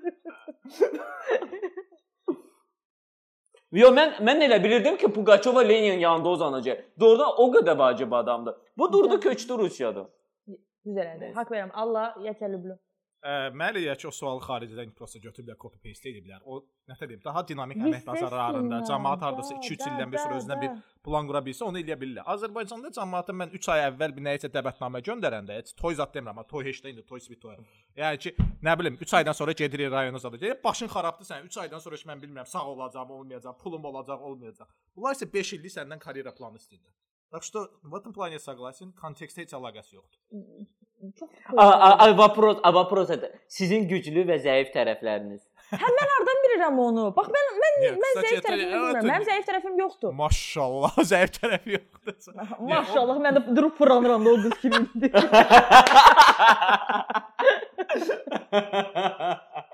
Yo 3.72 3.88
mən 3.90 4.20
mən 4.22 4.44
elə 4.46 4.56
bilirdim 4.64 4.96
ki, 4.96 5.08
Pugaçova 5.12 5.60
Lenin 5.60 5.98
yanında 5.98 6.28
uzanacaq. 6.28 6.78
Doğrudan 7.00 7.40
o 7.42 7.48
qədər 7.52 7.78
vacib 7.78 8.12
adamdır. 8.12 8.54
Bu 8.78 8.92
durdu 8.92 9.20
köçdü 9.20 9.58
Rusiyada. 9.58 10.06
Güzel 10.84 11.06
elədi. 11.06 11.32
Hak 11.34 11.50
verəm. 11.50 11.70
Allah 11.74 12.14
yekə 12.22 12.52
lüblü. 12.52 12.78
Mənə 13.21 13.77
elə 13.77 13.93
ki, 14.01 14.07
o 14.09 14.11
sualı 14.17 14.41
xaricdən 14.41 14.95
prosta 14.97 15.19
götürüblər, 15.21 15.53
copy 15.61 15.77
paste 15.83 16.09
ediblər. 16.09 16.39
O 16.49 16.55
nə 16.89 16.95
deyim, 17.01 17.19
daha 17.21 17.43
dinamik 17.45 17.77
əmək 17.77 18.07
bazarlarında 18.07 18.79
cəmaət 18.89 19.25
hardasa 19.27 19.57
2-3 19.59 19.83
ildən 19.91 20.09
bir 20.09 20.21
sonra 20.23 20.39
özünə 20.39 20.57
bir 20.63 20.71
plan 21.05 21.29
qura 21.29 21.43
bilsə, 21.45 21.61
onu 21.67 21.77
eləyə 21.83 21.99
bilirlər. 22.01 22.25
Azərbaycanda 22.33 22.89
cəmaətə 22.95 23.35
mən 23.37 23.53
3 23.59 23.69
ay 23.75 23.83
əvvəl 23.91 24.15
bir 24.17 24.25
nəyisə 24.25 24.49
dəvətnamə 24.55 25.03
göndərəndə, 25.05 25.59
heç 25.61 25.75
toy 25.77 25.99
zad 25.99 26.09
demirəm, 26.15 26.33
amma 26.33 26.47
toy 26.49 26.65
heç 26.65 26.81
də 26.81 26.95
indi 26.95 27.05
toy 27.05 27.21
svit 27.21 27.37
toy. 27.45 27.61
Yəni 28.01 28.23
ki, 28.25 28.33
nə 28.65 28.75
bilim, 28.81 28.97
3 29.05 29.15
aydan 29.21 29.37
sonra 29.37 29.53
gedirik 29.61 29.93
rayona 29.93 30.23
zada. 30.25 30.41
Deyir, 30.41 30.57
başın 30.63 30.89
xarabdır 30.89 31.29
sən. 31.29 31.45
3 31.45 31.61
aydan 31.67 31.85
sonra 31.85 32.01
heç 32.01 32.07
mən 32.09 32.25
bilmirəm, 32.25 32.49
sağ 32.49 32.65
olacağam, 32.73 33.13
olmayacaq, 33.19 33.61
pulum 33.61 33.85
olacaq, 33.85 34.25
olmayacaq. 34.31 34.73
Bunlar 34.97 35.13
isə 35.13 35.29
5 35.29 35.53
illik 35.59 35.77
səndən 35.77 36.01
karyera 36.01 36.33
planı 36.33 36.57
istəyirlər. 36.57 36.97
Так 37.31 37.43
что 37.43 37.69
в 37.81 37.95
этом 37.95 38.11
плане 38.11 38.39
согласен, 38.39 38.91
kontekstə 38.91 39.45
heç 39.45 39.53
əlaqəsi 39.55 39.95
yoxdur. 39.95 40.19
Çox 41.19 41.29
A, 41.57 41.65
a, 41.65 41.89
a 42.05 42.17
вопрос, 42.17 42.57
a 42.63 42.71
вопрос 42.73 43.09
это. 43.09 43.31
Sizin 43.47 43.87
güclü 43.89 44.21
və 44.29 44.35
zəif 44.43 44.69
tərəfləriniz. 44.75 45.41
Hardan 45.71 46.39
bilirəm 46.45 46.77
onu? 46.83 47.05
Bax 47.15 47.29
mən 47.33 47.49
mən 47.63 47.77
Нет, 47.81 47.95
mən 48.03 48.11
кстати, 48.11 48.27
zəif 48.27 48.37
это- 48.37 48.47
tərəfimi 48.49 48.67
это 48.67 48.77
bilmirəm. 48.77 49.07
Mənim 49.09 49.23
не- 49.23 49.29
zəif 49.31 49.45
tərəfim 49.49 49.79
yoxdur. 49.81 50.13
Maşallah, 50.19 50.97
zəif 51.13 51.33
tərəfi 51.39 51.75
yoxdur. 51.77 52.35
Maşallah 52.73 53.21
mən 53.25 53.39
də 53.39 53.55
durub 53.55 53.73
fırlanıram 53.79 54.25
da 54.25 54.29
o 54.29 54.35
qız 54.43 54.57
kimidir. 54.61 55.11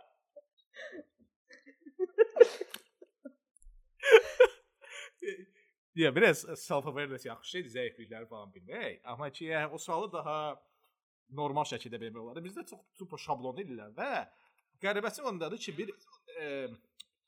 Ya 5.96 6.16
biraz 6.16 6.38
self 6.60 6.88
awareness 6.88 7.26
yaxşı 7.26 7.50
şeydir, 7.52 7.70
zəiflikləri 7.74 8.28
falan 8.30 8.52
bilmək, 8.54 9.00
amma 9.04 9.30
ki, 9.34 9.46
yəni, 9.50 9.72
o 9.74 9.78
sualı 9.78 10.12
daha 10.14 10.36
normal 11.33 11.67
şəkildə 11.69 12.01
vermək 12.01 12.23
olar. 12.23 12.41
Bizdə 12.45 12.65
çox 12.69 12.81
super 12.99 13.21
şablon 13.21 13.61
edirlər 13.65 13.93
və 13.97 14.11
qəribəsi 14.83 15.25
ondadır 15.29 15.61
ki, 15.65 15.75
bir 15.79 15.93
e, 16.41 16.69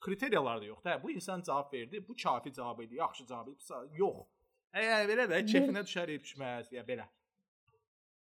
kriteriyalar 0.05 0.61
da 0.61 0.71
yoxdur. 0.71 0.91
Hə, 0.91 1.03
bu 1.03 1.11
insan 1.15 1.43
cavab 1.47 1.73
verdi, 1.73 2.03
bu 2.09 2.17
kafi 2.23 2.53
cavab 2.53 2.81
idi, 2.85 3.01
yaxşı 3.01 3.27
cavab 3.27 3.53
idi, 3.53 3.83
yox. 4.01 4.25
Əgər 4.75 5.11
belə 5.11 5.29
də 5.31 5.43
kefinə 5.51 5.85
düşər, 5.87 6.11
düşməz, 6.27 6.73
ya 6.75 6.83
belə. 6.87 7.07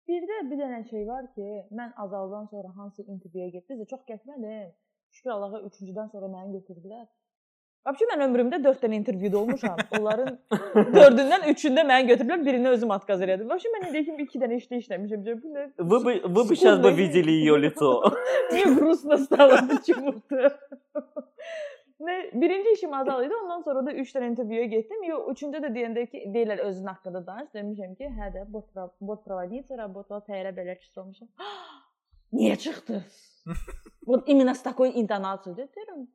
Bir 0.09 0.25
də 0.31 0.37
bir 0.51 0.61
dənə 0.63 0.83
şey 0.89 1.03
var 1.09 1.27
ki, 1.35 1.47
mən 1.79 1.91
Azaldan 2.05 2.47
sonra 2.53 2.71
hansı 2.77 3.05
intervyuya 3.05 3.51
getdimsə 3.59 3.89
çox 3.91 4.07
getmədim. 4.09 4.71
Şükür 5.17 5.35
Allaha 5.35 5.61
3-cüdən 5.67 6.13
sonra 6.13 6.31
məni 6.33 6.55
götürdülər. 6.61 7.05
Vəbşi 7.84 8.06
mən 8.08 8.22
ömrümdə 8.24 8.58
4 8.64 8.84
dənə 8.86 8.96
intervyuda 8.96 9.40
olmuşam. 9.42 9.80
Onların 9.98 10.38
4-ündən 10.96 11.42
3-ündə 11.52 11.84
məni 11.90 12.08
götürüblər, 12.14 12.46
birini 12.46 12.70
özüm 12.72 12.94
отказ 12.96 13.24
elədim. 13.26 13.50
Vəbşi 13.52 13.72
mən 13.74 13.90
indiki 13.90 14.06
kimi 14.08 14.28
2 14.30 14.40
dənə 14.44 14.60
işdə 14.62 14.80
işləmişəm. 14.84 15.26
Bu 15.42 15.52
nə? 15.58 15.66
Вы 15.92 16.00
бы 16.06 16.14
вы 16.24 16.46
бы 16.50 16.56
сейчас 16.56 16.80
бы 16.80 16.94
видели 16.96 17.32
ее 17.32 17.58
лицо. 17.60 17.92
Niye 18.54 18.66
грустно 18.76 19.18
стало 19.18 19.60
почему-то? 19.68 20.58
Ne, 22.00 22.30
birinci 22.34 22.72
işim 22.72 22.94
azal 22.94 23.26
idi. 23.26 23.34
Ondan 23.44 23.62
sonra 23.62 23.86
da 23.86 23.92
3 23.92 24.16
dənə 24.16 24.30
intervyuya 24.32 24.64
getdim. 24.72 25.04
Yo, 25.10 25.20
üçüncü 25.32 25.60
də 25.66 25.70
deyəndə 25.76 26.06
ki, 26.12 26.24
deyirlər 26.34 26.64
özün 26.70 26.88
haqqında 26.92 27.26
danış. 27.28 27.52
Demişəm 27.56 27.94
ki, 28.00 28.10
hə 28.18 28.32
də 28.36 28.46
bot 28.54 28.66
pro- 28.72 28.92
bot 29.02 29.26
проводница 29.28 29.78
работала, 29.78 30.24
təyyarə 30.28 30.56
belə 30.56 30.80
çıxış 30.80 30.98
olmuşam. 31.04 31.28
Niyə 32.34 32.56
çıxdı? 32.56 33.04
вот 34.08 34.24
именно 34.28 34.56
с 34.56 34.62
такой 34.62 34.90
интонацией. 35.02 35.56
Deyirəm, 35.56 36.08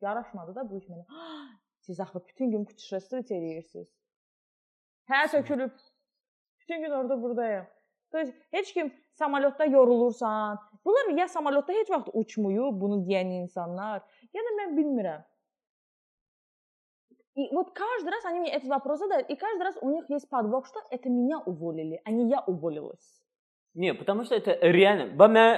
yaraşmadı 0.00 0.54
da 0.54 0.70
bu 0.70 0.78
iş 0.78 0.88
mənə. 0.88 1.04
Siz 1.80 2.00
axı 2.00 2.22
bütün 2.28 2.50
gün 2.50 2.64
путешествовать 2.64 3.30
eləyirsiniz. 3.30 3.88
Hə, 5.10 5.28
sökülüb. 5.28 5.72
Bütün 6.60 6.82
gün 6.82 6.90
orada 6.90 7.22
buradayım. 7.22 7.66
То 8.14 8.18
есть 8.18 8.34
heç 8.52 8.72
kim 8.72 8.92
samolyotda 9.12 9.64
yorulursan, 9.64 10.58
bunlar 10.84 11.18
ya 11.18 11.28
samolyotda 11.28 11.72
heç 11.72 11.90
vaxt 11.90 12.08
uçmuyub 12.12 12.80
bunu 12.80 13.00
deyən 13.08 13.32
insanlar, 13.42 14.02
ya 14.34 14.42
da 14.42 14.52
mən 14.60 14.76
bilmirəm. 14.78 15.22
И 17.34 17.48
вот 17.50 17.72
каждый 17.72 18.10
раз 18.10 18.24
они 18.24 18.38
мне 18.38 18.52
этот 18.52 18.68
вопрос 18.68 19.00
задают, 19.00 19.28
и 19.28 19.34
каждый 19.34 19.62
раз 19.62 19.76
у 19.80 19.90
них 19.90 20.08
есть 20.08 20.30
подвох, 20.30 20.66
что 20.66 20.80
это 20.90 21.08
меня 21.08 21.40
уволили, 21.40 22.00
а 22.04 22.12
не 22.12 22.28
я 22.30 22.40
уволилась. 22.46 23.17
Не, 23.75 23.93
потому 23.93 24.23
что 24.23 24.35
это 24.35 24.57
реально. 24.61 25.05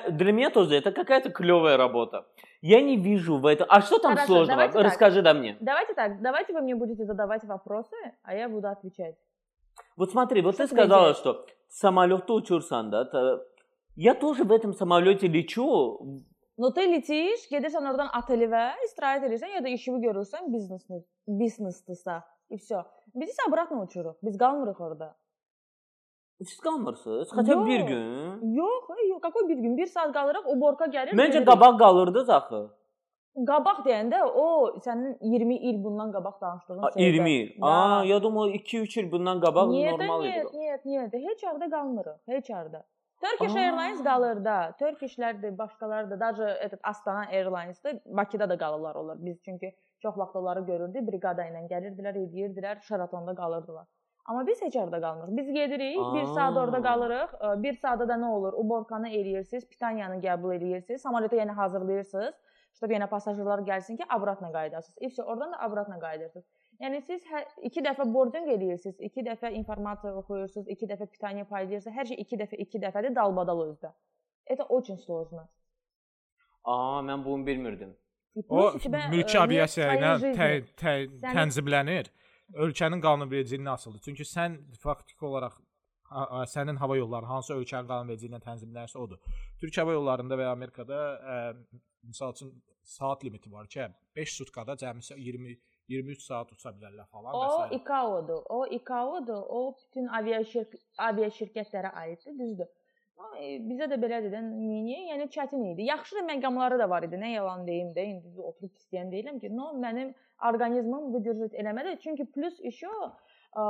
Для 0.09 0.31
меня 0.31 0.49
тоже 0.49 0.75
это 0.75 0.91
какая-то 0.91 1.29
клевая 1.31 1.77
работа. 1.77 2.25
Я 2.61 2.81
не 2.81 2.97
вижу 2.97 3.37
в 3.37 3.45
этом. 3.45 3.67
А 3.69 3.81
что 3.81 3.97
там 3.99 4.13
Хорошо, 4.15 4.33
сложного? 4.33 4.67
так. 4.67 4.75
Расскажи 4.83 5.21
да 5.21 5.33
мне. 5.33 5.57
Давайте 5.59 5.93
так, 5.93 6.21
давайте 6.21 6.53
вы 6.53 6.61
мне 6.61 6.75
будете 6.75 7.05
задавать 7.05 7.43
вопросы, 7.43 7.95
а 8.23 8.35
я 8.35 8.49
буду 8.49 8.67
отвечать. 8.67 9.15
Вот 9.95 10.11
смотри, 10.11 10.41
вот 10.41 10.55
Что 10.55 10.67
ты 10.67 10.73
сказала, 10.73 11.03
делать? 11.03 11.17
что 11.17 11.45
самолету 11.69 12.35
учурсан, 12.35 12.89
да? 12.91 13.05
та- 13.05 13.39
Я 13.95 14.13
тоже 14.13 14.43
в 14.43 14.51
этом 14.51 14.73
самолете 14.73 15.27
лечу. 15.27 16.21
Но 16.57 16.69
ты 16.69 16.81
летишь, 16.85 17.47
gedirsən 17.49 17.87
oradan 17.89 18.09
otelə, 18.13 18.73
istirahət 18.85 19.23
edirsən 19.25 19.55
ya 19.55 19.61
da 19.63 19.69
işini 19.69 19.97
görürsən, 20.05 20.51
biznesni, 20.53 21.01
biznesdisa, 21.25 22.23
и 22.49 22.57
все. 22.57 22.83
Biz 23.15 23.29
isə 23.29 23.47
обратно. 23.47 23.87
Biz 24.23 24.37
qalmırıq 24.37 24.79
orada. 24.79 25.15
Siz 26.44 26.60
qalmırsınız. 26.60 27.28
Хотя 27.32 27.56
бы 27.60 27.66
bir 27.66 27.78
Yox. 27.80 27.88
gün. 27.88 28.54
Yox, 28.54 28.82
hey, 28.96 29.08
yox, 29.08 29.20
какой 29.22 29.48
bir 29.48 29.56
gün? 29.56 29.76
1 29.76 29.86
saat 29.86 30.12
qalırıq, 30.12 30.44
o 30.46 30.60
borka 30.60 30.84
gəlir. 30.84 31.12
Məncə 31.12 31.32
gedirik. 31.32 31.48
qabaq 31.48 31.78
qalırdınız 31.78 32.30
axı. 32.30 32.60
qabaq 33.50 33.78
deyəndə 33.86 34.18
o 34.24 34.44
sənin 34.84 35.16
20 35.20 35.56
il 35.70 35.84
bundan 35.84 36.12
qabaq 36.12 36.40
danışdığın 36.40 36.82
A, 36.82 36.90
şeydir. 36.92 37.06
20 37.14 37.30
il. 37.30 37.62
Da. 37.62 37.66
Aa, 37.66 38.04
ya 38.04 38.22
da 38.22 38.28
o 38.28 38.46
2-3 38.48 39.00
il 39.00 39.12
bundan 39.12 39.40
qabaq 39.40 39.66
Niyə 39.72 39.90
də, 39.92 39.98
normal 39.98 40.20
niyə, 40.22 40.42
idi. 40.42 40.56
niyə, 40.58 40.76
niyə 40.84 41.04
də 41.12 41.18
heç 41.28 41.42
yerdə 41.46 41.70
qalmırıq, 41.70 42.18
heç 42.28 42.50
yerdə. 42.50 42.80
Turkish 43.24 43.56
Aa. 43.56 43.60
Airlines 43.60 44.02
qalır 44.04 44.44
da. 44.44 44.56
Turkishlərdir, 44.80 45.58
başqaları 45.58 46.10
da, 46.10 46.20
даже 46.20 46.44
этот 46.66 46.80
Astana 46.82 47.24
Airlines-də 47.32 48.00
Bakıda 48.06 48.48
da 48.48 48.58
qalılar 48.58 48.94
onlar. 48.94 49.16
Biz 49.26 49.36
çünki 49.44 49.74
çox 50.02 50.18
vaxt 50.18 50.36
onları 50.36 50.60
görürdük, 50.60 51.02
briqada 51.08 51.42
ilə 51.48 51.60
gəlirdilər, 51.72 52.14
edirdilər, 52.24 52.80
Sheratonda 52.88 53.34
qalırdılar. 53.34 53.86
Amma 54.26 54.46
biz 54.46 54.62
heç 54.62 54.74
yerdə 54.74 54.98
qalmırıq. 55.00 55.36
Biz 55.38 55.52
gedirik, 55.54 55.98
1 56.14 56.24
saat 56.34 56.56
orada 56.56 56.76
Aa. 56.76 56.82
qalırıq. 56.82 57.62
1 57.62 57.72
saata 57.82 58.08
da 58.08 58.14
nə 58.14 58.26
olur? 58.36 58.52
Uborkanı 58.62 59.08
eləyirsiniz, 59.08 59.68
pitaniyanı 59.68 60.16
qəbul 60.24 60.54
eləyirsiniz, 60.56 60.98
samolyota 61.02 61.36
yenə 61.36 61.54
hazırlayırsınız. 61.54 62.34
Чтобы 62.76 62.92
yenə 62.94 63.06
pasajirlər 63.08 63.62
gəlsin 63.64 63.96
ki, 63.96 64.04
обратно 64.16 64.50
qayıdasınız. 64.52 64.98
И 65.00 65.08
все, 65.08 65.22
oradan 65.22 65.52
da 65.52 65.56
обратно 65.66 65.98
qayıdırsınız. 66.00 66.44
Yəni 66.80 66.98
siz 67.06 67.22
hər 67.32 67.44
2 67.70 67.80
dəfə 67.86 68.04
boarding 68.14 68.48
eləyirsiniz, 68.56 68.98
2 69.00 69.22
dəfə 69.30 69.52
informasiya 69.60 70.12
oxuyursunuz, 70.20 70.68
2 70.68 70.86
dəfə 70.90 71.06
pitaniya 71.06 71.44
paylayırsınız. 71.48 71.96
Hər 71.96 72.04
şey 72.10 72.16
2 72.24 72.36
dəfə, 72.42 72.56
2 72.66 72.80
dəfədir 72.84 73.14
dalbadal 73.16 73.62
özdə. 73.68 73.92
Это 74.46 74.64
очень 74.68 74.98
сложно. 75.06 75.48
Aa, 76.64 77.00
mən 77.02 77.24
bunu 77.24 77.46
bilmirdim. 77.46 77.96
И 78.36 78.42
O 78.48 78.56
плюс 78.56 78.74
у 78.74 78.78
тебя, 78.78 78.98
mülki 79.08 79.36
э, 79.36 79.40
нет 79.40 79.44
aviasiya 79.44 79.86
ilə 79.96 80.18
своей 80.18 80.34
tə, 80.34 80.48
жизни. 80.50 80.74
tə, 80.82 80.92
Sən- 81.22 81.34
tənzimlənir. 81.36 82.06
Ölkənin 82.53 83.01
qanunvericiliyinə 83.03 83.75
asılıdır. 83.77 84.01
Çünki 84.07 84.27
sən 84.27 84.57
faktiki 84.81 85.25
olaraq 85.25 85.59
sənin 86.51 86.75
hava 86.75 86.97
yolları 86.97 87.25
hansı 87.25 87.53
ölkənin 87.55 87.87
qanunvericiliyi 87.87 88.33
ilə 88.35 88.43
tənzimlənirsə 88.43 88.99
odur. 88.99 89.19
Türk 89.61 89.77
hava 89.77 89.93
yollarında 89.95 90.35
və 90.35 90.47
ya 90.47 90.51
Amerikada 90.51 90.99
ə, 91.35 91.37
misal 92.03 92.33
üçün 92.35 92.51
saat 92.83 93.23
limiti 93.23 93.51
var 93.51 93.67
ki, 93.67 93.87
5 94.15 94.33
sutkada 94.37 94.75
cəmi 94.75 95.05
20 95.17 95.59
23 95.91 96.23
saat 96.23 96.51
uça 96.55 96.71
bilərlər 96.75 97.07
falan 97.11 97.33
və 97.35 97.47
O 97.47 97.63
s. 97.63 97.79
ICAO-dur. 97.79 98.43
O 98.49 98.59
ICAO-dur. 98.77 99.41
O 99.57 99.61
bütün 99.79 100.07
avia 100.19 100.43
şirk 100.43 100.75
avia 100.97 101.27
şirkətlərə 101.39 101.91
aiddir, 102.03 102.37
düzdür. 102.39 102.69
Amma 103.21 103.37
bizə 103.69 103.85
də 103.91 103.97
belə 104.01 104.17
dedən 104.23 104.47
mini, 104.57 104.95
yəni 105.11 105.27
çətin 105.33 105.61
idi. 105.71 105.85
Yaxşı 105.89 106.15
da 106.17 106.21
məqamları 106.29 106.79
da 106.81 106.87
var 106.89 107.05
idi. 107.05 107.19
Nə 107.21 107.33
yalan 107.35 107.67
deyim 107.67 107.91
də, 107.93 108.05
indi 108.13 108.31
oturub 108.41 108.71
istəyən 108.79 109.11
deyiləm 109.13 109.37
ki, 109.43 109.51
no 109.57 109.67
mənim 109.83 110.13
orqanizmim 110.49 111.11
vücudut 111.15 111.53
eləmədi. 111.63 111.99
Çünki 112.05 112.25
plus 112.33 112.57
işi 112.71 112.87
o, 112.89 113.11
ə, 113.61 113.67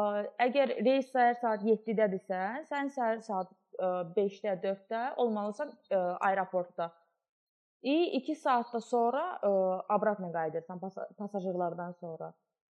əgər 0.47 0.77
reys 0.85 1.11
səhər 1.11 1.35
saat 1.41 1.67
7-dədirsə, 1.67 2.41
sən 2.71 2.93
səhər 2.95 3.19
saat 3.27 3.51
5-də, 4.15 4.55
4-də 4.63 5.03
olmalısan 5.25 5.75
ə, 5.91 6.01
aeroportda. 6.29 6.91
İ 7.81 7.97
2 8.21 8.35
saatda 8.35 8.79
sonra 8.79 9.23
e, 9.43 9.47
ə, 9.47 9.77
abratna 9.89 10.31
qayıdırsan 10.31 10.79
pas 10.79 10.97
pasajirlərdən 11.19 11.95
sonra. 11.99 12.31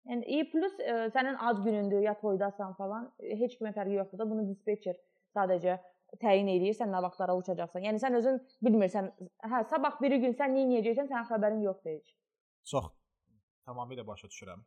Yəni 0.08 0.26
i 0.36 0.42
plus 0.52 0.74
ə, 0.78 0.98
sənin 1.14 1.38
ac 1.50 1.62
günündür, 1.64 2.02
ya 2.04 2.14
toydasan 2.22 2.74
falan, 2.76 3.08
heç 3.42 3.56
kimə 3.58 3.72
fərqi 3.76 3.96
yoxdur 3.96 4.20
da 4.20 4.26
bunu 4.30 4.44
dispetçer 4.50 5.00
sadəcə 5.34 5.78
təyin 6.22 6.48
eləyir, 6.54 6.76
sən 6.78 6.90
nə 6.94 7.02
vaxtlara 7.04 7.36
uçacaqsan. 7.38 7.84
Yəni 7.88 8.00
sən 8.02 8.16
özün 8.18 8.40
bilmirsən, 8.64 9.12
hə, 9.52 9.62
sabah 9.70 10.00
biri 10.02 10.20
gün 10.24 10.34
sən 10.38 10.56
nə 10.56 10.64
edəcəksən, 10.80 11.10
sənin 11.12 11.28
xəbərin 11.30 11.62
yoxdur 11.66 11.96
heç. 11.98 12.16
Çox 12.72 12.90
tamamilə 13.68 14.06
başa 14.06 14.30
düşürəm. 14.32 14.64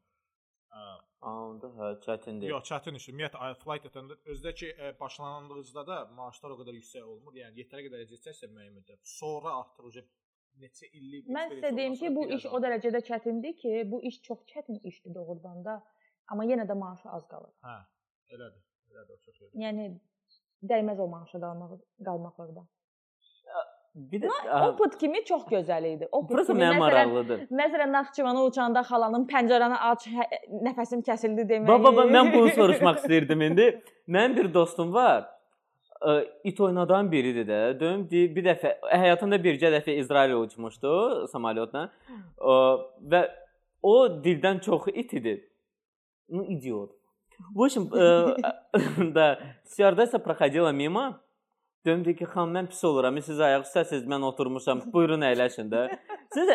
Onda 1.22 1.70
hə, 1.78 1.89
çətindir. 2.06 2.50
Yox, 2.54 2.66
çətin 2.70 2.98
işdir. 2.98 3.14
Ümumiyyətlə 3.14 3.52
flight 3.62 3.88
attendant 3.89 4.30
özdəki 4.34 4.72
ə, 4.72 4.92
başlanğıcda 5.00 5.84
da 5.89 5.98
maaşlar 6.18 6.56
o 6.56 6.58
qədər 6.62 6.78
yüksək 6.80 7.04
olmur. 7.06 7.36
Yəni 7.38 7.66
yetərə 7.66 7.86
qədər 7.88 8.06
əcəsə 8.06 8.50
müəyyən 8.54 8.78
müddət. 8.78 9.02
Sonra 9.18 9.58
artıq 9.60 9.89
uje 9.89 10.06
neçə 10.62 10.89
illik 10.98 11.28
Mən 11.32 11.52
sizə 11.58 11.74
deyim 11.76 11.98
ki, 12.00 12.14
bu 12.16 12.26
bir 12.30 12.38
iş 12.38 12.48
o 12.48 12.62
dərəcədə 12.64 13.04
çətindir 13.10 13.58
ki, 13.60 13.74
bu 13.92 14.02
iş 14.10 14.22
çox 14.28 14.46
çətin 14.54 14.80
işdir 14.88 15.14
doğrudan 15.18 15.62
da. 15.68 15.78
Amma 16.32 16.48
yenə 16.48 16.66
də 16.70 16.78
maaşı 16.80 17.10
az 17.18 17.28
qalır. 17.28 17.52
Hə, 17.68 17.78
elədir. 18.38 18.64
Elədir, 18.94 19.20
o 19.20 19.22
çox 19.26 19.42
elə. 19.50 19.62
Yəni 19.66 19.88
dəyməz 20.70 21.01
o 21.01 21.09
maaşa 21.09 21.39
qalmaq 21.39 21.76
qalmaq 22.05 22.41
orada. 22.45 22.66
Bir 23.97 24.20
də 24.20 24.28
O 24.66 24.76
put 24.76 24.99
kimi 25.01 25.24
çox 25.24 25.47
gözəl 25.49 25.84
idi. 25.89 26.09
O 26.12 26.20
put 26.26 26.30
Burası 26.30 26.53
kimi 26.53 26.64
mənim 26.64 26.74
məsələn, 26.74 26.80
maraqlıdır. 26.80 27.39
məsələn 27.61 27.93
Naxçıvana 27.93 28.43
uçanda 28.45 28.82
xalanın 28.84 29.24
pəncərəni 29.30 29.78
aç, 29.91 30.05
hə, 30.12 30.26
nəfəsim 30.66 31.01
kəsildi 31.07 31.47
demək. 31.49 31.68
Baba, 31.70 31.93
baba 31.97 32.05
mən 32.11 32.28
bunu 32.34 32.51
soruşmaq 32.59 33.01
istirdim 33.01 33.41
indi. 33.47 33.70
Mənim 34.09 34.37
bir 34.37 34.51
dostum 34.55 34.93
var. 34.93 35.24
Ə, 35.97 36.18
it 36.45 36.61
oynadan 36.61 37.09
biridir 37.12 37.49
də. 37.49 37.61
Deyim 37.80 38.05
bir, 38.11 38.28
bir 38.37 38.45
dəfə 38.51 38.74
həyatında 38.93 39.41
bircə 39.49 39.72
dəfə 39.78 39.97
İsrailə 40.03 40.37
uçmuşdu 40.45 40.93
samolyotla. 41.32 41.87
Ə, 42.37 42.61
və 43.14 43.22
o 43.82 43.97
dildən 44.28 44.61
çox 44.61 44.91
it 44.93 45.16
idi. 45.22 45.39
Ну, 46.28 46.45
идиот. 46.45 46.93
В 47.55 47.62
общем, 47.62 47.93
э, 47.93 48.37
да, 49.12 49.39
стюардесса 49.64 50.18
проходила 50.18 50.72
мимо. 50.72 51.20
Döndü 51.87 52.16
ki, 52.18 52.26
xan 52.26 52.51
mən 52.51 52.66
pis 52.66 52.82
oluram. 52.84 53.20
Siz 53.22 53.39
ayaq 53.41 53.68
üstəsiz, 53.68 54.09
mən 54.11 54.24
oturmuşam. 54.26 54.80
Buyurun 54.93 55.22
əyləşin 55.22 55.70
də. 55.70 55.87
Siz 56.34 56.51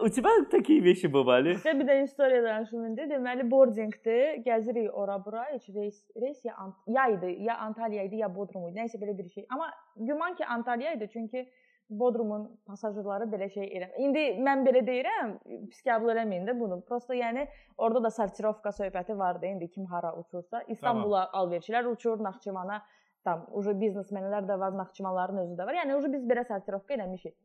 У 0.00 0.08
тебя 0.08 0.30
такие 0.50 0.80
вещи 0.80 1.06
бывали? 1.06 1.54
Sizə 1.60 1.74
bir 1.78 1.86
də 1.86 1.98
istoriya 2.04 2.42
danışım 2.42 2.86
indi. 2.88 3.04
Deməli 3.10 3.44
boardingdir. 3.50 4.40
Gəzirik 4.46 4.88
ora-bura. 4.98 5.44
Heç 5.52 5.68
reys, 5.74 6.00
reys 6.16 6.40
ya, 6.44 6.56
Ant 6.56 6.74
ya 6.86 7.06
idi, 7.12 7.36
ya 7.46 7.58
Antalya 7.66 8.06
idi, 8.08 8.22
ya 8.22 8.30
Bodrum 8.34 8.66
idi. 8.68 8.80
Nəysə 8.80 8.98
belə 9.02 9.14
bir 9.18 9.28
şey. 9.30 9.46
Amma 9.50 9.68
güman 9.96 10.34
ki 10.34 10.46
Antalya 10.46 10.94
idi, 10.96 11.08
çünki 11.12 11.44
Bodrumun 11.89 12.59
pasajırları 12.67 13.29
belə 13.31 13.47
şey 13.53 13.69
eləm. 13.77 13.91
İndi 14.03 14.23
mən 14.43 14.65
belə 14.67 14.81
deyirəm, 14.87 15.29
pis 15.71 15.79
qəbul 15.87 16.11
eləməyin 16.11 16.43
də 16.49 16.55
bunu. 16.59 16.81
Prosta 16.83 17.15
yəni 17.15 17.45
orada 17.77 18.01
da 18.03 18.11
sortirovka 18.11 18.73
söhbəti 18.75 19.15
var 19.17 19.39
da 19.41 19.47
indi 19.47 19.69
kim 19.71 19.85
hara 19.85 20.11
uçursa, 20.19 20.61
İstanbula 20.67 21.29
tamam. 21.31 21.47
alverçilər 21.47 21.87
uçur, 21.87 22.19
Naxçıvana 22.23 22.81
tam 23.23 23.45
uje 23.55 23.71
biznesmenlər 23.79 24.49
də 24.49 24.59
var, 24.59 24.75
Naxçıvanların 24.77 25.39
özü 25.45 25.55
də 25.61 25.69
var. 25.69 25.79
Yəni 25.79 25.95
uje 25.95 26.11
biz 26.17 26.27
belə 26.27 26.43
sortirovka 26.51 26.97
eləmişik. 26.99 27.37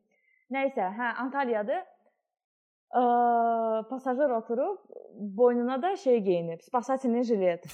Nəysə, 0.50 0.90
hə, 0.98 1.14
Antalyadır. 1.22 1.86
Ə, 2.92 3.02
pasajır 3.88 4.30
oturub, 4.42 4.82
boynuna 5.38 5.78
da 5.82 5.96
şey 5.96 6.18
geyinib, 6.20 6.60
spasatinin 6.66 7.22
jilet. 7.22 7.70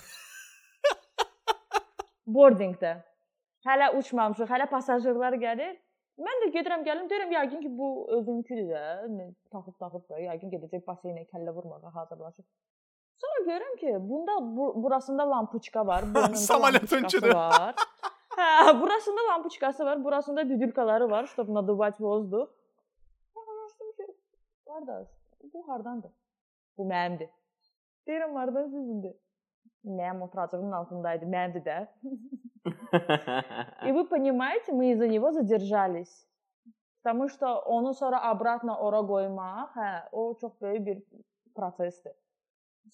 Boardingdə. 2.37 2.99
Hələ 3.67 3.95
uçmamışıq, 3.99 4.51
hələ 4.53 4.69
pasajırlar 4.71 5.41
gəlir. 5.43 5.79
Mən 6.24 6.44
də 6.44 6.48
gedirəm, 6.54 6.84
gəlim, 6.86 7.08
deyirəm 7.10 7.32
yəqin 7.34 7.62
ki, 7.64 7.70
bu 7.78 7.88
özünküdür 8.18 8.68
də. 8.70 8.84
Nə, 9.10 9.32
Taxıb 9.54 9.76
taxıb 9.82 10.04
da, 10.10 10.20
yəqin 10.22 10.52
gedəcək 10.54 10.84
baseynə 10.86 11.26
kəllə 11.32 11.56
vurmağa 11.56 11.94
hazırlaşır. 11.96 12.46
Sonra 13.24 13.40
görürəm 13.48 13.76
ki, 13.80 13.96
bunda 14.10 14.36
bu, 14.58 14.84
burasında 14.84 15.30
lampuçka 15.30 15.88
var, 15.88 16.04
boynunda 16.16 16.36
Samolyotun 16.36 16.98
lampuçkası 16.98 17.36
var. 17.36 17.76
Hə, 18.38 18.82
burasında 18.82 19.22
lampuçkası 19.32 19.86
var, 19.86 20.04
burasında 20.04 20.50
düdülkaları 20.50 21.10
var, 21.10 21.24
чтобы 21.26 21.54
надувать 21.54 21.98
воздух. 22.00 22.50
Anlaşdım 23.36 23.92
ki, 23.98 24.06
qardaş, 24.66 25.08
bu 25.54 25.68
hardandır? 25.68 26.12
Bu 26.78 26.84
mənimdir. 26.84 27.30
Deyirəm, 28.08 28.34
hardan 28.34 28.66
sizindir? 28.66 29.16
Mənim 29.84 30.22
oturacağımın 30.24 30.72
altındaydı, 30.72 31.26
mənimdir 31.28 31.64
də. 31.66 31.78
И 33.88 33.92
вы 33.92 34.06
понимаете, 34.08 34.72
мы 34.72 34.92
из-за 34.92 35.08
него 35.08 35.32
задержались. 35.32 36.26
Потому 37.04 37.28
что 37.28 37.60
onu 37.60 37.94
sonra 37.94 38.22
обратно 38.32 38.78
ora 38.80 39.02
qoymaq, 39.04 39.76
hə, 39.76 40.08
o 40.12 40.38
çox 40.40 40.54
böyük 40.62 40.86
bir 40.86 41.04
prosesdir. 41.56 42.14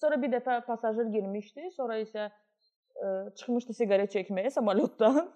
Sonra 0.00 0.22
bir 0.22 0.32
dəfə 0.32 0.64
pasajir 0.66 1.06
girmişdi, 1.14 1.70
sonra 1.76 2.00
isə 2.02 2.26
ə, 2.26 3.30
çıxmışdı 3.38 3.76
siqaret 3.78 4.10
çəkməyə 4.10 4.50
samolyotdan. 4.50 5.28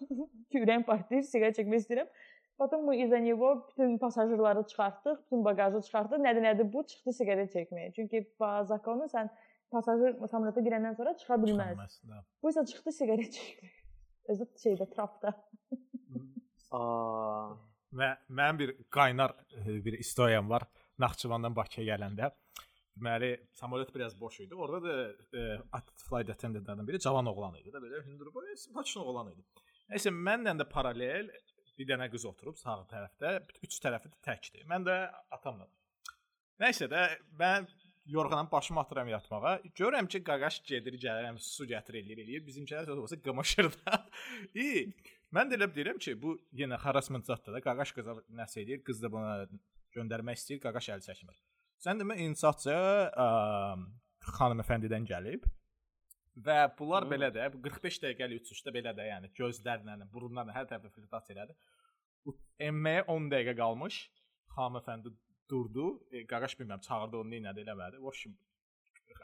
Kürən 0.55 0.83
partlayır, 0.89 1.23
siqaret 1.23 1.59
çəkmək 1.61 1.85
istəyirəm. 1.85 2.11
Потом 2.59 2.85
мы 2.87 2.97
из-за 3.03 3.19
него 3.19 3.67
bütün 3.69 3.99
pasajirləri 3.99 4.67
çıxartdıq, 4.67 5.23
bütün 5.25 5.45
bagajı 5.45 5.81
çıxartdıq. 5.87 6.19
Nədir, 6.27 6.43
nədir 6.51 6.73
bu? 6.73 6.83
Çıxdı 6.87 7.13
siqaret 7.13 7.55
çəkməyə. 7.55 7.93
Çünki 7.95 8.25
po 8.39 8.51
zakonu 8.67 9.07
sən 9.11 9.31
pasajir 9.74 10.18
samolyota 10.32 10.64
girəndən 10.66 10.98
sonra 10.98 11.16
çıxa 11.20 11.38
bilməz. 11.44 11.76
Çıxılmaz, 11.96 12.26
Bu 12.44 12.52
isə 12.54 12.66
çıxdı 12.72 12.94
siqaret 13.00 13.38
çəkməyə. 13.38 13.74
Özü 14.34 14.46
şeydə 14.64 14.86
trapda. 14.94 15.34
Aa. 16.78 17.56
Və 18.00 18.10
mənim 18.30 18.60
bir 18.62 18.76
qaynar 18.94 19.34
bir 19.86 19.98
istoriyam 20.04 20.50
var. 20.50 20.68
Naxçıvandan 21.02 21.56
Bakıya 21.56 21.96
gələndə. 21.96 22.30
Deməli, 23.00 23.32
samolyot 23.56 23.94
biraz 23.96 24.20
boş 24.20 24.40
idi. 24.44 24.56
Orada 24.56 24.80
da 24.84 25.38
e, 25.40 25.62
at- 25.72 25.94
flight 25.96 26.30
attendantlardan 26.30 26.88
biri 26.88 27.00
cavan 27.00 27.26
oğlan 27.32 27.56
idi 27.56 27.72
də, 27.72 27.80
belə 27.82 28.02
hündür 28.06 28.34
boy, 28.34 28.50
simpatik 28.60 28.98
oğlan 29.02 29.32
idi. 29.32 29.46
Nəysə 29.90 30.12
mənlə 30.14 30.58
də 30.60 30.68
paralel 30.70 31.32
bir 31.80 31.88
dənə 31.88 32.10
qız 32.12 32.26
oturub 32.28 32.58
sağ 32.60 32.82
tərəfdə, 32.92 33.32
üç 33.64 33.80
tərəfi 33.86 34.12
də 34.12 34.20
təkdir. 34.28 34.66
Mən 34.68 34.84
də 34.86 34.98
atamla. 35.32 35.70
Nəysə 36.60 36.90
də 36.92 37.06
mən 37.40 37.70
yorğanam 38.10 38.50
başımı 38.52 38.80
atıram 38.80 39.08
yatmağa. 39.08 39.56
Görürəm 39.80 40.08
ki, 40.08 40.24
qaqaş 40.24 40.62
gedir, 40.72 40.98
gəlirəm, 41.06 41.38
su 41.44 41.68
gətir 41.70 42.00
eləyir, 42.02 42.24
eləyir. 42.26 42.46
Bizimkilər 42.48 42.90
də 42.90 42.98
olsa 42.98 43.20
qımışır 43.22 43.72
da. 43.76 44.00
İyi. 44.64 44.90
Mən 45.36 45.52
də 45.52 45.60
elə 45.60 45.70
bilirəm 45.70 46.02
ki, 46.02 46.16
bu 46.22 46.36
yenə 46.62 46.80
harassment 46.82 47.28
zətdir 47.30 47.58
də. 47.58 47.64
Qaqaş 47.66 47.94
qıza 47.98 48.18
nəsə 48.42 48.64
eləyir, 48.64 48.84
qız 48.88 49.04
da 49.04 49.12
buna 49.14 49.36
göndərmək 49.96 50.42
istəyir, 50.42 50.62
qaqaş 50.66 50.92
əl 50.96 51.06
çəkmir. 51.06 51.38
Sən 51.80 52.02
demə 52.02 52.18
insafca 52.26 52.76
ə, 53.14 53.30
xanımefəndidən 54.40 55.08
gəlib 55.10 55.48
Və 56.46 56.56
bunlar 56.78 57.04
belə 57.10 57.30
də 57.36 57.50
45 57.52 57.98
dəqiqəlik 58.04 58.44
uçuşda 58.44 58.72
belə 58.72 58.94
də, 58.96 59.08
yəni 59.10 59.32
gözlərlə, 59.36 59.98
burunlarla 60.14 60.56
hər 60.56 60.70
tərəfə 60.70 60.92
filtrasiya 60.96 61.36
elədi. 61.36 61.56
Bu 62.24 62.36
enməyə 62.64 63.04
10 63.12 63.28
dəqiqə 63.34 63.56
qalmış. 63.60 63.98
Xanım 64.56 64.80
əfəndi 64.80 65.12
durdu. 65.50 65.88
E, 66.12 66.26
qaqaş 66.28 66.56
bilmirəm 66.60 66.82
çağırdı 66.88 67.20
onu 67.24 67.42
nə 67.46 67.54
edə 67.54 67.66
eləmədi. 67.66 68.02
Şimdi 68.22 68.38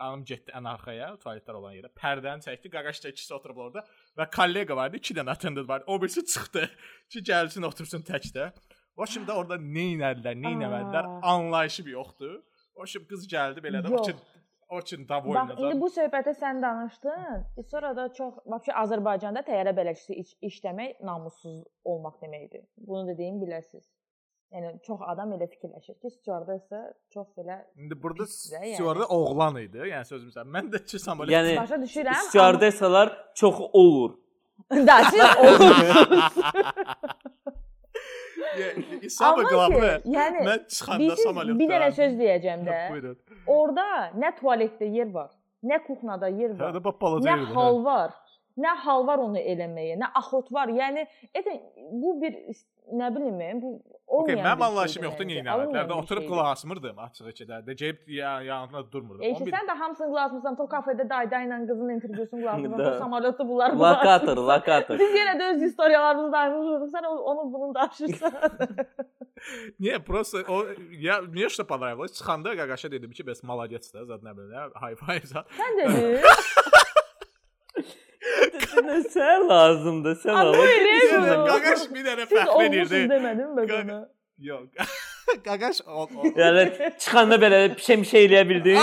Anam 0.01 0.23
getdi 0.27 0.51
ən 0.57 0.65
arxaya, 0.67 1.11
tualetlər 1.21 1.57
olan 1.59 1.75
yerə. 1.77 1.89
Pərdəni 1.95 2.43
çəkdi, 2.43 2.71
qaqaş 2.73 3.03
da 3.03 3.11
ikisi 3.13 3.33
oturub 3.35 3.61
orada 3.65 3.83
və 4.19 4.25
kollega 4.33 4.75
vardı, 4.75 4.99
2 4.99 5.15
dənə 5.19 5.31
attendant 5.35 5.69
vardı. 5.69 5.85
O 5.87 6.01
birisi 6.01 6.25
çıxdı 6.25 6.65
ki, 7.11 7.21
gəlsin 7.29 7.67
otursun 7.69 8.03
təkdə. 8.09 8.49
O 8.97 9.05
şimdi 9.07 9.31
orada 9.31 9.55
nə 9.61 9.85
edədilər, 9.95 10.39
nə 10.41 10.53
etmədilər, 10.55 11.11
anlayışı 11.31 11.85
yoxdur. 11.93 12.41
Şimdi 12.91 13.07
qız 13.11 13.27
gəldi 13.31 13.63
belə 13.63 13.83
də, 13.85 13.91
o 14.69 14.79
üçün 14.79 15.07
davoyla. 15.07 15.43
Bax, 15.49 15.59
indi 15.61 15.79
bu 15.81 15.89
söhbətə 15.93 16.33
sən 16.39 16.61
danışdın. 16.63 17.43
E, 17.59 17.63
sonra 17.71 17.93
da 17.97 18.07
çox, 18.17 18.39
vəbşə 18.51 18.75
Azərbaycanda 18.83 19.43
təyyarə 19.47 19.75
bələdçisi 19.77 20.17
iş, 20.23 20.33
işləmək 20.49 21.03
namussuz 21.05 21.61
olmaq 21.85 22.17
deməkdir. 22.23 22.65
Bunu 22.77 23.07
da 23.11 23.17
deyim 23.17 23.37
biləsiniz. 23.43 23.85
Yəni 24.53 24.69
çox 24.85 24.99
adam 25.11 25.31
elə 25.35 25.47
fikirləşir 25.51 25.95
ki, 26.01 26.09
stüardessa 26.19 26.93
çox 27.13 27.27
belə 27.37 27.57
İndi 27.77 27.95
burada 28.03 28.23
yəni. 28.23 28.75
stüarda 28.75 29.05
oğlan 29.07 29.55
idi. 29.61 29.77
Yəni 29.77 30.05
sözüm 30.05 30.29
sən. 30.35 30.47
Mən 30.55 30.69
də 30.73 30.83
ki 30.85 30.99
samolyot 30.99 31.33
Yəni 31.33 31.57
başa 31.57 31.75
düşürəm. 31.81 32.21
stüardessalar 32.29 33.13
çox 33.35 33.55
olur. 33.73 34.11
amma- 34.69 34.85
Da, 34.87 35.03
siz. 35.11 35.21
Yəni 38.59 39.09
Amma 39.23 39.43
qlavlı. 39.49 39.89
ki, 40.03 40.09
yəni 40.15 40.43
Mən 40.47 40.61
çıxanda 40.75 41.15
samolyotda. 41.23 41.59
bir 41.59 41.69
dənə 41.73 41.89
söz 41.95 42.13
deyəcəm 42.19 42.61
də. 42.67 42.77
Buyurun. 42.91 43.17
Orda 43.47 43.87
nə 44.21 44.29
tualetdə 44.39 44.87
yer 44.95 45.09
var, 45.13 45.31
nə 45.63 45.79
kuxnada 45.87 46.29
yer 46.31 46.53
var. 46.59 46.69
Hə 46.71 46.77
də 46.77 46.83
bax 46.85 46.95
balaca 47.01 47.25
Nə 47.29 47.53
hal 47.55 47.79
var, 47.85 48.13
nə 48.58 48.72
hal 48.84 49.06
var 49.06 49.18
onu 49.18 49.38
eləməyə, 49.38 49.96
nə 50.02 50.08
axot 50.14 50.52
var. 50.52 50.68
Yəni 50.68 51.06
edə 51.34 51.60
bu 51.92 52.20
bir 52.22 52.32
nə 52.92 53.08
bilim, 53.16 53.62
bu 53.62 53.80
Okay, 54.10 54.34
olmayan. 54.34 54.46
mənim 54.46 54.58
bir 54.60 54.64
anlayışım 54.66 55.02
şeydir 55.02 55.06
yoxdur, 55.06 55.24
məncə, 55.24 55.34
nə 55.34 55.40
etmədilər. 55.40 55.54
alınmayan 55.54 55.84
Də 55.86 55.90
bir 55.90 55.94
oturub 56.02 56.20
şeydir. 56.22 56.30
qulaq 56.34 56.46
asmırdım 56.52 56.96
açığı 56.98 57.32
ki 57.38 57.44
də. 57.50 57.56
Də 57.66 57.72
gəlib 57.80 57.98
ya 58.10 58.30
yanında 58.42 58.80
durmurdum. 58.92 59.22
E 59.22 59.34
ki, 59.34 59.44
sən 59.54 59.64
də 59.70 59.74
hamısını 59.82 60.06
qulaq 60.10 60.24
asmısan, 60.26 60.56
to 60.58 60.64
kafedə 60.72 61.04
dayda 61.12 61.36
ilə 61.46 61.58
qızın 61.68 61.90
intervyusunu 61.94 62.40
qulaq 62.40 62.54
asmısan, 62.54 62.78
Da. 62.78 62.90
to 62.92 62.98
samolyotda 62.98 63.48
bunlar 63.48 63.70
qulaq 63.70 63.80
Lokator, 63.98 64.32
asmısan. 64.32 64.48
lokator. 64.50 64.98
Biz 64.98 65.10
yenə 65.20 65.34
də 65.40 65.44
öz 65.54 65.62
istoriyalarımızı 65.62 66.32
danışırıq. 66.32 66.90
Sən 66.96 67.06
o- 67.06 67.22
onu 67.30 67.42
bunu 67.52 67.74
danışırsan. 67.74 68.32
Niyə 69.80 70.02
prosta 70.08 70.38
o 70.48 70.56
ya 71.06 71.14
niyə 71.36 71.48
что 71.54 71.64
понравилось? 71.72 72.12
Çıxanda 72.18 72.50
qaqaşa 72.60 72.90
dedim 72.90 73.10
ki, 73.10 73.22
bəs 73.28 73.40
молодец 73.46 73.94
da, 73.94 74.04
zad 74.10 74.22
nə 74.26 74.32
bilim, 74.36 74.50
high 74.82 74.96
five 75.06 75.26
zad. 75.32 75.46
Sən 75.60 75.72
dedin. 75.78 76.20
Sənə 78.70 78.96
sən 79.14 79.46
lazımdır, 79.48 80.16
sən 80.24 80.30
Amma 80.36 80.40
Allah. 80.50 80.72
elə 80.78 80.96
Yəni 81.12 81.36
bu. 81.40 81.46
qaqaş 81.52 81.84
bir 81.94 82.02
dənə 82.08 82.24
Siz 82.28 82.38
fəxr 82.38 82.48
olmusunuz 82.56 82.92
edirdi. 82.92 83.12
demədin 83.14 83.54
mi 83.56 83.62
Qaqa- 83.70 83.84
bunu? 83.84 84.00
Yox. 84.48 84.68
qaqaş 85.46 85.76
o, 85.86 86.02
o 86.02 86.22
Yəni 86.42 86.62
çıxanda 87.02 87.36
belə 87.44 87.58
pişə 87.78 87.96
bir 88.02 88.08
şey 88.12 88.26
eləyə 88.26 88.44
bildin. 88.48 88.78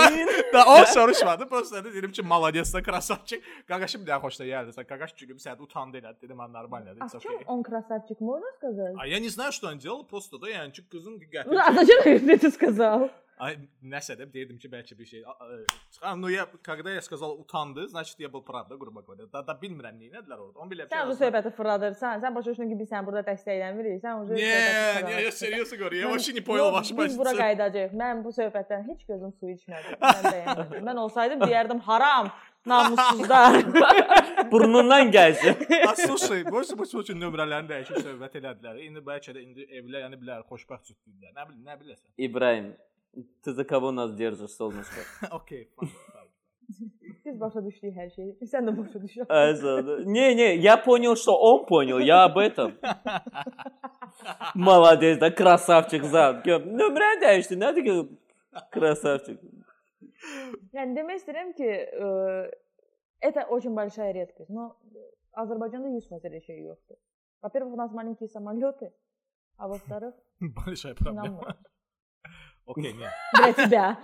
da 0.54 0.60
o 0.74 0.84
soruşmadı. 0.94 1.48
Prosta 1.48 1.84
dedim 1.84 2.12
ki, 2.12 2.22
молодец 2.22 2.74
da, 2.74 2.82
красавчик. 2.82 3.42
Qaqaşım 3.68 4.02
bir 4.02 4.06
daha 4.10 4.18
xoşda 4.26 4.44
gəldi. 4.52 4.70
Sən 4.78 4.86
qaqaş 4.92 5.10
gülümsədi, 5.20 5.60
utandı 5.66 5.98
elədi. 6.00 6.18
Dedim, 6.22 6.36
"Mən 6.42 6.52
нормально." 6.58 6.90
А 7.00 7.04
It's 7.06 7.14
в 7.18 7.22
чем 7.22 7.32
okay. 7.34 7.44
он 7.46 7.62
красавчик, 7.62 8.18
можно 8.20 8.48
сказать? 8.58 8.94
А 8.98 9.06
я 9.06 9.18
не 9.20 9.28
знаю, 9.28 9.52
что 9.52 9.68
он 9.68 9.78
делал, 9.78 10.02
просто 10.12 10.38
да, 10.42 10.46
yəni 10.50 10.72
ki, 10.72 10.82
qızın 10.92 11.14
Ну, 11.14 11.18
diqqətini 11.22 11.60
а 11.68 11.72
зачем 11.74 12.02
ты 12.02 12.32
это 12.34 12.50
сказал? 12.50 13.10
Ay 13.38 13.54
nəsə 13.86 14.16
də 14.18 14.24
deyirdim 14.34 14.56
ki, 14.58 14.66
bəlkə 14.68 14.98
bir 14.98 15.06
şey. 15.06 15.20
a- 15.24 15.30
a- 15.30 15.58
Çıxan, 15.94 16.20
no 16.22 16.28
ya 16.28 16.46
когда 16.62 16.90
я 16.90 17.00
сказал 17.00 17.30
уtandı, 17.40 17.86
значит 17.88 18.18
я 18.18 18.28
был 18.28 18.42
прав, 18.42 18.66
да, 18.68 18.74
грубо 18.76 19.00
говоря. 19.02 19.26
Da, 19.32 19.46
da 19.46 19.52
bilmirəm 19.62 19.94
nə 20.00 20.08
etdilər 20.10 20.38
orada. 20.42 20.58
Onu 20.58 20.70
bilirəm. 20.72 20.88
Sən 20.90 21.06
bu 21.08 21.14
söhbəti 21.14 21.50
fırladırsan, 21.54 22.18
sən 22.24 22.34
başa 22.34 22.50
düşdün 22.50 22.68
ki, 22.72 22.78
biz 22.80 22.88
sən 22.90 23.06
burada 23.06 23.22
dəstəkləmirik. 23.30 24.00
Sən 24.02 24.12
o 24.18 24.24
Не, 24.34 25.06
не, 25.08 25.22
я 25.22 25.30
серьезно 25.30 25.76
говорю. 25.78 25.96
Я 25.96 26.08
вообще 26.08 26.32
не 26.32 26.40
понял 26.40 26.64
Yox, 26.66 26.72
вашу 26.74 26.96
Biz 26.96 27.18
bura 27.18 27.30
позицию. 27.30 27.38
qayıdacağıq. 27.42 27.92
Mən 28.02 28.24
bu 28.24 28.28
söhbətdən 28.40 28.82
heç 28.90 29.00
gözüm 29.06 29.32
su 29.38 29.46
içmədi. 29.54 29.88
Mən 30.02 30.22
bəyənmədim. 30.32 30.82
Mən 30.88 30.96
olsaydım 31.04 31.40
deyərdim 31.46 31.80
haram, 31.80 32.26
namussuzlar. 32.66 33.54
Burnundan 34.52 35.10
gəlsin. 35.12 35.54
A, 35.88 35.94
слушай, 35.96 36.44
больше 36.50 36.78
bu 36.78 36.84
üçün 37.02 37.20
nömrələrini 37.22 37.68
dəyişib 37.70 38.02
söhbət 38.06 38.34
elədilər. 38.40 38.82
İndi 38.86 39.00
bəlkə 39.10 39.30
də 39.36 39.40
indi 39.46 39.62
evlənə 39.78 40.16
bilər, 40.20 40.42
xoşbəxt 40.50 40.90
cütlüklər. 40.90 41.32
Nə 41.38 41.48
bilim, 41.48 41.62
nə 41.70 41.74
biləsən. 41.80 42.08
İbrahim, 42.18 42.68
ты 43.43 43.53
за 43.53 43.63
кого 43.65 43.91
нас 43.91 44.13
держишь, 44.13 44.51
солнышко? 44.51 45.01
Fine. 45.31 45.67
Biz 47.25 47.39
başa 47.39 47.61
düşdük 47.65 47.95
hər 47.95 48.09
şeyi. 48.15 48.33
Sən 48.51 48.65
də 48.67 48.73
başa 48.77 48.99
düşürsən. 48.99 49.29
Аза, 49.31 49.73
Не, 50.05 50.35
не, 50.35 50.55
я 50.55 50.77
понял, 50.77 51.15
что 51.15 51.35
он 51.39 51.65
понял, 51.65 51.99
я 51.99 52.23
об 52.25 52.37
этом. 52.37 52.73
Молодец, 54.55 55.19
да, 55.19 55.31
красавчик 55.31 56.03
зад. 56.03 56.45
Nömrə 56.45 57.09
dəyişdi, 57.21 57.57
nədir 57.59 57.87
ki? 57.87 57.95
Красавчик. 58.75 59.39
Yəni 60.75 60.95
demək 60.97 61.21
istəyirəm 61.21 61.53
ki, 61.57 61.69
это 63.19 63.45
очень 63.49 63.73
большая 63.73 64.11
редкость. 64.13 64.49
Но 64.49 64.75
Azərbaycanda 65.33 65.87
100% 65.87 66.27
elə 66.27 66.41
şey 66.43 66.61
yoxdur. 66.67 66.97
Во-первых, 67.41 67.73
у 67.73 67.77
нас 67.77 67.91
маленькие 67.91 68.29
самолеты, 68.29 68.93
а 69.57 69.67
во-вторых, 69.67 70.13
Большая 70.39 70.95
проблема. 70.95 71.57
inanmıram. 72.62 72.62
Okay, 72.66 72.92
не. 72.98 73.08
Для 73.36 73.52
тебя. 73.64 73.98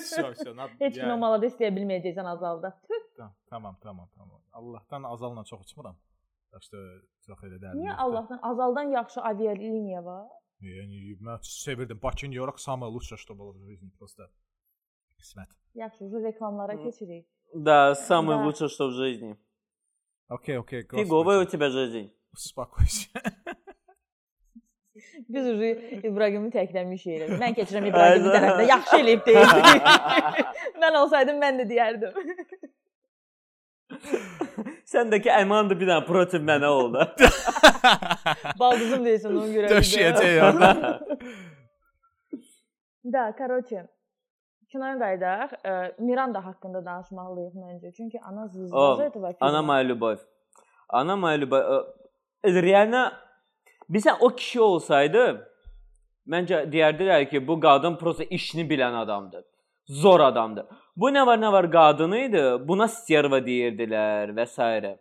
Все, 0.00 0.32
все, 0.34 0.54
надо. 0.54 0.72
Heç 0.80 0.96
kimə 0.98 1.16
malada 1.18 1.46
istəyə 1.46 1.70
bilməyəcəksən 1.76 2.26
azalda. 2.34 2.70
Tüh, 2.88 3.00
Tamam, 3.50 3.76
tamam, 3.82 4.08
tamam. 4.14 4.40
Allahdan 4.52 5.02
azalla 5.02 5.44
çox 5.44 5.60
uçmuram. 5.60 5.96
Tak 6.52 6.62
что 6.62 6.76
çox 7.26 7.38
elə 7.44 7.58
dərdi. 7.62 7.76
Niyə 7.80 7.92
yoxdur. 7.92 8.04
Allahdan 8.04 8.38
azaldan 8.42 8.86
yaxşı 8.98 9.20
avialiniya 9.20 10.04
var? 10.04 10.26
Yəni 10.60 11.16
mən 11.20 11.38
sevirdim. 11.42 11.98
Bakı, 12.02 12.26
New 12.26 12.36
York 12.44 12.58
самое 12.60 12.90
лучшее, 12.92 13.16
что 13.18 13.34
было 13.34 13.52
в 13.52 13.58
жизни 13.68 13.90
просто. 13.98 14.22
Qismət. 15.18 15.50
Yaxşı, 15.74 16.04
уже 16.04 16.22
reklamlara 16.22 16.72
Hı. 16.74 16.82
keçirik. 16.84 17.26
Да, 17.54 17.94
самое 17.94 18.38
Да. 18.38 18.44
лучшее, 18.46 18.68
что 18.68 18.88
в 18.88 18.92
жизни. 18.92 19.36
Okay, 20.28 20.56
okay. 20.58 20.82
Фиговая 20.82 21.38
у 21.38 21.40
господи. 21.44 21.50
тебя 21.50 21.70
жизнь. 21.70 22.10
Успокойся. 22.32 23.08
Biz 25.30 25.46
уже 25.54 25.70
İbrahimi 26.02 26.50
təkləmişik. 26.54 27.36
Mən 27.40 27.54
keçirəm 27.56 27.88
İbrahimi 27.90 28.28
Ayda. 28.28 28.36
tərəfdə. 28.36 28.68
Yaxşı 28.68 28.96
eləyib 29.02 29.26
deyir. 29.26 29.46
mən 30.82 30.98
olsaydım 31.02 31.40
mən 31.42 31.62
də 31.62 31.68
deyərdim. 31.70 32.12
Səndəki 34.86 35.30
əman 35.40 35.70
da 35.70 35.76
bir 35.78 35.88
dənə 35.90 36.04
protiv 36.06 36.44
mənə 36.46 36.68
oldu. 36.70 37.02
Baldızım 38.60 39.04
deyirsən 39.06 39.34
ona 39.34 39.50
görə. 39.54 39.70
Döşəyəcək 39.72 40.38
orada. 40.46 40.70
Da, 43.06 43.24
короче, 43.38 43.84
kinoya 44.72 44.96
qayıdaq. 45.02 45.52
Ə, 45.62 45.74
Miranda 46.02 46.42
haqqında 46.44 46.82
danışmalıyıq 46.86 47.54
məncə. 47.54 47.92
Çünki 47.96 48.18
ana 48.22 48.44
O, 48.44 48.48
звезда 48.48 49.04
этого 49.06 49.32
фильма. 49.32 49.48
Ana 49.48 49.62
моя 49.62 49.82
любовь. 49.84 50.20
Ana 50.88 51.16
моя 51.16 51.36
любовь. 51.36 51.62
Ə, 51.62 51.84
Реально 52.62 53.12
bilsən 53.90 54.16
o 54.20 54.28
kişi 54.28 54.60
olsaydı 54.60 55.24
məncə 56.28 56.64
deyərdilər 56.72 57.28
ki, 57.30 57.46
bu 57.48 57.60
qadın 57.60 57.96
prosta 57.96 58.24
işini 58.24 58.64
bilən 58.70 58.94
adamdır. 59.02 59.44
Zor 59.86 60.20
adamdır. 60.20 60.66
Bu 60.96 61.10
nə 61.14 61.26
var 61.26 61.38
nə 61.38 61.52
var 61.52 61.70
qadını 61.70 62.18
idi. 62.18 62.42
Buna 62.68 62.88
sтерва 62.88 63.38
deyirdilər 63.38 64.32
və 64.34 64.46
s. 64.46 64.96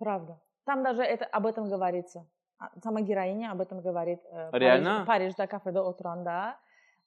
Правда. 0.00 0.38
Там 0.66 0.82
даже 0.82 1.02
это 1.02 1.26
об 1.26 1.46
этом 1.46 1.68
говорится. 1.68 2.26
А, 2.58 2.70
Сама 2.82 3.00
героиня 3.02 3.52
об 3.52 3.60
этом 3.60 3.80
говорит. 3.82 4.18
э, 4.32 4.50
Реально? 4.58 5.04
Париж- 5.06 5.34
Parijdə 5.36 5.46
kafedə 5.46 5.78
oturanda 5.78 6.56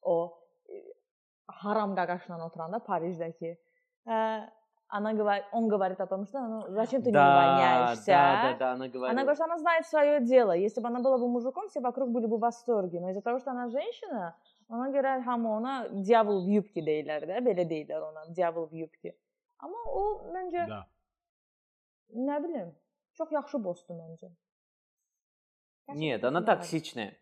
o 0.02 0.38
e, 0.70 0.84
haram 1.48 1.96
qaqaşla 1.96 2.38
oturanda 2.46 2.78
Parijdəki. 2.78 3.58
Э, 4.08 4.48
Она 4.89 5.13
говорит, 5.13 5.45
он 5.53 5.67
говорит 5.69 6.01
о 6.01 6.07
том, 6.07 6.27
что 6.27 6.41
ну, 6.41 6.65
зачем 6.69 7.01
ты 7.03 7.07
не 7.09 7.13
Да, 7.13 7.27
увольняешься? 7.33 8.07
да, 8.07 8.43
да, 8.43 8.57
да, 8.59 8.73
она 8.73 8.85
Она 8.85 8.89
говорила. 8.89 9.21
говорит, 9.21 9.37
что 9.37 9.45
она 9.45 9.59
знает 9.59 9.87
свое 9.87 10.21
дело. 10.21 10.53
Если 10.53 10.81
бы 10.81 10.89
она 10.89 11.01
была 11.01 11.19
бы 11.19 11.29
мужиком, 11.29 11.69
все 11.69 11.81
вокруг 11.81 12.11
были 12.11 12.27
бы 12.27 12.37
в 12.37 12.41
восторге. 12.41 13.01
Но 13.01 13.11
из-за 13.11 13.23
того, 13.23 13.39
что 13.41 13.51
она 13.51 13.69
женщина, 13.69 14.37
ona 14.69 14.89
görə 14.91 15.23
hamı 15.25 15.49
ona 15.49 15.89
diyavol 16.07 16.45
в 16.45 16.49
юбке 16.49 16.81
deyirlər 16.81 17.27
də, 17.29 17.41
belə 17.45 17.65
deyirlər 17.69 18.01
ona, 18.11 18.23
diyavol 18.37 18.69
в 18.69 18.73
юбке. 18.75 19.15
Amma 19.59 19.77
o 19.87 20.31
məncə 20.33 20.69
Da. 20.69 20.87
nə 22.15 22.39
bilim, 22.45 22.71
çox 23.19 23.33
yaxşı 23.33 23.59
bossdur 23.65 23.95
məncə. 23.97 24.31
Нет, 25.95 26.25
она 26.25 26.41
токсичная. 26.43 27.17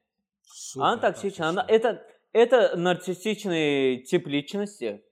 Super 0.44 0.82
Она 0.84 0.96
токсичная. 1.00 1.48
Она 1.48 1.64
это 1.68 2.00
это 2.32 2.76
нарциссичный 2.76 4.02
тип 4.04 4.26
личности. 4.26 5.02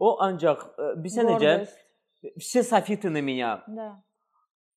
O 0.00 0.10
ancaq 0.24 0.62
ə, 0.76 0.90
bilsən 1.04 1.28
necə? 1.30 1.40
Гордость. 1.40 1.82
Все 2.40 2.62
софиты 2.62 3.10
на 3.10 3.20
меня. 3.22 3.62
Da. 3.68 3.88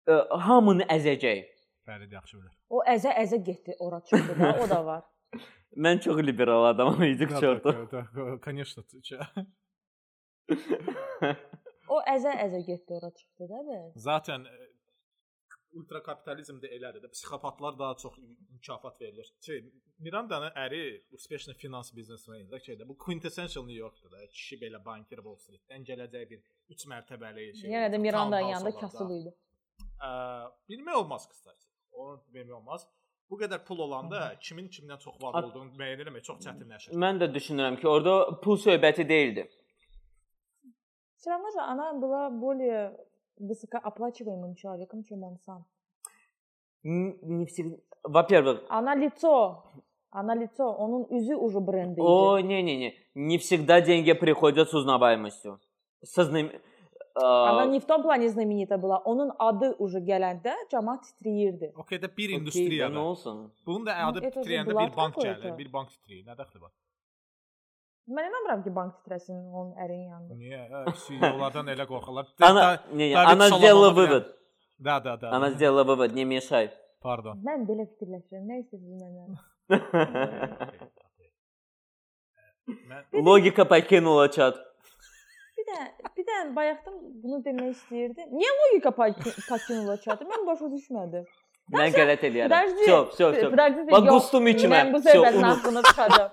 Ə, 0.07 0.19
Hamını 0.45 0.85
əzəcək. 0.91 1.45
Fərid 1.89 2.11
yaxşı 2.13 2.37
bilir. 2.37 2.51
O 2.69 2.83
əzə-əzə 2.85 3.39
getdi, 3.43 3.75
ora 3.79 3.99
çıxdı 4.05 4.35
da, 4.39 4.51
o 4.63 4.67
da 4.69 4.83
var. 4.85 5.03
Mən 5.77 5.99
çox 6.03 6.19
liberal 6.25 6.65
adamam, 6.69 7.01
idik 7.03 7.29
Да, 7.31 7.39
çortu. 7.39 7.71
да, 7.91 8.07
да, 8.15 8.37
Конечно, 8.41 8.83
ты 8.83 9.01
чё? 9.01 9.19
O 11.89 11.99
əzə-əzə 12.05 12.59
getdi 12.67 12.93
ora 12.93 13.09
çıxdı 13.09 13.47
da 13.49 13.59
bəs. 13.69 13.91
Zaten 13.95 14.45
e, 15.73 15.77
ultrakapitalizmdə 15.79 16.67
elədir 16.77 17.03
də. 17.03 17.09
Psixopatlar 17.13 17.79
daha 17.79 17.95
çox 18.03 18.17
mükafat 18.53 19.01
verilir. 19.01 19.27
Şey, 19.45 19.63
Mirandanın 19.99 20.53
əri 20.65 20.81
uspешный 21.17 21.55
finans 21.59 21.91
biznesmeni 21.95 22.47
də 22.51 22.59
şeydə. 22.65 22.87
Bu 22.87 22.97
quintessential 23.05 23.65
New 23.65 23.79
Yorkda 23.79 24.11
da 24.11 24.27
kişi 24.27 24.55
belə 24.61 24.79
banker 24.85 25.17
Wall 25.25 25.35
Street-dən 25.43 25.83
gələcək 25.89 26.29
bir 26.29 26.39
3 26.75 26.85
mərtəbəli 26.93 27.49
şey. 27.61 27.71
Yenə 27.75 27.89
də 27.93 27.99
Mirandanın 28.05 28.41
townhouse 28.41 28.51
yanında 28.53 28.69
olar 28.69 28.81
da. 28.81 28.87
kasıb 28.87 29.11
idi. 29.17 29.33
Ə, 30.07 30.09
bilmək 30.69 30.95
olmaz 31.03 31.27
qısaca. 31.31 31.67
Onu 31.91 32.21
bilmək 32.33 32.55
olmaz. 32.61 32.87
Bu 33.29 33.37
qədər 33.37 33.61
pul 33.65 33.79
olanda 33.85 34.19
kimin 34.41 34.69
kimdən 34.73 34.99
çox 35.03 35.19
var 35.21 35.35
At- 35.37 35.45
olduğunu 35.49 35.75
müəyyən 35.77 36.01
etmək 36.07 36.23
çox 36.25 36.39
çətinləşir. 36.45 36.95
Mən 37.03 37.19
də 37.21 37.27
düşünürəm 37.35 37.75
ki, 37.81 37.87
orada 37.87 38.39
pul 38.41 38.57
söhbəti 38.57 39.05
deyildi. 39.09 39.49
Все 41.19 41.29
равно 41.31 41.51
же 41.51 41.59
она 41.59 41.93
была 41.93 42.29
более 42.29 42.95
высокооплачиваемым 43.38 44.54
человеком, 44.54 45.02
чем 45.04 45.22
он 45.24 45.38
сам. 45.46 45.64
N- 46.84 47.18
Не 47.22 47.46
всегда. 47.46 47.76
Во-первых, 48.02 48.64
Она 48.68 48.94
лицо, 48.94 49.64
она 50.10 50.34
лицо, 50.34 50.70
onun 50.72 51.06
üzü 51.10 51.34
уже 51.36 51.58
бренди 51.60 52.00
о, 52.00 52.38
не-не-не, 52.40 52.94
не 53.14 53.38
всегда 53.38 53.80
деньги 53.80 54.12
приходят 54.12 54.68
с 54.68 54.74
узнаваемостью. 54.74 55.58
Со 56.02 56.24
знам- 56.24 56.50
а, 57.14 57.48
Она 57.50 57.66
не 57.66 57.80
в 57.80 57.86
том 57.86 58.02
плане 58.02 58.28
знаменитая 58.28 58.78
была, 58.78 58.98
onun 58.98 59.32
adı 59.38 59.74
уже 59.78 60.00
gələndə 60.00 60.52
cəmaət 60.70 61.00
titrəyirdi. 61.08 61.72
Okay 61.76 61.98
də 61.98 62.08
bir 62.16 62.28
industriyadır. 62.28 62.94
Bunun 63.66 63.86
da 63.86 63.96
adı 63.96 64.18
Это 64.20 64.30
же 64.44 64.50
titrəyəndə 64.50 64.70
bir 64.70 64.96
bank 64.96 65.14
gəlir, 65.16 65.58
bir 65.58 65.72
bank 65.72 65.88
titrəyir. 65.90 66.26
Nə 66.26 66.36
dəxli 66.36 66.60
var? 66.60 66.70
Mən 68.09 68.25
inanmıram 68.29 68.63
ki, 68.65 68.71
bank 68.75 68.95
titrəsin 68.99 69.37
onun 69.53 69.73
ərin 69.83 70.03
yanında. 70.09 70.33
Niyə? 70.33 70.61
Hə, 70.71 70.93
CEO-lardan 71.05 71.67
elə 71.75 71.85
qorxurlar. 71.91 72.25
Она, 72.41 72.61
Da- 72.61 72.83
не, 72.93 73.07
не, 73.09 73.13
David 73.15 73.31
она 73.33 73.47
Solomon 73.49 73.59
сделала 73.59 73.89
bilən- 73.91 73.95
вывод. 73.99 74.25
Da, 74.87 74.99
da, 75.05 75.13
da. 75.21 75.29
Она 75.31 75.49
сделала 75.51 75.83
вывод, 75.83 76.13
не 76.13 76.25
мешай. 76.25 76.71
Pardon. 77.01 77.37
Mən 77.49 77.67
belə 77.69 77.85
fikirləşirəm. 77.91 78.43
Nə 78.49 78.55
istəyirsiniz 78.63 78.97
məndən? 79.03 79.29
Mən 82.89 83.23
Logika 83.25 83.65
покинула 83.67 84.27
чат. 84.31 84.55
Bir 85.57 85.65
də 85.69 85.77
bir 86.17 86.25
də 86.29 86.35
bayaqdan 86.55 86.95
bunu 87.23 87.39
demək 87.45 87.69
istəyirdim. 87.75 88.27
Niyə 88.39 88.51
logika 88.59 88.91
pakinula 88.95 89.97
çatır? 90.03 90.25
Mən 90.33 90.45
başa 90.47 90.65
düşmədim. 90.73 91.25
Mən 91.73 91.91
qələt 91.93 92.21
eləyərəm. 92.27 92.49
Подожди. 92.49 92.81
Всё, 92.85 92.97
всё, 93.13 93.27
всё. 93.33 93.49
Подожди, 93.53 93.81
Bax 93.91 94.05
yox, 94.05 94.13
qustum 94.13 94.47
içmə. 94.53 94.75
Mən 94.79 94.93
bu 94.93 94.97
Всё, 95.03 95.11
söhbətin 95.13 95.37
unut. 95.37 95.49
haqqını 95.51 95.81
çıxacağam. 95.87 96.29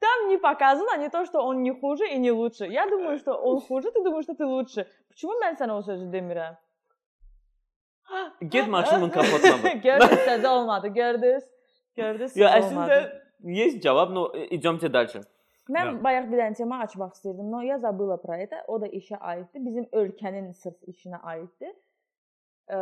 Там 0.00 0.28
не 0.28 0.36
показано 0.38 0.96
не 0.98 1.08
то, 1.08 1.24
что 1.26 1.40
он 1.42 1.62
не 1.62 1.72
хуже 1.72 2.04
и 2.08 2.18
не 2.18 2.30
лучше. 2.30 2.64
Я 2.66 2.86
думаю, 2.86 3.18
что 3.18 3.32
он 3.34 3.60
хуже, 3.60 3.90
ты 3.92 4.02
думаешь, 4.04 4.24
что 4.24 4.34
ты 4.34 4.44
лучше. 4.44 4.86
Почему 5.08 5.32
mən 5.42 5.54
sənə 5.60 5.72
o 5.72 5.82
sözü 5.82 6.04
demirəm? 6.12 6.54
Get 8.52 8.68
maşının 8.68 9.10
kapotuna 9.10 9.62
bax. 9.64 9.80
Gördünüz, 9.82 10.20
sözü 10.24 10.46
olmadı. 10.48 10.88
Gördünüz? 10.88 11.44
Gördünüz? 11.96 12.36
Ya 12.36 12.48
sözü 12.48 12.58
əslində 12.58 12.76
olmadı. 12.76 13.22
есть 13.44 13.82
cavab, 13.82 14.10
но 14.12 14.22
идёмте 14.50 14.88
дальше. 14.92 15.20
Mən 15.68 15.86
Ya. 15.86 16.04
bayaq 16.04 16.30
bir 16.32 16.38
dənə 16.38 16.54
tema 16.56 16.78
açmaq 16.84 17.12
istirdim. 17.14 17.50
No, 17.50 17.60
ya 17.62 17.78
zabıla 17.78 18.16
про 18.22 18.36
это. 18.38 18.64
O 18.68 18.80
da 18.80 18.86
işə 18.86 19.16
aiddir. 19.18 19.60
Bizim 19.66 19.84
ölkənin 19.92 20.52
sırf 20.54 20.76
işinə 20.86 21.18
aiddir. 21.22 21.72
Ə, 22.71 22.79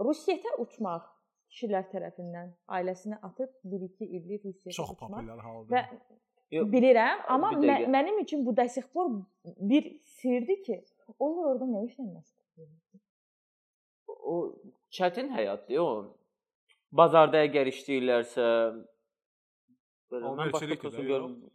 Rusiyətə 0.00 0.56
uçmaq 0.64 1.06
kişilər 1.50 1.86
tərəfindən 1.92 2.50
ailəsinə 2.78 3.20
atıb 3.26 3.50
1-2 3.74 4.08
illik 4.08 4.44
Rusiyaya 4.48 4.76
çox 4.76 4.94
uçmaq 4.94 5.10
populyar 5.10 5.44
haldır. 5.46 5.70
və 5.74 5.84
Yox, 6.50 6.66
bilirəm, 6.72 7.20
amma 7.30 7.52
mə 7.62 7.76
mənim 7.94 8.16
üçün 8.24 8.42
bu 8.46 8.54
dəsixpor 8.58 9.12
bir 9.70 9.84
sirdir 10.18 10.62
ki, 10.66 10.80
onlar 11.18 11.52
orada 11.52 11.68
nə 11.70 11.84
işlə 11.86 12.06
məşğul? 12.08 12.40
o 14.30 14.54
çətin 14.90 15.30
həyatdır 15.34 15.82
o. 15.82 15.90
Bazarda 16.92 17.44
əgər 17.46 17.70
işləyirlərsə 17.70 18.46
belə 20.10 20.32
mən 20.34 20.38
başqa 20.38 20.58
Alverçilikdir 20.58 20.82
prosta 20.82 21.02
də, 21.02 21.08
görmürəm. 21.10 21.52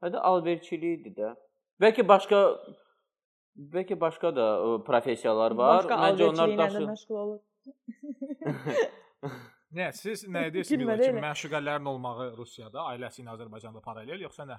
Hə 0.00 0.12
də 0.14 0.22
alverçilikdir 0.30 1.16
də. 1.18 1.32
Bəlkə 1.84 2.06
başqa 2.08 2.40
Bəlkə 3.56 3.98
başqa 4.00 4.30
da 4.34 4.46
ə, 4.62 4.74
professiyalar 4.86 5.56
var. 5.58 5.82
Başqa 5.82 5.96
Məncə 6.00 6.28
onlar 6.30 6.56
daşı 6.58 6.84
məşğul 6.86 7.16
olur. 7.24 7.40
Nə, 9.70 9.92
siz 9.94 10.24
nə 10.26 10.48
edirsiniz 10.48 10.82
Mila 10.82 10.96
ki, 10.98 11.10
məşğələrin 11.22 11.86
olmağı 11.86 12.30
Rusiyada, 12.34 12.88
ailəsi 12.90 13.22
ilə 13.22 13.36
Azərbaycanda 13.36 13.82
paralel 13.84 14.24
yoxsa 14.24 14.46
nə? 14.48 14.56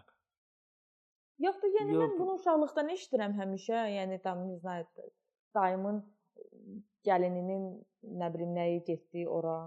Yoxdur, 1.44 1.74
yəni 1.80 1.96
Yox. 1.98 2.04
mən 2.04 2.14
bunu 2.20 2.38
uşaqlıqdan 2.38 2.94
eşidirəm 2.94 3.36
həmişə, 3.36 3.82
yəni 3.96 4.22
tam 4.24 4.46
nə 4.46 4.60
znam, 4.62 4.86
dayımın 5.58 6.00
gəlininin 7.08 7.66
nə 8.22 8.30
bilim 8.34 8.54
nəyi 8.56 8.84
getdi 8.88 9.26
ora, 9.28 9.58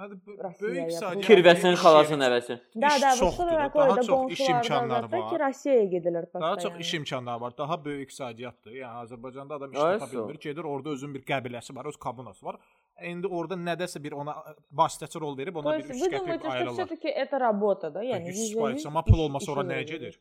Hadi 0.00 0.14
b- 0.14 0.30
Rusiyaya, 0.44 0.60
böyük 0.60 0.82
iqtisadiyyat 0.88 1.24
Kirvəsinin 1.30 1.72
iş 1.72 1.80
xalasının 1.80 2.20
yeri- 2.24 2.32
nəvəsi. 2.34 2.54
Da, 2.82 2.86
İş 2.96 3.02
da, 3.02 3.10
bu 3.12 3.16
çoxdur 3.16 3.44
da, 3.44 3.48
sonra 3.50 3.58
daha 3.58 3.72
koyda 3.72 4.02
çox 4.02 4.32
iş 4.32 4.40
imkanları 4.40 4.62
qonşulardan 5.02 5.28
ki, 5.30 5.40
var. 5.40 5.48
Rusiyaya 5.48 5.84
gedirlər 5.84 6.24
Daha 6.34 6.54
çox 6.54 6.62
postoyan. 6.62 6.80
iş 6.80 6.94
imkanları 6.94 7.40
var, 7.40 7.52
daha 7.58 7.84
böyük 7.84 8.02
iqtisadiyyatdır. 8.04 8.70
Yəni 8.72 8.94
Azərbaycanda 9.04 9.54
adam 9.54 9.72
iş 9.72 9.78
Ay, 9.78 9.92
tapa 9.98 10.06
sağ 10.06 10.18
ol. 10.18 10.28
bilmir, 10.28 10.38
gedir 10.40 10.64
orada 10.64 10.88
özünün 10.90 11.14
bir 11.14 11.22
qəbiləsi 11.30 11.76
var, 11.76 11.84
öz 11.86 11.96
kabinası 11.96 12.46
var. 12.46 12.56
İndi 13.02 13.26
orada 13.26 13.54
nədəsə 13.54 14.02
bir 14.04 14.12
ona 14.12 14.34
vasitəçi 14.72 15.20
rol 15.20 15.38
verib 15.38 15.54
То 15.54 15.58
ona 15.60 15.76
есть 15.76 15.88
bir 15.88 15.94
3 15.94 16.02
вы 16.02 16.06
qəpik 16.06 16.18
думаете, 16.20 16.38
что 16.48 16.50
ayırırlar. 16.52 16.72
все-таки 16.72 17.08
это 17.08 17.40
работа, 17.40 17.94
да? 17.94 18.00
Yəni 18.04 18.26
100 18.28 18.36
yüzdə 18.52 18.60
faiz, 18.60 18.76
yüz 18.76 18.86
amma 18.86 19.02
pul 19.04 19.14
iş- 19.14 19.20
olmasa 19.20 19.52
ora 19.52 19.60
işi 19.60 19.68
nəyə 19.70 19.76
verir. 19.76 19.88
gedir? 19.90 20.20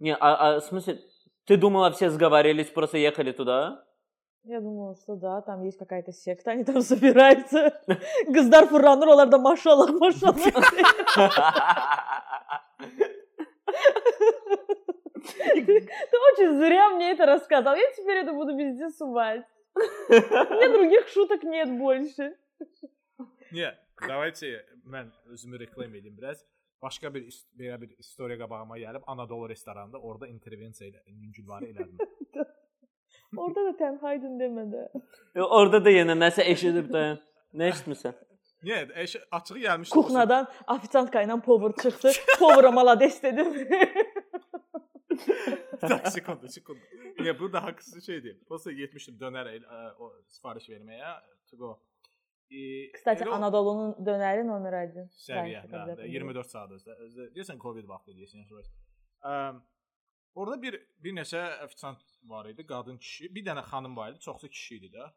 Не, 0.00 0.14
а, 0.16 0.30
а 0.34 0.58
в 0.60 0.64
смысле 0.64 0.98
ты 1.46 1.56
думала 1.60 1.90
все 1.90 2.10
сговорились, 2.10 2.72
просто 2.72 2.98
ехали 2.98 3.32
туда? 3.32 3.83
Я 4.47 4.61
думала, 4.61 4.95
что 4.95 5.15
да, 5.15 5.41
там 5.41 5.63
есть 5.63 5.77
какая-то 5.79 6.11
секта, 6.11 6.51
они 6.51 6.63
там 6.63 6.81
собираются. 6.81 7.81
Fırlanır, 8.69 9.07
onlar 9.07 9.31
da 9.31 9.37
maşallah 9.37 9.89
maşallah. 9.89 10.35
Ты 16.11 16.15
очень 16.29 16.57
зря 16.59 16.89
мне 16.89 17.11
это 17.11 17.25
рассказал. 17.25 17.75
Я 17.75 17.91
теперь 17.97 18.17
это 18.17 18.33
буду 18.33 18.55
везде 18.55 18.89
сувать. 18.89 19.45
У 19.75 20.53
меня 20.53 20.69
других 20.69 21.07
шуток 21.07 21.43
нет 21.43 21.69
больше. 21.79 22.37
Niyə? 23.51 23.73
Davayçı 24.07 24.65
mən 24.85 25.11
özümü 25.25 25.59
reklam 25.59 25.95
edim 25.95 26.17
biraz. 26.17 26.45
Başqa 26.81 27.13
bir 27.13 27.23
belə 27.59 27.81
bir 27.81 27.89
istoriya 27.97 28.37
qabağıma 28.37 28.77
gəlib 28.77 29.03
Anadolu 29.07 29.49
restoranında 29.49 29.97
orada 29.97 30.27
intervensiya 30.27 30.89
ilə 30.89 31.01
yüngülvarı 31.07 31.65
elədim. 31.65 31.97
Orada 33.37 33.63
da 33.67 33.73
tənhaydın 33.81 34.37
demədə. 34.41 34.83
E, 35.35 35.41
Orada 35.41 35.79
da 35.85 35.91
yenə 35.93 36.15
nəsə 36.19 36.45
eşidib 36.53 36.89
də. 36.93 37.03
Nə 37.53 37.69
eşitmisən? 37.71 38.13
Niyə? 38.65 38.79
Eş 39.03 39.15
açığı 39.31 39.59
gəlmişdi. 39.65 39.93
Kuxnadan 39.93 40.47
ofitsiantka 40.75 41.21
ilə 41.23 41.35
power 41.45 41.71
çıxdı. 41.83 42.11
Povera 42.39 42.71
malades 42.71 43.21
dedim. 43.23 43.51
Tak 45.81 46.07
sekunda, 46.15 46.47
sekunda. 46.47 46.81
Niyə 47.19 47.33
burada 47.39 47.63
haqqısı 47.63 48.01
şeydir. 48.01 48.39
Prosta 48.47 48.71
getmişdim 48.71 49.17
dönər 49.21 49.47
el- 49.53 49.67
ə, 49.67 49.81
o 49.99 50.11
sifariş 50.27 50.69
verməyə. 50.73 51.11
To 51.51 51.57
go. 51.57 51.69
E, 52.51 52.91
o 53.29 53.31
Anadolu'nun 53.37 53.93
dönəri 54.07 54.43
nömrə 54.49 54.81
1. 54.91 55.05
səviyyə, 55.27 55.61
hə, 55.65 55.85
də, 55.99 56.07
24 56.13 56.49
saat 56.51 56.73
özdə. 56.75 56.97
özdə- 57.07 57.29
Deyəsən 57.37 57.57
Covid 57.63 57.87
vaxtı 57.89 58.11
deyəsən. 58.17 58.43
yaxşı. 58.43 58.73
Ə, 60.35 60.39
Orada 60.41 60.57
bir 60.61 60.75
bir 61.03 61.13
neçə 61.17 61.41
ofisiant 61.65 62.01
var 62.31 62.49
idi, 62.51 62.65
qadın 62.71 62.97
kişi, 63.05 63.29
bir 63.35 63.45
dənə 63.49 63.63
xanım 63.71 63.95
var 63.97 64.11
idi, 64.11 64.19
çoxsu 64.27 64.49
kişi 64.55 64.75
idi 64.81 64.89
də. 64.97 65.07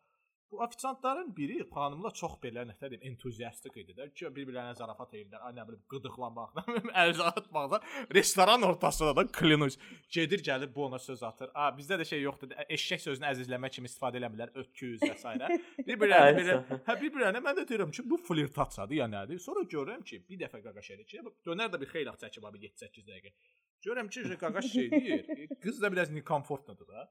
Bu 0.51 0.61
ofisiantların 0.65 1.37
biri 1.37 1.59
xanımla 1.75 2.11
çox 2.17 2.39
belə 2.43 2.63
nə 2.69 2.75
deyim, 2.81 3.03
entuziastik 3.11 3.75
idi 3.77 3.93
də. 3.97 4.07
Ki 4.17 4.31
bir-birlərinə 4.37 4.77
zarafat 4.79 5.13
edirlər. 5.13 5.43
Ay 5.45 5.53
nə 5.59 5.67
bilim, 5.69 5.83
qıdıqlanmaqdan, 5.93 6.89
əl 7.03 7.21
atmaqdan, 7.27 7.85
restoran 8.17 8.65
ortasında 8.71 9.13
da 9.19 9.27
klinus 9.39 9.77
gedir, 10.17 10.43
gəlir 10.49 10.73
bu 10.75 10.87
ona 10.87 10.99
söz 10.99 11.23
atır. 11.29 11.53
A, 11.55 11.69
bizdə 11.77 12.01
də 12.01 12.09
şey 12.09 12.25
yoxdur. 12.25 12.57
Eşşək 12.65 13.05
sözünü 13.05 13.29
əzizləmək 13.35 13.77
kimi 13.77 13.93
istifadə 13.93 14.23
eləmirlər, 14.23 14.55
ötküz 14.65 15.05
və 15.05 15.15
s. 15.21 15.37
Bir-birlərinə 15.85 16.33
Ay, 16.33 16.37
belə, 16.41 16.59
hə 16.89 16.99
bir-birlərinə 17.05 17.45
mən 17.45 17.61
də 17.61 17.69
deyirəm 17.69 17.93
ki, 17.93 18.09
bu 18.09 18.17
flirtasiyadır 18.31 19.03
ya 19.03 19.13
nədir? 19.13 19.45
Sonra 19.45 19.69
görürəm 19.77 20.05
ki, 20.09 20.25
bir 20.33 20.45
dəfə 20.47 20.65
qaqaş 20.65 20.93
edir 20.97 21.13
ki, 21.13 21.25
dönər 21.45 21.73
də 21.75 21.85
bir 21.85 21.93
xeyli 21.93 22.17
çəkib 22.25 22.49
abi 22.49 22.65
7-8 22.65 23.09
dəqiqə. 23.13 23.37
Görürəm 23.85 24.09
ki, 24.09 24.25
qaqaş 24.41 24.73
şey 24.73 24.91
deyir. 24.91 25.49
Qız 25.61 25.83
da 25.83 25.93
biraz 25.93 26.11
inkomfortnadır 26.17 26.89
da. 26.89 27.11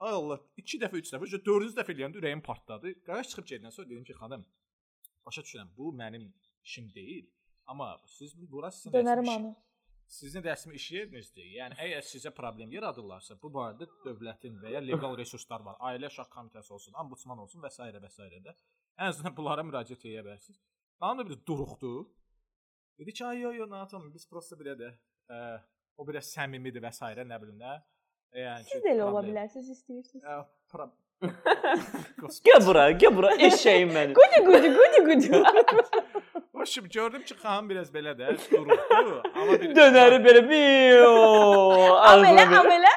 Allah, 0.00 0.40
2 0.56 0.78
dəfə, 0.80 0.96
3 1.02 1.12
dəfə, 1.14 1.28
4-cü 1.44 1.74
dəfə 1.76 1.92
eləyəndə 1.94 2.20
ürəyim 2.22 2.40
partladı. 2.44 2.94
Qaqaş 3.06 3.32
çıxıb 3.32 3.46
gedəndən 3.50 3.74
sonra 3.74 3.88
dedim 3.90 4.04
ki, 4.08 4.14
xanım, 4.16 4.46
başa 5.26 5.42
düşürəm, 5.44 5.72
bu 5.76 5.90
mənim 6.02 6.30
işim 6.64 6.86
deyil. 6.94 7.26
Amma 7.66 7.90
siz 8.06 8.32
bura 8.52 8.70
sizin 8.70 8.96
Dönərim 8.96 9.28
anı. 9.30 9.50
sizin 10.08 10.42
rəsmi 10.42 10.72
iş 10.74 10.86
yerinizdir. 10.92 11.44
Yəni 11.58 11.76
əgər 11.84 12.06
sizə 12.08 12.32
problem 12.34 12.72
yaradırlarsa, 12.72 13.36
bu 13.42 13.50
barədə 13.54 13.86
dövlətin 14.06 14.56
və 14.62 14.72
ya 14.74 14.80
legal 14.80 15.16
resurslar 15.20 15.60
var. 15.68 15.76
Ailə 15.90 16.08
Uşaq 16.10 16.32
Komitəsi 16.32 16.72
olsun, 16.72 16.96
ombudsman 17.04 17.38
olsun 17.44 17.60
və 17.62 17.70
s. 17.70 17.78
və 18.06 18.10
s. 18.10 18.30
də. 18.48 18.56
Ən 18.98 19.12
azından 19.12 19.36
bunlara 19.36 19.62
müraciət 19.68 20.08
edə 20.08 20.24
bilərsiniz. 20.26 20.58
Xanım 21.00 21.18
da 21.18 21.28
bir 21.28 21.38
duruxdu. 21.46 21.92
Dedi 22.98 23.12
ki, 23.12 23.24
ay 23.24 23.38
yo 23.44 23.52
yo, 23.52 23.68
natam, 23.70 24.10
biz 24.12 24.26
prosta 24.28 24.56
belə 24.56 24.74
də 24.80 24.90
ə, 25.30 25.38
o 25.96 26.06
biraz 26.08 26.32
səmimidir 26.34 26.82
və 26.82 26.90
s. 26.92 27.04
nə 27.04 27.38
bilim 27.44 27.60
nə. 27.60 27.76
Yəni 28.36 28.64
Siz 28.70 28.82
də 28.84 28.92
elə 28.94 29.04
ola 29.08 29.22
bilərsiniz 29.26 29.70
istəyirsiniz. 29.74 30.22
Gəl 32.46 32.60
bura, 32.64 32.84
gəl 32.96 33.12
bura 33.16 33.32
eşəyim 33.48 33.90
mənim. 33.92 34.14
Gucu 34.16 34.40
gucu 34.46 34.70
gucu 34.76 35.00
gucu. 35.08 35.40
Hoşum 36.60 36.88
gördüm 36.88 37.22
ki, 37.22 37.34
xanım 37.42 37.68
biraz 37.70 37.90
belə 37.94 38.12
də 38.16 38.36
duruqdu, 38.50 39.22
amma 39.34 39.52
bir 39.60 39.74
Dönəri 39.76 40.18
belə 40.24 40.42
biyo. 40.48 41.10
Amelə 42.10 42.44
amelə. 42.60 42.94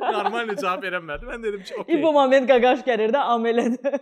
normal 0.00 0.54
cavab 0.56 0.82
verəmədi. 0.86 1.28
Mən 1.28 1.42
dedim 1.44 1.62
ki, 1.66 1.74
okey. 1.82 2.02
bu 2.02 2.12
moment 2.12 2.48
qaqaş 2.48 2.80
gəlir 2.86 3.10
də 3.14 3.20
amelədir. 3.34 4.00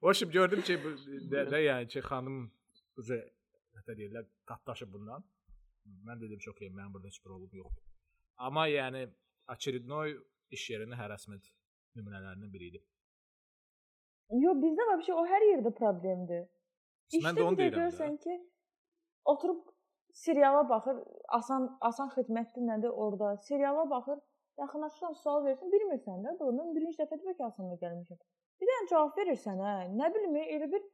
Hoşum 0.00 0.30
gördüm 0.30 0.62
ki, 0.62 0.78
də 1.32 1.64
yəni 1.66 1.88
ki, 1.90 2.00
xanım 2.06 2.38
bizə 2.98 3.18
nə 3.74 3.96
deyirlər, 3.96 4.24
qatlaşıb 4.48 4.92
bundan. 4.92 5.24
Mən 6.08 6.20
dedim 6.20 6.38
ki, 6.42 6.50
okey, 6.50 6.70
mənim 6.70 6.92
burada 6.94 7.10
heç 7.10 7.18
bir 7.24 7.34
olub 7.36 7.54
yoxdur. 7.62 7.82
Amma 8.46 8.66
yəni 8.70 9.06
Açirinoy 9.54 10.14
iş 10.54 10.68
yerində 10.72 10.98
hərəsmət 11.00 11.50
nümunələrindən 11.98 12.52
biri 12.54 12.70
idi. 12.72 12.80
Yox, 14.44 14.58
bizdə 14.62 14.86
vəbşi 14.92 15.14
o 15.18 15.24
hər 15.26 15.46
yerdə 15.48 15.72
problemdir. 15.74 16.46
İşdə 17.10 17.24
mən 17.26 17.38
də 17.38 17.46
onu 17.48 17.58
deyirəm. 17.58 17.80
Görsən 17.82 18.18
ki, 18.24 18.36
oturub 19.32 19.64
seriala 20.24 20.62
baxır, 20.68 21.00
asan 21.38 21.66
asan 21.88 22.12
xidmətdir 22.14 22.66
nədir 22.68 22.94
orada. 23.04 23.32
Seriala 23.48 23.88
baxır, 23.90 24.20
yaxınlaşsan 24.62 25.18
sual 25.22 25.44
versin, 25.44 25.72
bilmirsən 25.74 26.22
də, 26.26 26.36
bunun 26.40 26.74
birinci 26.76 27.02
dəfədir 27.02 27.32
bəlkə 27.32 27.48
asanla 27.48 27.78
gəlmişəm. 27.82 28.22
Bir 28.60 28.70
dənə 28.70 28.88
cavab 28.92 29.18
verirsən, 29.18 29.62
hə, 29.66 29.74
nə 29.98 30.12
bilim, 30.14 30.38
elə 30.56 30.70
bir 30.74 30.86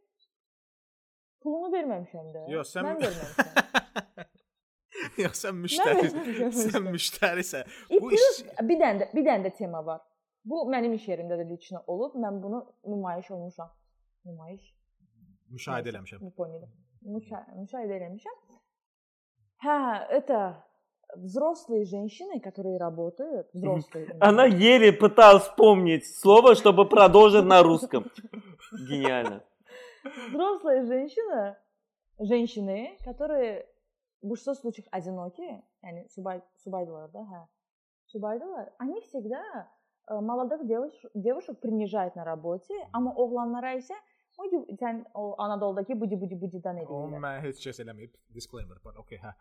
pulunu 1.45 1.73
verməmişəm 1.77 2.33
də. 2.37 2.47
Yox, 2.55 2.73
sən 2.77 2.89
mən 2.89 3.03
verməmişəm. 3.05 4.33
Yox, 5.25 5.45
sən 5.45 5.55
Mən 5.55 5.63
müştəri. 5.65 6.11
sən 6.53 6.89
müştərisən. 6.93 7.65
E, 7.91 8.01
Bu 8.03 8.13
iş 8.13 8.43
bir 8.69 8.81
dənə 8.83 9.01
də, 9.03 9.09
bir 9.15 9.25
dənə 9.27 9.49
də 9.49 9.55
tema 9.57 9.81
var. 9.87 10.01
Bu 10.45 10.63
mənim 10.71 10.95
iş 10.95 11.09
yerimdə 11.09 11.39
də 11.41 11.47
liçinə 11.51 11.81
olub. 11.87 12.15
Mən 12.23 12.43
bunu 12.43 12.63
nümayiş 12.87 13.31
olmuşam. 13.31 13.71
Nümayiş 14.25 14.63
müşahidə 15.55 15.93
eləmişəm. 15.95 16.23
Мушаhidə 17.07 17.99
eləmişəm. 18.01 18.39
Hə, 19.65 19.77
это 20.11 20.39
взрослые 21.17 21.85
женщины, 21.85 22.41
которые 22.41 22.79
работают, 22.79 23.49
взрослые. 23.55 24.17
Она 24.21 24.45
еле 24.45 24.93
пыталась 24.93 25.45
вспомнить 25.45 26.05
слово, 26.21 26.55
чтобы 26.55 26.89
продолжить 26.89 27.45
на 27.45 27.63
русском. 27.63 28.11
Гениально. 28.89 29.43
Взрослые 30.31 30.85
женщины, 30.87 31.57
женщины, 32.19 32.99
которые 33.05 33.67
в 34.24 34.28
большинстве 34.30 34.54
случаев 34.56 34.88
одинокие, 34.92 35.64
yani 35.84 36.08
subay, 36.10 36.42
subaydılar 36.64 37.14
da, 37.14 37.20
hə. 37.20 37.48
Subaydılar. 38.08 38.70
Они 38.80 39.00
всегда 39.02 39.42
э, 40.10 40.20
молодых 40.20 40.68
девушек, 40.68 41.12
девушек 41.16 41.60
принижают 41.60 42.16
на 42.16 42.26
работе, 42.26 42.74
amma 42.94 43.14
oğlanlara 43.16 43.74
isə 43.78 43.96
budi 44.38 44.76
sən 44.82 45.04
o 45.14 45.36
Anadoludakı 45.42 46.00
budi 46.02 46.22
budi 46.22 46.36
budidan 46.42 46.78
Onu 46.78 46.84
edirlər. 46.84 47.20
mən 47.26 47.42
heç 47.42 47.66
kəs 47.68 47.80
eləməyib. 47.84 48.14
Disclaimer, 48.34 48.78
but 48.84 48.96
okay, 48.98 49.18
hə. 49.18 49.34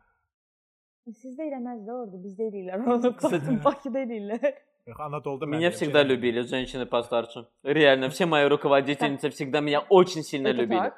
Sizdə 1.11 1.47
eləməz 1.49 1.81
də 1.87 1.93
orada, 1.93 2.17
bizdə 2.25 2.49
eləyirlər. 2.51 2.83
Onu 2.95 3.13
baxdım, 3.17 3.61
Bakıda 3.65 3.99
eləyirlər. 4.05 4.51
Yox, 4.87 5.01
Anadoluda 5.01 5.45
mən 5.47 5.57
Меня 5.57 5.69
deyirəm, 5.71 5.77
всегда 5.77 6.03
şey- 6.03 6.09
любили 6.09 6.41
женщины 6.43 6.87
постарше. 6.87 7.47
Реально, 7.65 8.09
все 8.09 8.27
мои 8.27 8.45
руководительницы 8.49 9.31
всегда 9.31 9.61
меня 9.61 9.81
очень 9.91 10.23
сильно 10.23 10.49
Это 10.49 10.57
любили. 10.63 10.93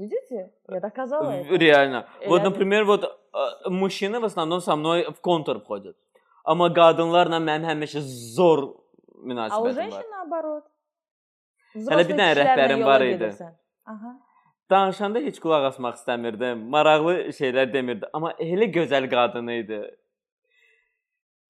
Видите? 0.00 0.52
Я 0.68 0.80
доказала 0.80 1.30
В- 1.30 1.34
это. 1.34 1.56
Реально. 1.56 2.06
Вот, 2.26 2.38
Реально. 2.40 2.50
например, 2.50 2.84
вот 2.84 3.04
э, 3.04 3.68
мужчины 3.70 4.20
в 4.20 4.24
основном 4.24 4.60
со 4.60 4.76
mной 4.76 5.04
в 5.12 5.20
контур 5.20 5.60
входят. 5.60 5.96
Amma 6.46 6.68
qadınlarla 6.70 7.38
mənim 7.42 7.66
həmişə 7.66 8.00
zor 8.36 8.58
А 8.58 8.68
у 9.18 9.26
münasibətim 9.28 9.62
var. 9.64 9.72
женщин 9.74 10.10
наоборот. 10.10 10.64
Hələ 11.74 12.08
bir 12.08 12.14
dənə 12.14 12.32
Взрослые 12.32 12.34
rəhbərim 12.40 12.78
kişilərlə 12.78 12.86
var 12.86 13.00
yola 13.00 13.10
idi. 13.14 13.24
gedirsən. 13.24 13.52
Aha. 13.86 14.10
Danışanda 14.70 15.18
heç 15.26 15.36
qulaq 15.42 15.64
asmaq 15.70 15.94
istəmirdim. 16.00 16.56
Maraqlı 16.74 17.14
şeylər 17.38 17.72
demirdi, 17.72 18.06
amma 18.12 18.30
elə 18.38 18.66
gözəl 18.76 19.04
qadın 19.10 19.48
idi. 19.62 19.80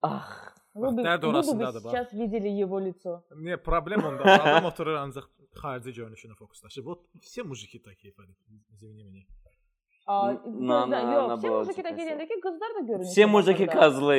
Ah, 0.03 0.53
Вы 0.75 0.91
бы, 0.93 1.03
dərd 1.03 1.23
вы 1.25 1.33
бы 1.33 1.39
orasındadır, 1.39 1.83
bax. 1.85 1.91
сейчас 1.93 2.13
видели 2.13 2.49
его 2.49 2.79
лицо. 2.81 3.23
Niyə 3.37 3.57
problem 3.57 4.05
onda? 4.05 4.23
Adam 4.25 4.65
oturur 4.65 4.97
ancaq 4.97 5.25
xarici 5.61 5.91
görünüşünə 6.01 6.35
fokuslaşır. 6.39 6.83
Вот 6.85 7.01
все 7.21 7.43
mujiki 7.43 7.83
такие, 7.83 8.13
Farid. 8.13 8.37
Извини 8.73 9.05
меня. 9.05 9.25
Aa, 10.07 10.33
N- 10.33 10.67
na- 10.69 10.87
gözlər, 10.87 11.05
na- 11.05 11.13
yox, 11.15 11.29
na 11.29 11.37
все 11.37 11.49
было 11.49 11.59
muziki 11.59 11.83
типа 11.83 11.89
də 11.89 12.27
ki 12.31 12.41
qızlar 12.47 12.71
da 12.77 12.81
görünüşə 12.91 13.11
все 13.13 13.27
mujiki 13.27 13.67
baxır 13.67 13.77
da. 13.77 13.81
kazlı. 13.81 14.17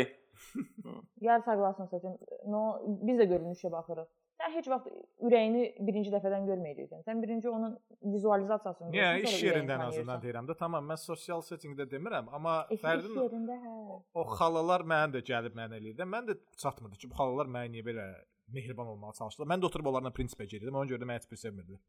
Yar 1.22 1.40
sağlasın 1.46 1.88
səsin. 1.94 2.14
No, 2.54 2.62
biz 3.08 3.18
də 3.20 3.26
görünüşə 3.34 3.72
baxırıq. 3.72 4.08
Sən 4.38 4.52
heç 4.54 4.68
vaxt 4.70 4.88
ürəyini 5.26 5.62
birinci 5.88 6.12
dəfədən 6.14 6.44
görməyəcəksən. 6.50 7.00
Sən 7.08 7.22
birinci 7.24 7.50
onun 7.50 7.72
vizualizasiyasını 8.14 8.92
Niyə 8.94 9.08
görürsən, 9.08 9.24
iş 9.24 9.32
sonra 9.40 9.48
yerində 9.50 9.72
ürəyini 9.72 9.78
ən 9.78 9.88
azından 9.88 10.06
tanıyırsan. 10.06 10.22
deyirəm 10.26 10.46
də, 10.52 10.58
tamam, 10.60 10.84
mən 10.92 11.00
sosial 11.10 11.42
settinqdə 11.42 11.88
demirəm, 11.94 12.26
amma 12.36 12.54
E, 12.70 12.76
iş 12.76 12.82
Fərdin 12.84 13.16
yerində 13.18 13.56
hə. 13.64 14.02
o 14.14 14.24
xalalar 14.38 14.82
mənə 14.92 15.10
də 15.16 15.24
gəlib 15.32 15.56
mənə 15.58 15.80
eləyir 15.80 15.98
də. 15.98 16.06
Mən 16.14 16.30
də 16.30 16.38
çatmırdı 16.64 16.98
ki, 17.02 17.10
bu 17.10 17.16
xalalar 17.22 17.48
mənə 17.56 17.70
niyə 17.74 17.86
belə 17.90 18.06
mehriban 18.52 18.88
olmağa 18.88 19.14
çalışdılar. 19.20 19.48
Mən 19.54 19.64
də 19.64 19.70
oturub 19.70 19.90
onlarla 19.92 20.14
prinsipə 20.16 20.48
gedirdim. 20.48 20.76
Ona 20.76 20.90
görə 20.90 21.04
də 21.04 21.10
məni 21.10 21.22
heç 21.22 21.32
bir 21.32 21.42
sevmirdilər. 21.44 21.82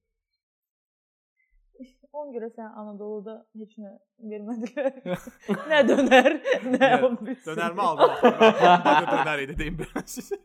Ona 2.18 2.32
görə 2.34 2.48
sən 2.50 2.72
Anadoluda 2.80 3.34
heç 3.61 3.76
nə 3.78 3.92
vermədilər. 4.32 4.96
nə 5.70 5.82
dönər, 5.86 6.38
nə 6.64 6.78
Нет, 6.80 7.04
onu 7.06 7.18
bilsin. 7.28 7.52
Dönərmi 7.52 7.84
aldım 7.84 8.14
axı. 8.14 8.32
Mən 8.40 8.96
də 9.04 9.12
dönər 9.12 9.42
idi 9.44 9.56
deyim 9.61 9.76
belə 9.78 10.02
sizə. 10.11 10.38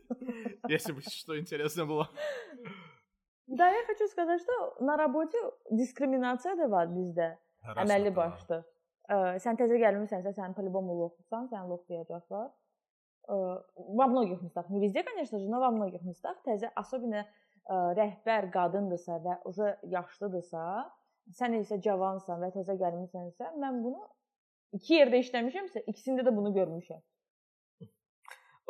Если 0.70 0.92
бы 0.92 1.02
что 1.02 1.38
интересно 1.38 1.86
было. 1.86 2.08
Да, 3.46 3.68
я 3.68 3.84
хочу 3.86 4.06
сказать, 4.08 4.40
что 4.40 4.76
на 4.80 4.96
работе 4.96 5.38
дискриминация 5.70 6.54
da 6.56 6.68
var 6.70 6.86
bizdə. 6.92 7.34
Əməlli 7.82 8.14
başlı. 8.14 8.62
Ə, 9.08 9.16
sən 9.42 9.58
təzə 9.58 9.76
gəlmisənsə, 9.82 10.32
sən 10.36 10.54
по-любому 10.56 10.94
loxsan, 11.02 11.50
sən 11.50 11.66
loxlayacaqlar. 11.68 12.46
Ə, 12.48 12.54
во 13.26 14.06
многих 14.06 14.42
местах, 14.42 14.68
не 14.70 14.80
везде, 14.80 15.02
конечно 15.02 15.38
же, 15.38 15.48
но 15.48 15.60
во 15.60 15.70
многих 15.70 16.02
местах 16.02 16.36
təzə 16.44 16.68
особенно 16.76 17.22
ə, 17.24 17.78
rəhbər 17.96 18.50
qadındırsa 18.52 19.16
və 19.24 19.38
уже 19.48 19.78
yaşlıdırsa, 19.88 20.64
sən 21.38 21.56
isə 21.60 21.80
cavansan 21.80 22.42
və 22.44 22.50
təzə 22.52 22.76
gəlmisənsə, 22.80 23.54
mən 23.56 23.80
bunu 23.84 24.02
iki 24.76 24.98
yerdə 24.98 25.22
işləmişəmsə, 25.24 25.86
ikisində 25.88 26.26
də 26.26 26.34
bunu 26.36 26.52
görmüşəm. 26.52 27.00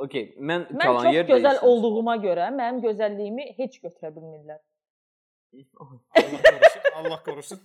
Okay, 0.04 0.34
mən 0.38 0.68
Mən 0.74 0.86
qalan 0.86 1.02
çox 1.06 1.14
yerdə 1.14 1.30
gözəl 1.34 1.58
işləmişəm. 1.58 1.68
olduğuma 1.70 2.16
görə 2.22 2.46
mənim 2.54 2.80
gözəlliyimi 2.82 3.48
heç 3.58 3.80
götürə 3.82 4.10
bilmirlər. 4.14 4.62
Allah 6.14 6.40
korusun. 6.46 6.80
Allah 6.94 7.22
korusun. 7.26 7.60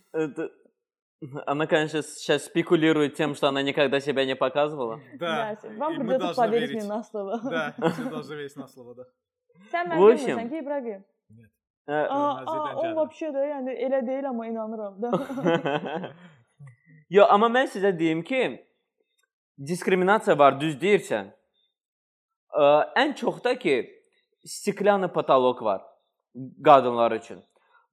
Это- 1.21 1.43
Она, 1.47 1.67
конечно, 1.67 2.01
сейчас 2.01 2.45
спекулирует 2.45 3.15
тем, 3.15 3.35
что 3.35 3.47
она 3.49 3.61
никогда 3.61 3.99
себя 3.99 4.25
не 4.25 4.35
показывала. 4.35 4.99
Да. 5.19 5.51
Bəs, 5.53 5.77
Вам 5.77 5.93
и 5.93 5.97
мы 5.97 6.03
придется 6.05 6.25
должны 6.27 6.43
поверить 6.45 6.69
верить. 6.69 6.83
мне 6.83 6.93
на 6.95 7.03
слово. 7.03 7.39
Да, 7.43 7.73
все 7.91 8.09
должны 8.09 8.33
верить 8.35 8.55
на 8.55 8.67
слово, 8.67 8.95
да. 8.95 9.03
Sən 9.71 9.85
В 9.87 9.91
mənə 9.91 10.13
общем- 10.13 10.37
demirsən 10.37 10.49
ki, 10.49 10.57
İbrahim. 10.57 11.03
Э, 11.87 11.91
Aa, 11.91 12.41
Görməzlikdən 12.41 12.45
aa, 12.45 12.75
o 12.75 12.83
gəldim. 12.83 12.95
vəbşə 12.99 13.27
də, 13.35 13.41
yəni 13.51 13.71
elə 13.85 14.07
deyil 14.07 14.25
amma 14.29 14.47
inanıram 14.47 15.01
da. 15.01 15.09
Yo, 17.09 17.25
amma 17.25 17.47
mən 17.49 17.67
sizə 17.67 17.91
deyim 17.99 18.21
ki, 18.23 18.41
diskriminasiya 19.67 20.37
var, 20.37 20.59
düz 20.61 20.75
deyirsən. 20.81 21.31
Ə, 22.53 22.93
ən 22.95 23.15
çox 23.15 23.43
da 23.43 23.55
ki, 23.59 23.89
stiklyana 24.45 25.07
patolog 25.11 25.61
var 25.63 25.81
qadınlar 26.63 27.11
üçün. 27.11 27.43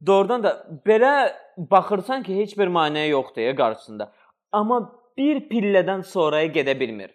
Doğrudan 0.06 0.43
da 0.43 0.52
belə 0.86 1.34
baxırsan 1.58 2.24
ki, 2.24 2.36
heç 2.41 2.58
bir 2.58 2.68
maneə 2.68 3.08
yoxdur 3.08 3.41
ya 3.41 3.56
qarşısında. 3.56 4.12
Amma 4.52 4.80
bir 5.18 5.43
pillədən 5.49 6.04
sonraya 6.04 6.49
gedə 6.56 6.74
bilmir. 6.80 7.12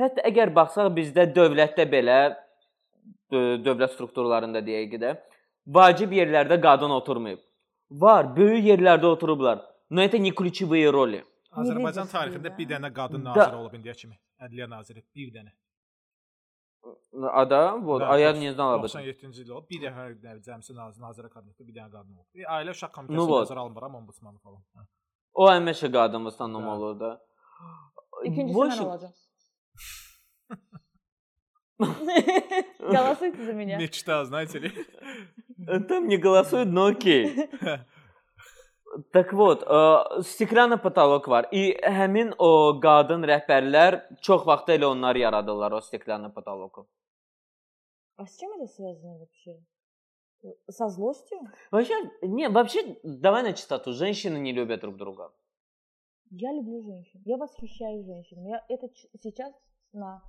Hətta 0.00 0.24
əgər 0.30 0.54
baxsaq 0.54 0.88
bizdə 0.96 1.26
dövlətdə 1.36 1.84
belə 1.90 2.18
dövlət 3.32 3.94
strukturlarında 3.94 4.62
deyək 4.64 4.96
də, 5.02 5.12
vacib 5.66 6.12
yerlərdə 6.12 6.60
qadın 6.62 6.96
oturmayıb. 6.96 7.42
Var, 7.90 8.30
böyük 8.36 8.64
yerlərdə 8.72 9.06
oturublar. 9.06 9.60
Nəyətə 9.90 10.20
Nikoliçivaya 10.22 10.92
roli. 10.92 11.20
Azərbaycan 11.54 12.08
tarixində 12.10 12.50
bir 12.56 12.70
dənə 12.72 12.90
qadın 12.94 13.22
naziri 13.28 13.60
olub 13.60 13.74
indiyə 13.76 13.94
kimi. 13.98 14.16
Ədliyyə 14.42 14.70
naziri 14.70 15.04
bir 15.14 15.30
dənə 15.36 15.52
Ada, 17.13 17.75
вот, 17.77 17.99
Da, 17.99 18.09
а 18.13 18.17
я 18.17 18.31
dox- 18.31 18.39
не 18.39 18.53
знал 18.53 18.73
об 18.73 18.85
этом. 18.85 19.01
97-ci 19.01 19.41
il 19.41 19.51
olub. 19.51 19.67
Bir 19.69 19.79
dəfə 19.83 20.03
nə, 20.23 20.39
cəmsi 20.47 20.73
nazir, 20.75 21.01
nazirə 21.03 21.29
kabinetdə 21.29 21.65
bir 21.67 21.73
dənə 21.75 21.91
qadın 21.91 22.13
olub. 22.15 22.27
Bir 22.33 22.45
ailə 22.55 22.71
uşaq 22.75 22.89
Nu, 22.89 22.95
komitəsində 22.97 23.27
вот. 23.27 23.49
nəzərə 23.49 23.59
alınmır, 23.63 23.83
amma 23.83 23.97
ombudsmanı 23.97 24.39
falan. 24.39 24.61
Hə. 24.77 24.85
O 25.33 25.49
həmişə 25.51 25.91
qadın 25.91 26.29
standom 26.29 26.63
Da. 26.63 26.69
olur 26.75 26.99
da. 26.99 27.11
İkincisi 28.23 28.55
Bu 28.55 28.65
mən 28.65 28.73
işin- 28.73 28.85
olacağam. 28.85 29.13
Голосуйте 32.79 33.43
за 33.45 33.53
меня. 33.53 33.77
Мечта, 33.77 34.25
знаете 34.25 34.59
ли. 34.59 34.71
Там 35.87 36.07
не 36.07 36.17
голосуют, 36.17 36.69
но 36.69 36.85
окей. 36.87 37.49
Так 39.12 39.32
вот, 39.32 39.62
ə, 39.62 40.22
stiklanı 40.22 40.78
потолок 40.82 41.28
var. 41.28 41.48
И 41.52 41.74
həmin 41.82 42.34
o 42.38 42.78
qadın 42.80 43.26
rəhbərlər 43.26 44.20
çox 44.20 44.46
vaxt 44.46 44.68
elə 44.68 44.86
onlar 44.86 45.16
yaradırlar 45.16 45.72
o 45.72 45.80
stiklanı 45.80 46.32
потолоку. 46.34 46.86
А 48.16 48.26
с 48.26 48.38
чем 48.38 48.52
это 48.52 48.66
связано 48.66 49.18
вообще? 49.18 49.60
Со 50.70 50.88
злостью? 50.88 51.38
Вообще, 51.70 51.94
не, 52.22 52.48
вообще, 52.48 52.98
давай 53.02 53.42
на 53.42 53.52
чистоту. 53.52 53.92
Женщины 53.92 54.38
не 54.38 54.52
любят 54.52 54.80
друг 54.80 54.96
друга. 54.96 55.32
Я 56.30 56.52
люблю 56.52 56.82
женщин. 56.82 57.20
Я 57.24 57.36
восхищаюсь 57.36 58.06
женщинами. 58.06 58.50
Я 58.50 58.64
это 58.68 58.88
сейчас 59.20 59.52
на 59.92 60.22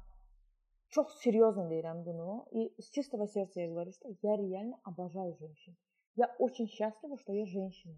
çok 0.90 1.12
серьезно 1.12 1.70
deyirəm 1.70 2.04
bunu. 2.06 2.46
И 2.52 2.82
с 2.82 2.90
чистого 2.90 3.28
сердца 3.28 3.60
я 3.62 3.68
говорю, 3.68 3.92
что 3.92 4.10
я 4.22 4.38
реально 4.38 4.80
обожаю 4.84 5.36
женщин. 5.40 5.76
Я 6.16 6.34
очень 6.40 6.68
счастлива, 6.68 7.18
что 7.18 7.34
я 7.34 7.46
женщина. 7.46 7.96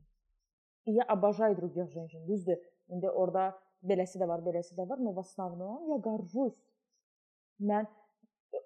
И 0.87 0.93
я 0.93 1.03
обожаю 1.03 1.57
других 1.57 1.91
женщин. 1.91 2.27
Düzdür. 2.27 2.59
İndi 2.89 3.11
orada 3.11 3.53
beləsi 3.83 4.19
də 4.21 4.29
var, 4.29 4.43
beləsi 4.43 4.75
də 4.77 4.89
var, 4.89 4.99
но 4.99 5.13
в 5.13 5.19
основном 5.19 5.89
я 5.91 5.99
горжусь. 5.99 6.59
Mən 7.63 7.87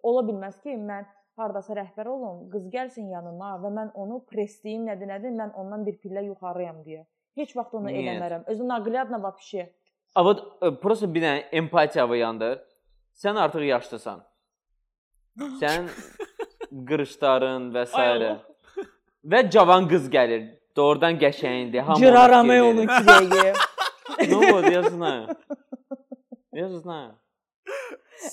ola 0.03 0.23
bilməz 0.27 0.59
ki, 0.63 0.77
mən 0.81 1.07
hardasa 1.37 1.77
rəhbər 1.77 2.09
olum, 2.09 2.47
qız 2.53 2.69
gəlsin 2.73 3.11
yanıma 3.13 3.57
və 3.63 3.73
mən 3.77 3.93
onu 3.95 4.23
presliyim, 4.31 4.87
nədir, 4.89 5.11
nədir, 5.11 5.35
mən 5.37 5.53
ondan 5.61 5.85
bir 5.87 5.99
pillə 6.01 6.25
yuxarıyam 6.31 6.83
deyə. 6.87 7.05
Heç 7.37 7.53
vaxt 7.57 7.75
onu 7.77 7.91
Нет. 7.91 8.01
eləmərəm. 8.01 8.47
Özü 8.49 8.69
naqilyatla 8.69 9.21
вообще. 9.23 9.69
A 10.17 10.25
вот 10.25 10.41
ə, 10.65 10.73
просто 10.81 11.09
bir 11.13 11.27
dənə 11.27 11.49
empatiya 11.53 12.07
uyandır. 12.09 12.63
Sən 13.17 13.37
artıq 13.41 13.67
yaşlısan. 13.69 14.23
Sən 15.61 15.91
qırışların 16.89 17.71
və 17.75 17.85
s. 17.85 17.97
Ay 18.01 18.13
Allah. 18.15 18.41
və 19.25 19.43
cavan 19.53 19.89
qız 19.89 20.09
gəlir. 20.13 20.49
Doğrudan 20.76 21.14
qəşəngdir. 21.20 21.80
hamı 21.82 21.96
ona 21.98 22.06
Cıraram 22.06 22.46
fikir 22.48 22.62
onun 22.62 22.78
verir. 22.78 22.88
ki 22.88 23.04
dəqiqə. 23.10 23.54
Ну 24.30 24.52
вот, 24.52 24.70
я 24.72 24.84
знаю. 24.90 25.28
Я 26.54 26.68
же 26.68 26.78
знаю. 26.80 27.12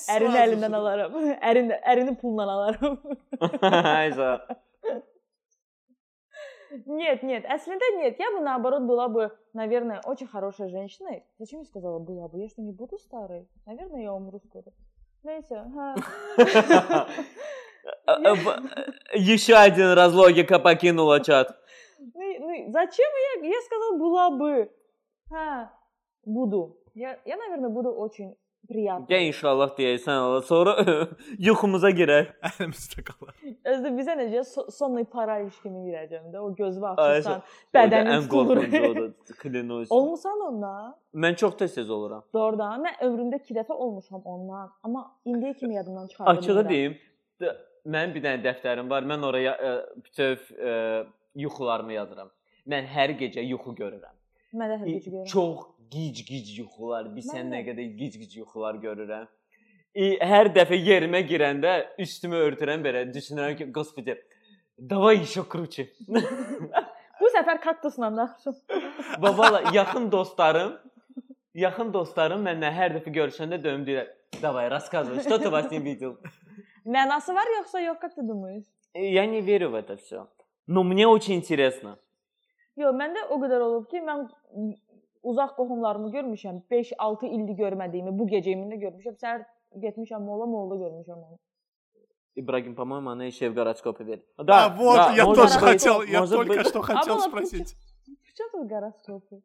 Ərini 0.08 0.32
Sağ 0.36 0.44
əlindən 0.46 0.74
alaram. 0.76 1.12
Ərin 1.50 1.70
ərini 1.92 2.16
pulla 2.20 2.42
alaram. 2.44 2.98
Ayza. 3.62 4.30
Нет, 6.86 7.22
нет, 7.22 7.44
əslində 7.48 7.86
нет. 7.96 8.18
Я 8.20 8.30
бы 8.34 8.40
наоборот 8.44 8.82
была 8.82 9.08
бы, 9.08 9.30
наверное, 9.54 10.00
очень 10.04 10.26
хорошей 10.26 10.68
женщиной. 10.68 11.24
Зачем 11.38 11.60
я 11.60 11.64
сказала 11.64 11.98
была 11.98 12.28
бы? 12.28 12.38
Я 12.40 12.48
что, 12.48 12.60
не 12.60 12.72
буду 12.72 12.98
старой? 12.98 13.48
Наверное, 13.66 14.02
я 14.02 14.12
умру 14.12 14.38
скоро. 14.40 14.66
Знаете, 15.22 15.56
ага. 15.56 15.94
Э, 18.06 18.34
в- 18.34 18.60
Еще 19.14 19.54
один 19.54 19.92
раз 19.92 20.12
логика 20.12 20.58
покинула 20.58 21.20
чат. 21.24 21.56
Ну, 22.15 22.21
и- 22.21 22.39
ну, 22.39 22.49
и 22.53 22.71
зачем 22.71 23.11
я? 23.41 23.47
Я 23.49 23.61
сказала 23.61 23.97
была 23.97 24.29
бы. 24.39 24.69
Ha, 25.31 25.71
буду. 26.25 26.77
Я, 26.95 27.17
я, 27.25 27.37
наверное, 27.37 27.69
буду 27.69 27.89
очень 27.91 28.35
приятной. 28.67 29.07
Gəl 29.07 29.23
inşallah 29.27 29.71
deyəsən 29.77 30.11
Allah. 30.23 30.41
Sonra 30.41 30.73
yuxumuza 31.39 31.89
girər. 31.91 32.29
Əlimizdə 32.49 33.03
qalar. 33.07 33.33
Özdə 33.65 33.89
bizə 33.97 34.13
necə 34.19 34.43
so 34.47 34.65
sonlu 34.71 35.03
paraliş 35.05 35.57
kimi 35.63 35.81
girəcəm 35.89 36.29
də. 36.31 36.37
O 36.39 36.53
gözümü 36.55 36.85
Ay, 36.97 37.17
açırsan, 37.17 37.41
Orada 37.41 37.73
bədənin 37.77 38.13
ən 38.17 38.23
tutulur. 38.27 38.61
qorxuncu 38.61 38.91
odur. 38.91 39.09
Klinoz. 39.41 39.87
Olmusan 39.91 40.39
ondan? 40.47 40.95
Mən 41.15 41.35
çox 41.35 41.57
tez-tez 41.59 41.89
oluram. 41.89 42.23
Doğrudan. 42.33 42.85
Mən 42.85 43.01
ömrümdə 43.07 43.41
2 43.43 43.53
dəfə 43.59 43.73
olmuşam 43.73 44.21
ondan. 44.25 44.71
Amma 44.83 45.03
indiyə 45.25 45.57
kimi 45.59 45.75
yadımdan 45.75 46.07
çıxardım. 46.07 46.37
Açığı 46.37 46.69
deyim, 46.69 46.97
d- 47.41 47.57
mənim 47.85 48.13
bir 48.15 48.23
dənə 48.23 48.43
dəftərim 48.47 48.89
var. 48.89 49.03
Mən 49.03 49.25
oraya 49.27 49.57
ə, 49.57 49.73
bütöv 50.05 50.37
ə, 50.55 51.05
yuxularımı 51.35 51.93
yazıram. 51.93 52.29
Mən 52.67 52.85
hər 52.87 53.13
gecə 53.19 53.41
yuxu 53.45 53.73
görürəm. 53.75 54.15
Mən 54.53 54.67
də 54.73 54.79
hər 54.81 54.87
İ- 54.87 54.93
gecə 54.97 55.09
görürəm. 55.11 55.25
Çox 55.25 55.57
gic-gic 55.91 56.57
yuxular. 56.59 57.09
Bir 57.15 57.21
Mən 57.21 57.33
sən 57.35 57.45
də. 57.49 57.55
nə 57.55 57.63
qədər 57.67 57.95
gic-gic 57.99 58.37
yuxular 58.39 58.75
görürəm. 58.75 59.27
İ, 59.95 60.05
hər 60.25 60.49
dəfə 60.55 60.77
yerimə 60.79 61.19
girəndə 61.29 61.73
üstümü 62.01 62.35
örtürəm 62.47 62.81
belə, 62.85 63.03
düşünürəm 63.13 63.55
ki, 63.57 63.65
господи, 63.71 64.15
давай 64.79 65.19
еще 65.21 65.43
круче. 65.49 65.87
Bu 67.21 67.27
səfər 67.35 67.59
kaktusla 67.61 68.09
danışım. 68.17 68.55
Babala 69.21 69.61
yaxın 69.73 70.11
dostlarım, 70.11 70.73
yaxın 71.55 71.93
dostlarım 71.93 72.41
mənlə 72.47 72.71
hər 72.73 72.95
dəfə 72.97 73.13
görüşəndə 73.19 73.61
dönüb 73.63 73.87
deyirlər, 73.87 74.07
"Давай, 74.41 74.67
рассказывай, 74.69 75.21
что 75.21 75.37
ты 75.37 75.51
во 75.51 75.61
сне 75.61 75.79
видел?" 75.79 76.17
Mənası 76.85 77.33
var 77.35 77.47
yoxsa 77.59 77.79
yox, 77.79 77.99
как 78.01 78.15
ты 78.15 78.21
думаешь? 78.27 78.65
И 78.95 79.13
Я 79.13 79.25
не 79.25 79.41
верю 79.41 79.69
в 79.69 79.75
это 79.75 79.95
все. 79.95 80.27
Но 80.67 80.83
мне 80.83 81.07
очень 81.07 81.35
интересно. 81.35 81.97
Yox, 82.75 82.95
məndə 82.97 83.27
o 83.29 83.37
qədər 83.41 83.61
olub 83.61 83.89
ki, 83.91 84.01
mən 84.01 84.27
uzaq 85.23 85.55
qohumlarımı 85.57 86.09
görmüşəm. 86.15 86.61
5-6 86.71 87.27
ildir 87.27 87.57
görmədiyimi, 87.63 88.13
bu 88.17 88.27
gecəyimi 88.31 88.69
də 88.71 88.79
görmüşəm. 88.85 89.17
Səhər 89.21 89.43
getmişəm 89.83 90.23
molla, 90.23 90.45
molla 90.45 90.75
görmüşəm 90.81 91.17
onu. 91.17 91.37
Ибрагим, 92.35 92.73
по-моему, 92.75 93.11
она 93.11 93.25
еще 93.25 93.45
и 93.45 93.49
в 93.49 93.53
гороскопе 93.53 94.03
верит. 94.03 94.25
Да, 94.37 94.69
вот, 94.69 94.97
я 95.15 95.25
может 95.25 95.43
тоже 95.43 95.59
быть, 95.59 95.69
хотел, 95.69 96.01
я 96.01 96.19
может 96.21 96.35
только 96.35 96.53
быть. 96.57 96.67
что 96.67 96.81
хотел 96.81 97.15
было 97.15 97.21
спросить. 97.21 97.75
Причем 98.05 98.49
тут 98.51 98.67
гороскопы? 98.67 99.41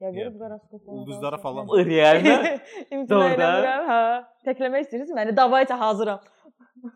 Я 0.00 0.10
верю 0.10 0.30
в 0.30 0.38
гороскопы. 0.38 0.90
Ulduzlara 0.90 1.36
falan. 1.36 1.66
Реально? 1.84 2.58
İmtina 2.90 3.08
Doğrudan. 3.08 3.36
eləmirəm, 3.36 3.84
hə. 3.90 4.24
Təkləmək 4.46 4.80
istəyirsiniz 4.86 5.12
məni? 5.12 5.36
Davayca 5.36 5.78
hazıram. 5.78 6.20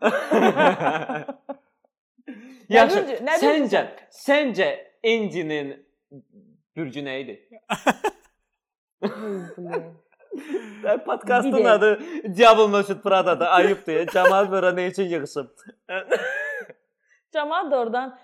Yaxşı. 2.69 2.97
biləcək- 2.97 3.21
nə 3.27 3.33
Səncə, 3.43 3.81
səncə 4.27 4.69
Endinin 5.03 5.85
bürcü 6.75 6.99
nə 7.05 7.19
idi? 7.21 7.35
Podkastın 11.05 11.53
Bir 11.53 11.63
də- 11.65 11.69
adı 11.69 11.99
Diabol 12.37 12.67
Nöşüt 12.69 13.03
Prada'da 13.03 13.49
ayıbdır. 13.49 14.07
Cəmaət 14.07 14.51
bura 14.51 14.69
nə 14.69 14.87
üçün 14.91 15.03
yığışıb? 15.03 15.47
Camaat 17.33 17.71
da 17.71 17.79
oradan 17.79 18.17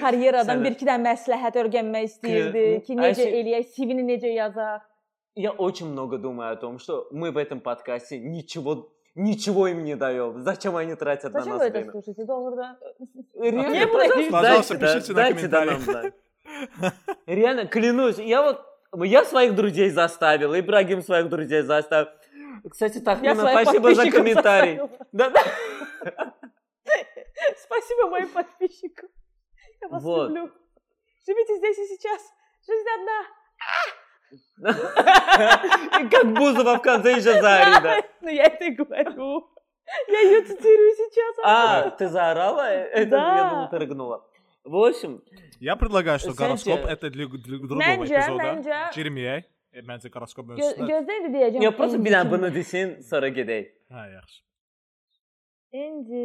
karyeradan 0.00 0.58
Sənə- 0.58 0.64
bir-iki 0.64 0.86
dənə 0.86 1.02
məsləhət 1.12 1.54
öyrənmək 1.62 2.04
istəyirdi 2.10 2.64
Ki- 2.80 2.86
ki, 2.86 3.00
Ay, 3.00 3.10
necə 3.10 3.14
şey- 3.22 3.34
eləyək, 3.40 3.64
CV-ni 3.74 4.02
necə 4.12 4.30
yazaq. 4.34 4.80
Я 5.36 5.50
очень 5.52 5.86
много 5.86 6.18
думаю 6.18 6.52
о 6.52 6.56
том, 6.56 6.78
что 6.78 7.08
мы 7.12 7.30
в 7.30 7.36
этом 7.38 7.60
подкасте 7.60 8.18
ничего 8.18 8.90
ничего 9.15 9.67
им 9.67 9.83
не 9.83 9.95
даем. 9.95 10.41
Зачем 10.43 10.75
они 10.75 10.95
тратят 10.95 11.33
на 11.33 11.39
Зачем 11.39 11.53
нас 11.53 11.61
вы 11.61 11.67
это 11.67 11.77
время? 11.79 11.91
слушаете? 11.91 12.21
Doğrudan. 12.23 12.75
Реально, 13.33 14.19
Не 14.19 14.31
пожалуйста, 14.31 14.77
дайте, 14.77 15.13
да, 15.13 15.31
пишите 15.31 15.47
на 15.47 15.49
да, 15.49 15.65
нам 15.65 15.83
комментариях. 15.83 16.13
Реально, 17.25 17.67
клянусь, 17.67 18.17
я 18.17 18.41
вот 18.41 18.61
я 19.03 19.25
своих 19.25 19.55
друзей 19.55 19.89
заставил, 19.89 20.57
Ибрагим 20.57 21.01
своих 21.01 21.29
друзей 21.29 21.63
заставил. 21.63 22.09
Кстати, 22.69 22.99
Тахмина, 22.99 23.47
спасибо 23.49 23.93
за 23.93 24.09
комментарий. 24.09 24.79
Да, 25.11 25.29
да. 25.29 25.41
Спасибо 27.57 28.09
моим 28.09 28.29
подписчикам. 28.29 29.09
Я 29.81 29.87
вас 29.89 30.03
Вот. 30.03 30.29
люблю. 30.29 30.51
Живите 31.25 31.57
здесь 31.57 31.77
и 31.77 31.95
сейчас. 31.95 32.21
Жизнь 32.65 32.87
одна. 32.97 33.21
И 33.21 34.04
как 36.11 36.33
Бузова 36.33 36.77
в 36.77 36.81
конце 36.81 37.19
заорит, 37.21 37.83
да. 37.83 38.01
Ну, 38.21 38.29
я 38.29 38.45
это 38.45 38.63
и 38.65 38.71
говорю. 38.71 39.49
Я 40.07 40.19
ее 40.19 40.41
цитирую 40.41 40.91
сейчас. 40.95 41.35
А, 41.43 41.89
ты 41.91 42.07
заорала? 42.09 42.67
Это 42.71 43.09
Да. 43.11 43.37
я 43.37 43.49
думал, 43.49 43.69
ты 43.69 43.77
рыгнула. 43.77 44.27
В 44.63 44.75
общем, 44.75 45.21
Я 45.59 45.75
предлагаю, 45.75 46.17
что 46.19 46.33
гороскоп 46.33 46.79
это 46.85 47.09
для, 47.09 47.27
другого 47.27 48.05
эпизода. 48.05 49.43
E, 49.75 49.81
məncə 49.83 50.07
goroskop 50.09 50.45
Gö 50.47 50.55
mövzusuna. 50.55 50.85
gözdə 50.87 51.15
indi 51.19 51.29
deyəcəm. 51.35 51.63
ya 51.65 51.71
просто 51.75 51.97
bir 51.99 52.13
dənə 52.13 52.29
bunu 52.31 52.47
desin, 52.55 52.93
sonra 53.03 53.27
gedək. 53.27 53.65
Hə, 53.91 54.03
yaxşı. 54.13 54.37
İnci. 55.75 56.21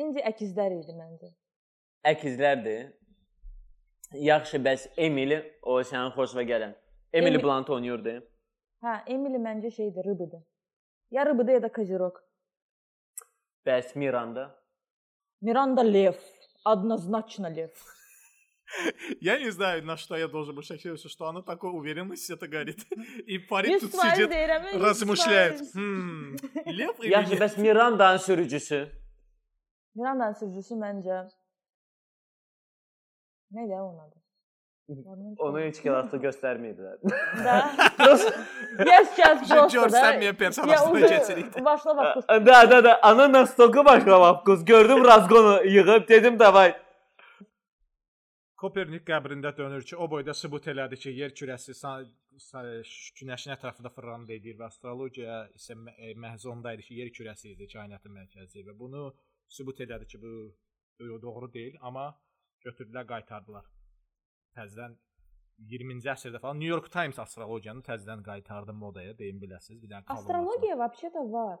İnci 0.00 0.22
əkizlər 0.30 0.72
idi 0.78 0.94
məncə. 0.96 1.28
Əkizlərdir. 2.08 2.86
Yaxşı, 4.13 4.57
bəs 4.57 4.87
Emily 4.97 5.39
o 5.61 5.79
sənin 5.81 6.11
xoşuna 6.15 6.43
gələn. 6.43 6.73
Emily 7.13 7.35
Emi- 7.37 7.43
Blunt 7.43 7.69
oynayırdı. 7.69 8.13
Hə, 8.83 8.93
Emily 9.07 9.37
məncə 9.37 9.71
şeydir, 9.71 10.03
rıbıdır. 10.05 10.43
Ya 11.11 11.25
rıbıdır 11.25 11.53
ya 11.53 11.61
da 11.61 11.71
kozirok. 11.71 12.23
Bəs 13.65 13.95
Miranda? 13.97 14.55
Miranda 15.41 15.81
Lev. 15.81 16.13
Однозначно 16.65 17.47
Lev. 17.55 17.69
Я 19.21 19.39
не 19.39 19.49
знаю, 19.51 19.85
на 19.85 19.95
что 19.95 20.17
я 20.17 20.27
должен 20.27 20.53
был 20.53 20.61
шокироваться, 20.61 21.07
что 21.07 21.25
она 21.27 21.41
такой 21.41 21.69
уверенности 21.71 22.33
это 22.33 22.47
говорит. 22.47 22.79
И 23.25 23.37
парень 23.39 23.75
100% 23.77 23.79
тут 23.79 23.91
сидит, 23.91 24.29
deyirəm. 24.29 24.63
100%. 24.73 24.83
размышляет. 24.83 25.61
Хм, 25.73 26.35
лев 26.65 26.99
или 26.99 27.11
Yaxşı, 27.11 27.31
нет? 27.33 27.41
bəs 27.41 27.57
Mirandanın 27.61 28.17
sürücüsü? 28.17 28.91
Mirandanın 29.95 30.33
sürücüsü 30.33 30.73
məncə 30.75 31.29
Nə 33.52 33.68
də 33.68 33.78
onadı. 33.84 34.22
Onu 35.46 35.60
heç 35.62 35.78
kəlasta 35.84 36.18
göstərməyiblər. 36.20 36.98
Da. 37.46 37.56
Yes, 38.88 39.12
yes, 39.18 39.42
boss. 39.46 39.74
Görsənməyə 39.74 40.32
personajına 40.38 41.10
keçirik. 41.12 41.58
Başla 41.64 41.94
bax. 41.96 42.24
Da, 42.46 42.58
da, 42.70 42.80
da. 42.84 42.94
Ana 43.06 43.28
nastoku 43.32 43.84
başla 43.84 44.20
bax. 44.20 44.64
Gördüm 44.64 45.04
razgonu 45.04 45.54
yığıb 45.64 46.08
dedim 46.08 46.38
davay. 46.38 46.74
Kopernik 48.62 49.06
qəbrində 49.06 49.50
dönür 49.56 49.82
ki, 49.82 49.96
o 49.96 50.06
boyda 50.10 50.34
sübut 50.38 50.66
elədi 50.70 50.98
ki, 51.04 51.14
yer 51.18 51.32
kürəsi 51.34 51.74
günəşin 53.18 53.54
ətrafında 53.56 53.90
fırlanır 53.90 54.28
deyir 54.28 54.58
və 54.60 54.68
astrologiya 54.68 55.38
isə 55.58 55.74
e, 55.96 56.12
məhz 56.24 56.46
onda 56.46 56.74
idi 56.76 56.86
ki, 56.86 56.98
yer 57.00 57.10
kürəsi 57.16 57.56
idi 57.56 57.66
kainatın 57.72 58.14
mərkəzi 58.20 58.62
və 58.68 58.76
bunu 58.78 59.08
sübut 59.50 59.82
elədi 59.82 60.06
ki, 60.12 60.22
bu 60.22 61.10
doğru 61.26 61.50
deyil, 61.52 61.74
amma 61.80 62.12
götürdülər, 62.65 63.05
qaytardılar. 63.13 63.65
Təzədən 64.57 64.97
20-ci 65.71 66.09
əsrdə 66.13 66.39
falan 66.39 66.59
New 66.59 66.69
York 66.69 66.89
Times 66.93 67.17
astrologiyanı 67.19 67.81
təzədən 67.87 68.21
qaytardı 68.25 68.73
modaya, 68.73 69.13
deyin 69.17 69.39
biləsiniz. 69.41 69.81
Bir 69.81 69.89
dənə 69.89 70.03
Астрология 70.07 70.75
вообще-то 70.77 71.23
var. 71.31 71.59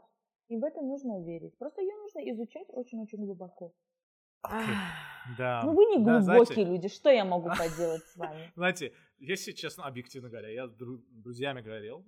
И 0.49 0.55
в 0.55 0.63
это 0.63 0.81
нужно 0.81 1.19
верить. 1.25 1.57
Просто 1.57 1.81
ее 1.81 1.95
нужно 1.97 2.19
изучать 2.31 2.67
очень-очень 2.69 3.17
глубоко. 3.25 3.73
Да. 5.37 5.61
Ну 5.65 5.73
вы 5.73 5.85
не 5.85 5.97
Да, 6.03 6.19
глубокие 6.19 6.21
знаете- 6.21 6.63
люди, 6.63 6.87
что 6.87 7.09
я 7.09 7.25
могу 7.25 7.49
поделать 7.49 8.03
с 8.03 8.15
вами? 8.15 8.51
Знаете, 8.55 8.93
если 9.19 9.51
честно, 9.51 9.85
объективно 9.85 10.29
говоря, 10.29 10.49
я 10.49 10.67
с 10.67 10.71
дру- 10.71 11.03
друзьями 11.09 11.61
говорил, 11.61 12.05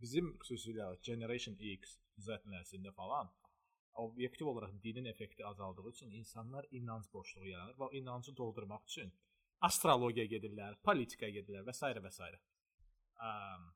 bizim 0.00 0.38
xüsusilə 0.38 0.96
Generation 1.02 1.56
X 1.58 1.98
Z 2.16 2.40
nəslində 2.46 2.92
falan 2.94 3.28
obyektiv 3.98 4.46
olaraq 4.46 4.72
dinin 4.82 5.04
effekti 5.04 5.46
azaldığı 5.46 5.88
üçün 5.90 6.10
insanlar 6.10 6.66
inanc 6.70 7.06
boşluğu 7.12 7.46
yaranır 7.48 7.74
və 7.78 7.84
o 7.88 7.92
inancı 7.92 8.36
doldurmaq 8.36 8.82
üçün 8.88 9.12
astrologiya 9.60 10.24
gedirlər, 10.26 10.74
politikaya 10.82 11.30
gedirlər 11.32 11.64
və 11.68 11.72
s. 11.72 11.86
və 11.86 12.10
s. 12.10 12.22
Am, 13.20 13.72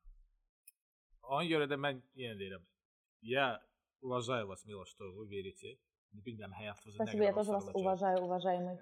Ona 1.29 1.45
görə 1.45 1.67
də 1.69 1.77
mən 1.77 1.99
yenə 2.17 2.39
deyirəm, 2.41 2.63
ya 3.23 3.61
уважаю 4.03 4.47
вас, 4.49 4.65
мило, 4.67 4.85
что 4.87 5.05
вы 5.13 5.27
верите. 5.29 5.77
Bilmirəm 6.25 6.53
həyatınızı 6.57 6.97
nə 6.99 7.05
Спасибо, 7.05 7.25
я 7.25 7.31
qədər 7.31 7.35
тоже 7.35 7.53
вас 7.53 7.65
astroologiya- 7.65 7.81
уважаю, 7.81 8.19
уважаемый. 8.25 8.79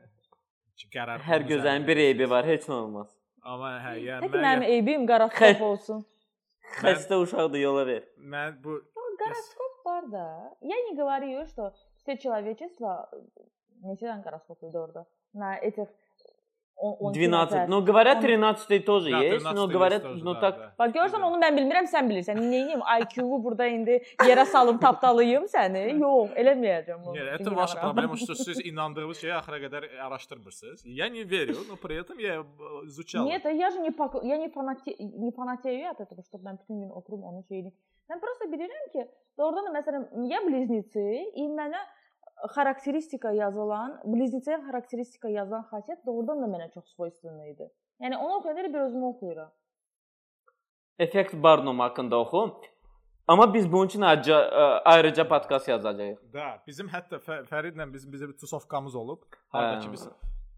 ki, 0.76 0.88
qərar 0.94 1.20
Hər 1.26 1.42
gözəlin 1.48 1.86
bir 1.86 1.96
eybi 1.96 2.30
var, 2.30 2.44
heç 2.46 2.68
nə 2.70 2.72
olmaz. 2.72 3.08
Amma 3.42 3.70
hə, 3.82 3.92
yəni 4.08 4.20
Peki 4.20 4.34
mən, 4.36 4.44
mənim 4.46 4.62
eybim 4.76 5.06
qaraskop 5.10 5.42
Xə- 5.58 5.62
olsun. 5.70 6.04
Xəstə 6.80 7.14
uşaqdır, 7.24 7.58
yola 7.58 7.86
ver. 7.86 8.04
mən 8.18 8.62
bu 8.62 8.78
Гороскоп 9.20 9.69
var 10.00 10.02
da. 10.12 10.50
Я 10.60 10.76
не 10.90 10.94
говорю, 10.96 11.46
что 11.46 11.72
все 11.98 12.16
человечество 12.16 13.08
не 13.82 13.94
всегда 13.96 14.16
гороскопы 14.24 14.66
орada. 14.66 15.04
На 15.32 15.56
этих 15.58 15.88
он- 16.78 16.96
11 17.00 17.14
12. 17.14 17.54
nəfər. 17.58 17.66
Ну, 17.68 17.82
говорят, 17.82 18.16
Он- 18.16 18.22
13 18.22 18.80
тоже 18.84 19.10
Да, 19.10 19.18
есть, 19.22 19.38
13 19.38 19.54
но 19.56 19.62
есть 19.62 19.72
говорят, 19.72 20.02
тоже, 20.02 20.24
ну 20.24 20.34
да, 20.34 20.40
так 20.40 20.58
да. 20.58 20.74
Bax 20.78 20.92
görürsən 20.92 21.22
onu 21.24 21.36
mən 21.40 21.54
bilmirəm, 21.58 21.86
sən 21.88 22.04
bilirsən. 22.10 22.36
Nəyim 22.36 22.80
IQ-vu 23.00 23.42
burada 23.44 23.66
indi 23.66 24.02
yerə 24.20 24.44
salım 24.44 24.78
tapdalayım 24.78 25.44
səni? 25.44 25.98
Yox, 25.98 26.30
eləməyəcəm 26.36 26.98
bunu. 27.04 27.14
Нет, 27.16 27.26
это 27.40 27.44
Çünki 27.44 27.56
ваша 27.56 27.78
inanıram. 27.78 27.94
проблема, 27.94 28.16
что 28.16 28.34
siz 28.34 28.60
inandığınız 28.66 29.18
şeyi 29.20 29.32
axıra 29.34 29.58
qədər 29.58 29.82
araşdırmırsınız. 30.00 30.82
Я 30.84 31.08
не 31.08 31.24
верю, 31.24 31.56
но 31.68 31.76
при 31.76 31.96
этом 31.96 32.18
я 32.18 32.34
э, 32.40 32.86
изучал. 32.86 33.24
Нет, 33.26 33.44
я 33.44 33.70
же 33.70 33.80
не 33.80 33.90
пок- 33.90 34.24
я 34.26 34.36
не 34.36 34.48
фанате 34.50 34.96
не 34.98 35.30
фанатею 35.32 35.88
от 35.90 36.00
этого, 36.00 36.22
чтобы 36.22 36.44
mən 36.44 36.58
bütün 36.58 36.80
gün 36.80 36.90
oturum 36.90 37.22
onun 37.24 37.42
şeyini. 37.48 37.72
Mən 38.11 38.19
prosta 38.19 38.47
bilirəm 38.51 38.87
ki, 38.91 39.05
doğrudan 39.39 39.69
da 39.69 39.71
məsələn, 39.77 40.05
ya 40.27 40.41
bliznici, 40.43 41.03
i 41.39 41.45
mənə 41.47 41.79
xarakteristika 42.55 43.31
yazılan, 43.37 43.93
bliznicə 44.03 44.57
xarakteristika 44.65 45.31
yazılan 45.31 45.63
xasiyyət 45.69 46.03
doğrudan 46.09 46.43
da 46.43 46.49
mənə 46.51 46.67
çox 46.73 46.91
svoysunlu 46.95 47.47
idi. 47.53 47.69
Yəni 48.03 48.17
onu 48.17 48.41
oxuyanda 48.41 48.73
bir 48.73 48.83
özümü 48.87 49.05
oxuyuram. 49.13 49.51
Effekt 50.99 51.33
Barnum 51.43 51.79
haqqında 51.79 52.19
oxu. 52.19 52.61
Amma 53.27 53.53
biz 53.53 53.71
bunun 53.71 53.85
üçün 53.85 54.01
ayrıca, 54.01 54.37
ayrıca 54.85 55.27
podkast 55.27 55.67
yazacağıq. 55.67 56.17
Da, 56.33 56.47
bizim 56.67 56.91
hətta 56.91 57.21
Fəridlə 57.23 57.93
bizim 57.93 58.11
bizə 58.11 58.27
bir 58.27 58.37
tusovkamız 58.37 58.95
olub. 58.95 59.23
Hardakı 59.55 59.91
biz 59.93 60.07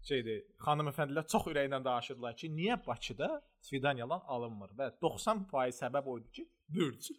şeydir, 0.08 0.42
xanım 0.66 0.90
əfəndilər 0.90 1.26
çox 1.32 1.46
ürəklə 1.52 1.84
danışırdılar 1.84 2.34
ki, 2.36 2.50
niyə 2.50 2.86
Bakıda 2.86 3.42
svidaniyalar 3.63 4.21
alınmır 4.27 4.69
və 4.79 4.91
90% 5.03 5.79
səbəb 5.81 6.05
o 6.05 6.17
idi 6.19 6.31
ki, 6.31 6.45
bürc. 6.69 7.09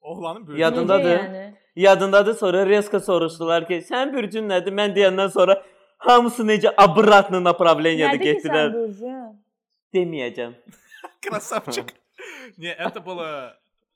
Oğlanın 0.00 0.46
bürcü. 0.46 0.60
Yadındadır? 0.60 1.10
Necə 1.10 1.24
yəni? 1.24 1.54
Yadındadır 1.76 2.34
sonra 2.34 2.66
Reska 2.66 3.00
soruşdular 3.00 3.66
ki, 3.68 3.80
sən 3.90 4.12
bürcün 4.14 4.48
nədir? 4.48 4.74
Mən 4.74 4.94
deyəndən 4.96 5.30
sonra 5.34 5.58
hamısı 6.08 6.46
necə 6.46 6.72
обратно 6.84 7.40
направлениеdə 7.44 8.14
Nədir 8.14 8.22
ki 8.22 8.28
sən 8.28 8.34
getdilər. 8.34 8.74
bölcün? 8.74 9.38
Deməyəcəm. 9.94 10.54
Krasavçıq. 11.26 11.94
Niyə? 12.58 12.74
Это 12.88 13.00
было 13.04 13.28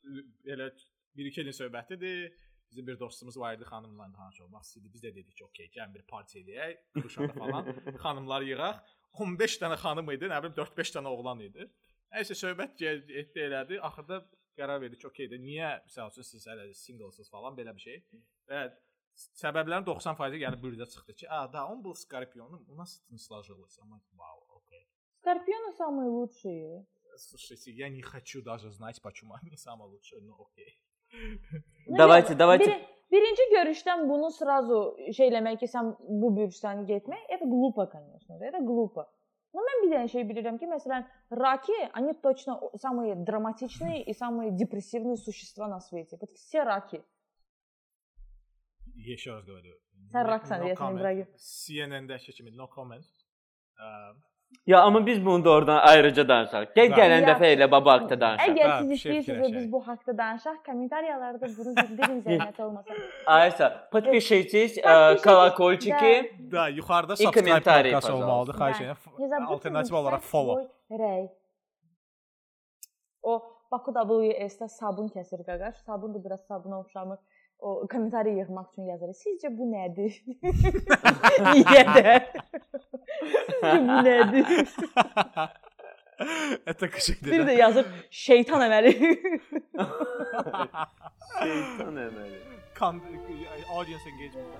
e, 0.04 0.22
elə 0.54 0.70
bir-iki 1.16 1.40
ilin 1.42 1.54
söhbətidir. 1.56 2.32
Bizim 2.70 2.86
bir 2.86 2.98
dostumuz 2.98 3.36
var 3.38 3.54
idi 3.54 3.64
xanımla 3.68 4.06
tanış 4.16 4.40
olmaq 4.40 4.62
istəyirdi. 4.64 4.92
Biz 4.94 5.02
də 5.04 5.10
dedik 5.14 5.36
ki, 5.36 5.44
okey, 5.44 5.66
gəlin 5.74 5.94
bir 5.94 6.02
parti 6.08 6.40
eləyək, 6.40 6.78
Şuşada 7.02 7.32
falan. 7.32 7.66
Xanımları 8.04 8.44
yığaq. 8.44 8.78
15 9.18 9.58
dənə 9.62 9.76
xanım 9.82 10.10
idi, 10.14 10.28
nə 10.32 10.38
bilim 10.42 10.54
4-5 10.56 10.94
dənə 10.96 11.10
oğlan 11.12 11.40
idi. 11.48 11.66
Nəysə 12.12 12.36
söhbət 12.36 12.78
ge- 12.80 13.18
etdi 13.22 13.44
elədi. 13.48 13.80
Axırda 13.88 14.22
qərar 14.58 14.80
verdik 14.80 15.00
ki, 15.00 15.06
okey 15.08 15.28
də 15.32 15.38
niyə 15.40 15.68
məsəl 15.86 16.10
üçün 16.12 16.26
siz 16.28 16.46
hələ 16.48 16.68
singlesiniz 16.76 17.30
falan 17.32 17.56
belə 17.56 17.72
bir 17.76 17.84
şey. 17.86 18.00
Və 18.50 18.62
səbəblərin 19.40 19.84
90% 19.88 20.38
gəlib 20.40 20.62
bürdə 20.64 20.86
çıxdı 20.92 21.14
ki, 21.22 21.26
a, 21.28 21.46
да, 21.48 21.66
он 21.66 21.82
был 21.82 21.94
скорпионом, 21.94 22.64
у 22.68 22.74
нас 22.74 22.98
это 23.02 23.12
не 23.12 23.18
сложилось. 23.18 23.78
Amma 23.80 24.00
вау, 24.12 24.40
окей. 24.56 24.86
Скорпионы 25.20 25.72
самые 25.76 26.08
лучшие. 26.08 26.86
Слушайте, 27.16 27.72
я 27.72 27.88
не 27.90 28.00
хочу 28.02 28.42
даже 28.42 28.70
знать, 28.70 29.00
почему 29.02 29.34
они 29.34 29.56
самые 29.56 29.88
лучшие, 29.88 30.22
но 30.22 30.34
окей. 30.40 30.78
Ну, 31.86 31.96
Давайте, 31.98 32.32
yox, 32.32 32.36
давайте. 32.36 32.88
Biri- 33.11 33.21
birinci 33.21 33.41
görüşdən 33.55 34.09
bunu 34.09 34.31
сразу 34.31 34.97
şey 35.13 35.29
eləmək 35.29 35.59
ki, 35.59 35.65
sən 35.65 35.95
bu 36.21 36.31
bürcdən 36.37 36.85
getmək, 36.85 37.19
это 37.29 37.45
глупо, 37.45 37.87
конечно, 37.87 38.37
это 38.41 38.59
глупо. 38.59 39.07
Но 39.53 39.61
mən 39.63 39.83
bir 39.83 39.95
dənə 39.95 40.07
şey 40.11 40.23
bilirəm 40.29 40.57
ki, 40.59 40.67
məsələn, 40.67 41.05
раки, 41.31 41.73
они 41.93 42.13
точно 42.13 42.59
самые 42.75 43.15
драматичные 43.15 44.03
и 44.03 44.13
самые 44.13 44.51
депрессивные 44.51 45.17
существа 45.17 45.67
на 45.67 45.79
свете. 45.79 46.17
Вот 46.21 46.31
все 46.31 46.63
раки. 46.63 47.01
Еще 48.95 49.31
раз 49.31 49.45
говорю. 49.45 49.73
Raksan 50.13 50.59
no 50.61 50.65
deyəsən, 50.65 50.75
comment. 50.75 50.99
İbrahim. 50.99 51.27
CNN-dəki 51.37 52.33
kimi 52.33 52.51
no 52.55 52.67
comment. 52.67 53.05
Ə, 53.77 54.13
Ya 54.66 54.80
amma 54.82 55.06
biz 55.06 55.26
bunu 55.26 55.44
da 55.44 55.50
oradan 55.50 55.78
ayrıca 55.82 56.28
danışaq. 56.28 56.62
Gəl 56.76 56.90
Da. 56.90 56.96
gələn 56.96 57.20
Yaxşı. 57.22 57.30
dəfə 57.30 57.46
elə 57.54 57.70
baba 57.70 57.92
haqqında 57.92 58.20
danışaq. 58.20 58.48
Əgər 58.52 58.68
Ha, 58.70 58.78
siz 58.80 58.90
bir 58.90 58.96
şey 58.96 59.12
istəyirsiniz 59.12 59.38
fikirləşək. 59.46 59.56
biz 59.56 59.72
bu 59.72 59.80
haqqda 59.88 60.18
danışaq, 60.18 60.56
kommentariyalarda 60.66 61.46
bunu 61.58 61.70
bildirin 61.76 62.20
zəhmət 62.26 62.62
olmasa. 62.62 62.94
Aysa, 63.26 63.88
подпишитесь, 63.92 64.78
э, 64.78 64.82
Подпишитесь, 64.82 65.22
колокольчики. 65.24 66.12
Da, 66.52 66.68
yuxarıda 66.68 67.12
И 67.12 67.16
subscribe 67.16 67.40
комментарии, 67.40 67.90
knopkası 67.90 68.14
olmalıdır. 68.14 68.52
пожалуйста. 68.52 68.72
Xahiş 68.72 68.78
Да. 68.78 68.84
edirəm. 68.84 69.20
Не 69.22 69.28
забудьте 69.28 69.52
Alternativ 69.54 69.72
написать 69.74 69.98
olaraq 70.00 70.20
follow. 70.32 70.68
свой 70.88 70.98
rəy. 70.98 71.28
O 73.22 73.42
Baku 73.72 73.90
WS-də 73.92 74.68
sabun 74.68 75.08
kəsir 75.08 75.40
qaqaş. 75.48 75.74
Sabun 75.86 76.14
da 76.14 76.24
biraz 76.24 76.40
sabuna 76.46 76.80
oxşamır. 76.80 77.18
O 77.62 77.86
kommentari 77.86 78.32
yığmaq 78.38 78.72
üçün 78.72 78.88
yazır. 78.90 79.12
Sizcə 79.14 79.50
bu 79.58 79.68
nədir? 79.70 80.16
Niyə 81.52 81.84
də? 81.94 82.14
Sizcə 83.30 83.76
bu 83.86 84.02
nədir? 84.08 84.64
Это 86.66 86.88
şeydir. 86.88 87.30
Bir 87.32 87.44
də 87.46 87.54
yazır 87.58 87.86
şeytan 88.10 88.64
əməli. 88.66 88.92
Şeytan 91.38 91.96
əməli. 92.06 92.40
Con- 92.78 93.00
audience 93.76 94.10
engagement. 94.10 94.56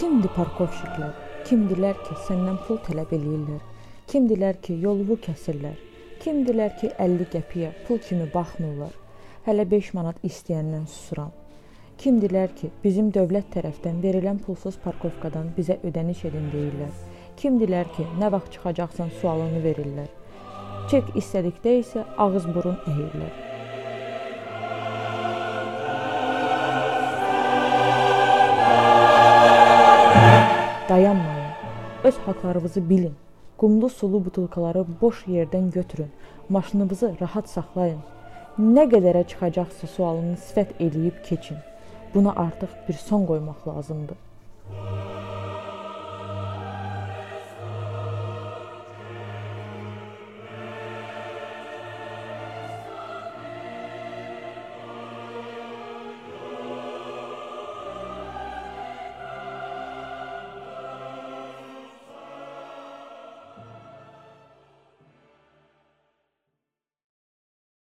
Kimdir 0.00 0.32
parkovşiklər? 0.36 1.25
Kimdilər 1.47 1.95
ki, 2.03 2.15
səndən 2.25 2.57
pul 2.67 2.75
tələb 2.83 3.13
eləyirlər? 3.15 3.61
Kimdilər 4.11 4.57
ki, 4.65 4.73
yolunu 4.83 5.15
kəsirlər? 5.23 5.77
Kimdilər 6.19 6.73
ki, 6.81 6.89
50 6.99 7.29
qəpiyə 7.31 7.69
pul 7.87 8.01
kimi 8.03 8.25
baxmırlar? 8.33 8.91
Hələ 9.45 9.63
5 9.71 9.93
manat 9.95 10.19
istəyəndən 10.27 10.83
susuram. 10.91 11.31
Kimdilər 12.03 12.51
ki, 12.59 12.73
bizim 12.83 13.13
dövlət 13.15 13.47
tərəfdən 13.55 14.03
verilən 14.03 14.43
pulsuz 14.43 14.75
parkovkadan 14.83 15.53
bizə 15.55 15.79
ödəniş 15.87 16.27
edin 16.33 16.51
deyirlər. 16.51 16.91
Kimdilər 17.39 17.95
ki, 17.95 18.11
nə 18.19 18.33
vaxt 18.35 18.57
çıxacaqsan 18.57 19.15
sualını 19.21 19.63
verirlər. 19.63 20.11
Çek 20.91 21.15
istədikdə 21.15 21.79
isə 21.79 22.09
ağız 22.27 22.51
burun 22.51 22.75
əyirlər. 22.91 23.46
Öz 32.27 32.35
haqqlarınızı 32.35 32.89
bilin. 32.89 33.13
Qumlu 33.57 33.89
sulu 33.89 34.25
butulkaları 34.25 34.85
boş 35.01 35.27
yerdən 35.27 35.71
götürün. 35.71 36.11
Maşınınızı 36.49 37.13
rahat 37.21 37.49
saxlayın. 37.49 38.01
Nə 38.59 38.83
qədərə 38.91 39.23
çıxacaqsa 39.31 39.87
sualını 39.87 40.35
sifət 40.35 40.75
eləyib 40.83 41.23
keçin. 41.29 41.57
Buna 42.13 42.35
artıq 42.35 42.75
bir 42.87 42.93
son 42.93 43.25
qoymaq 43.25 43.67
lazımdır. 43.67 44.17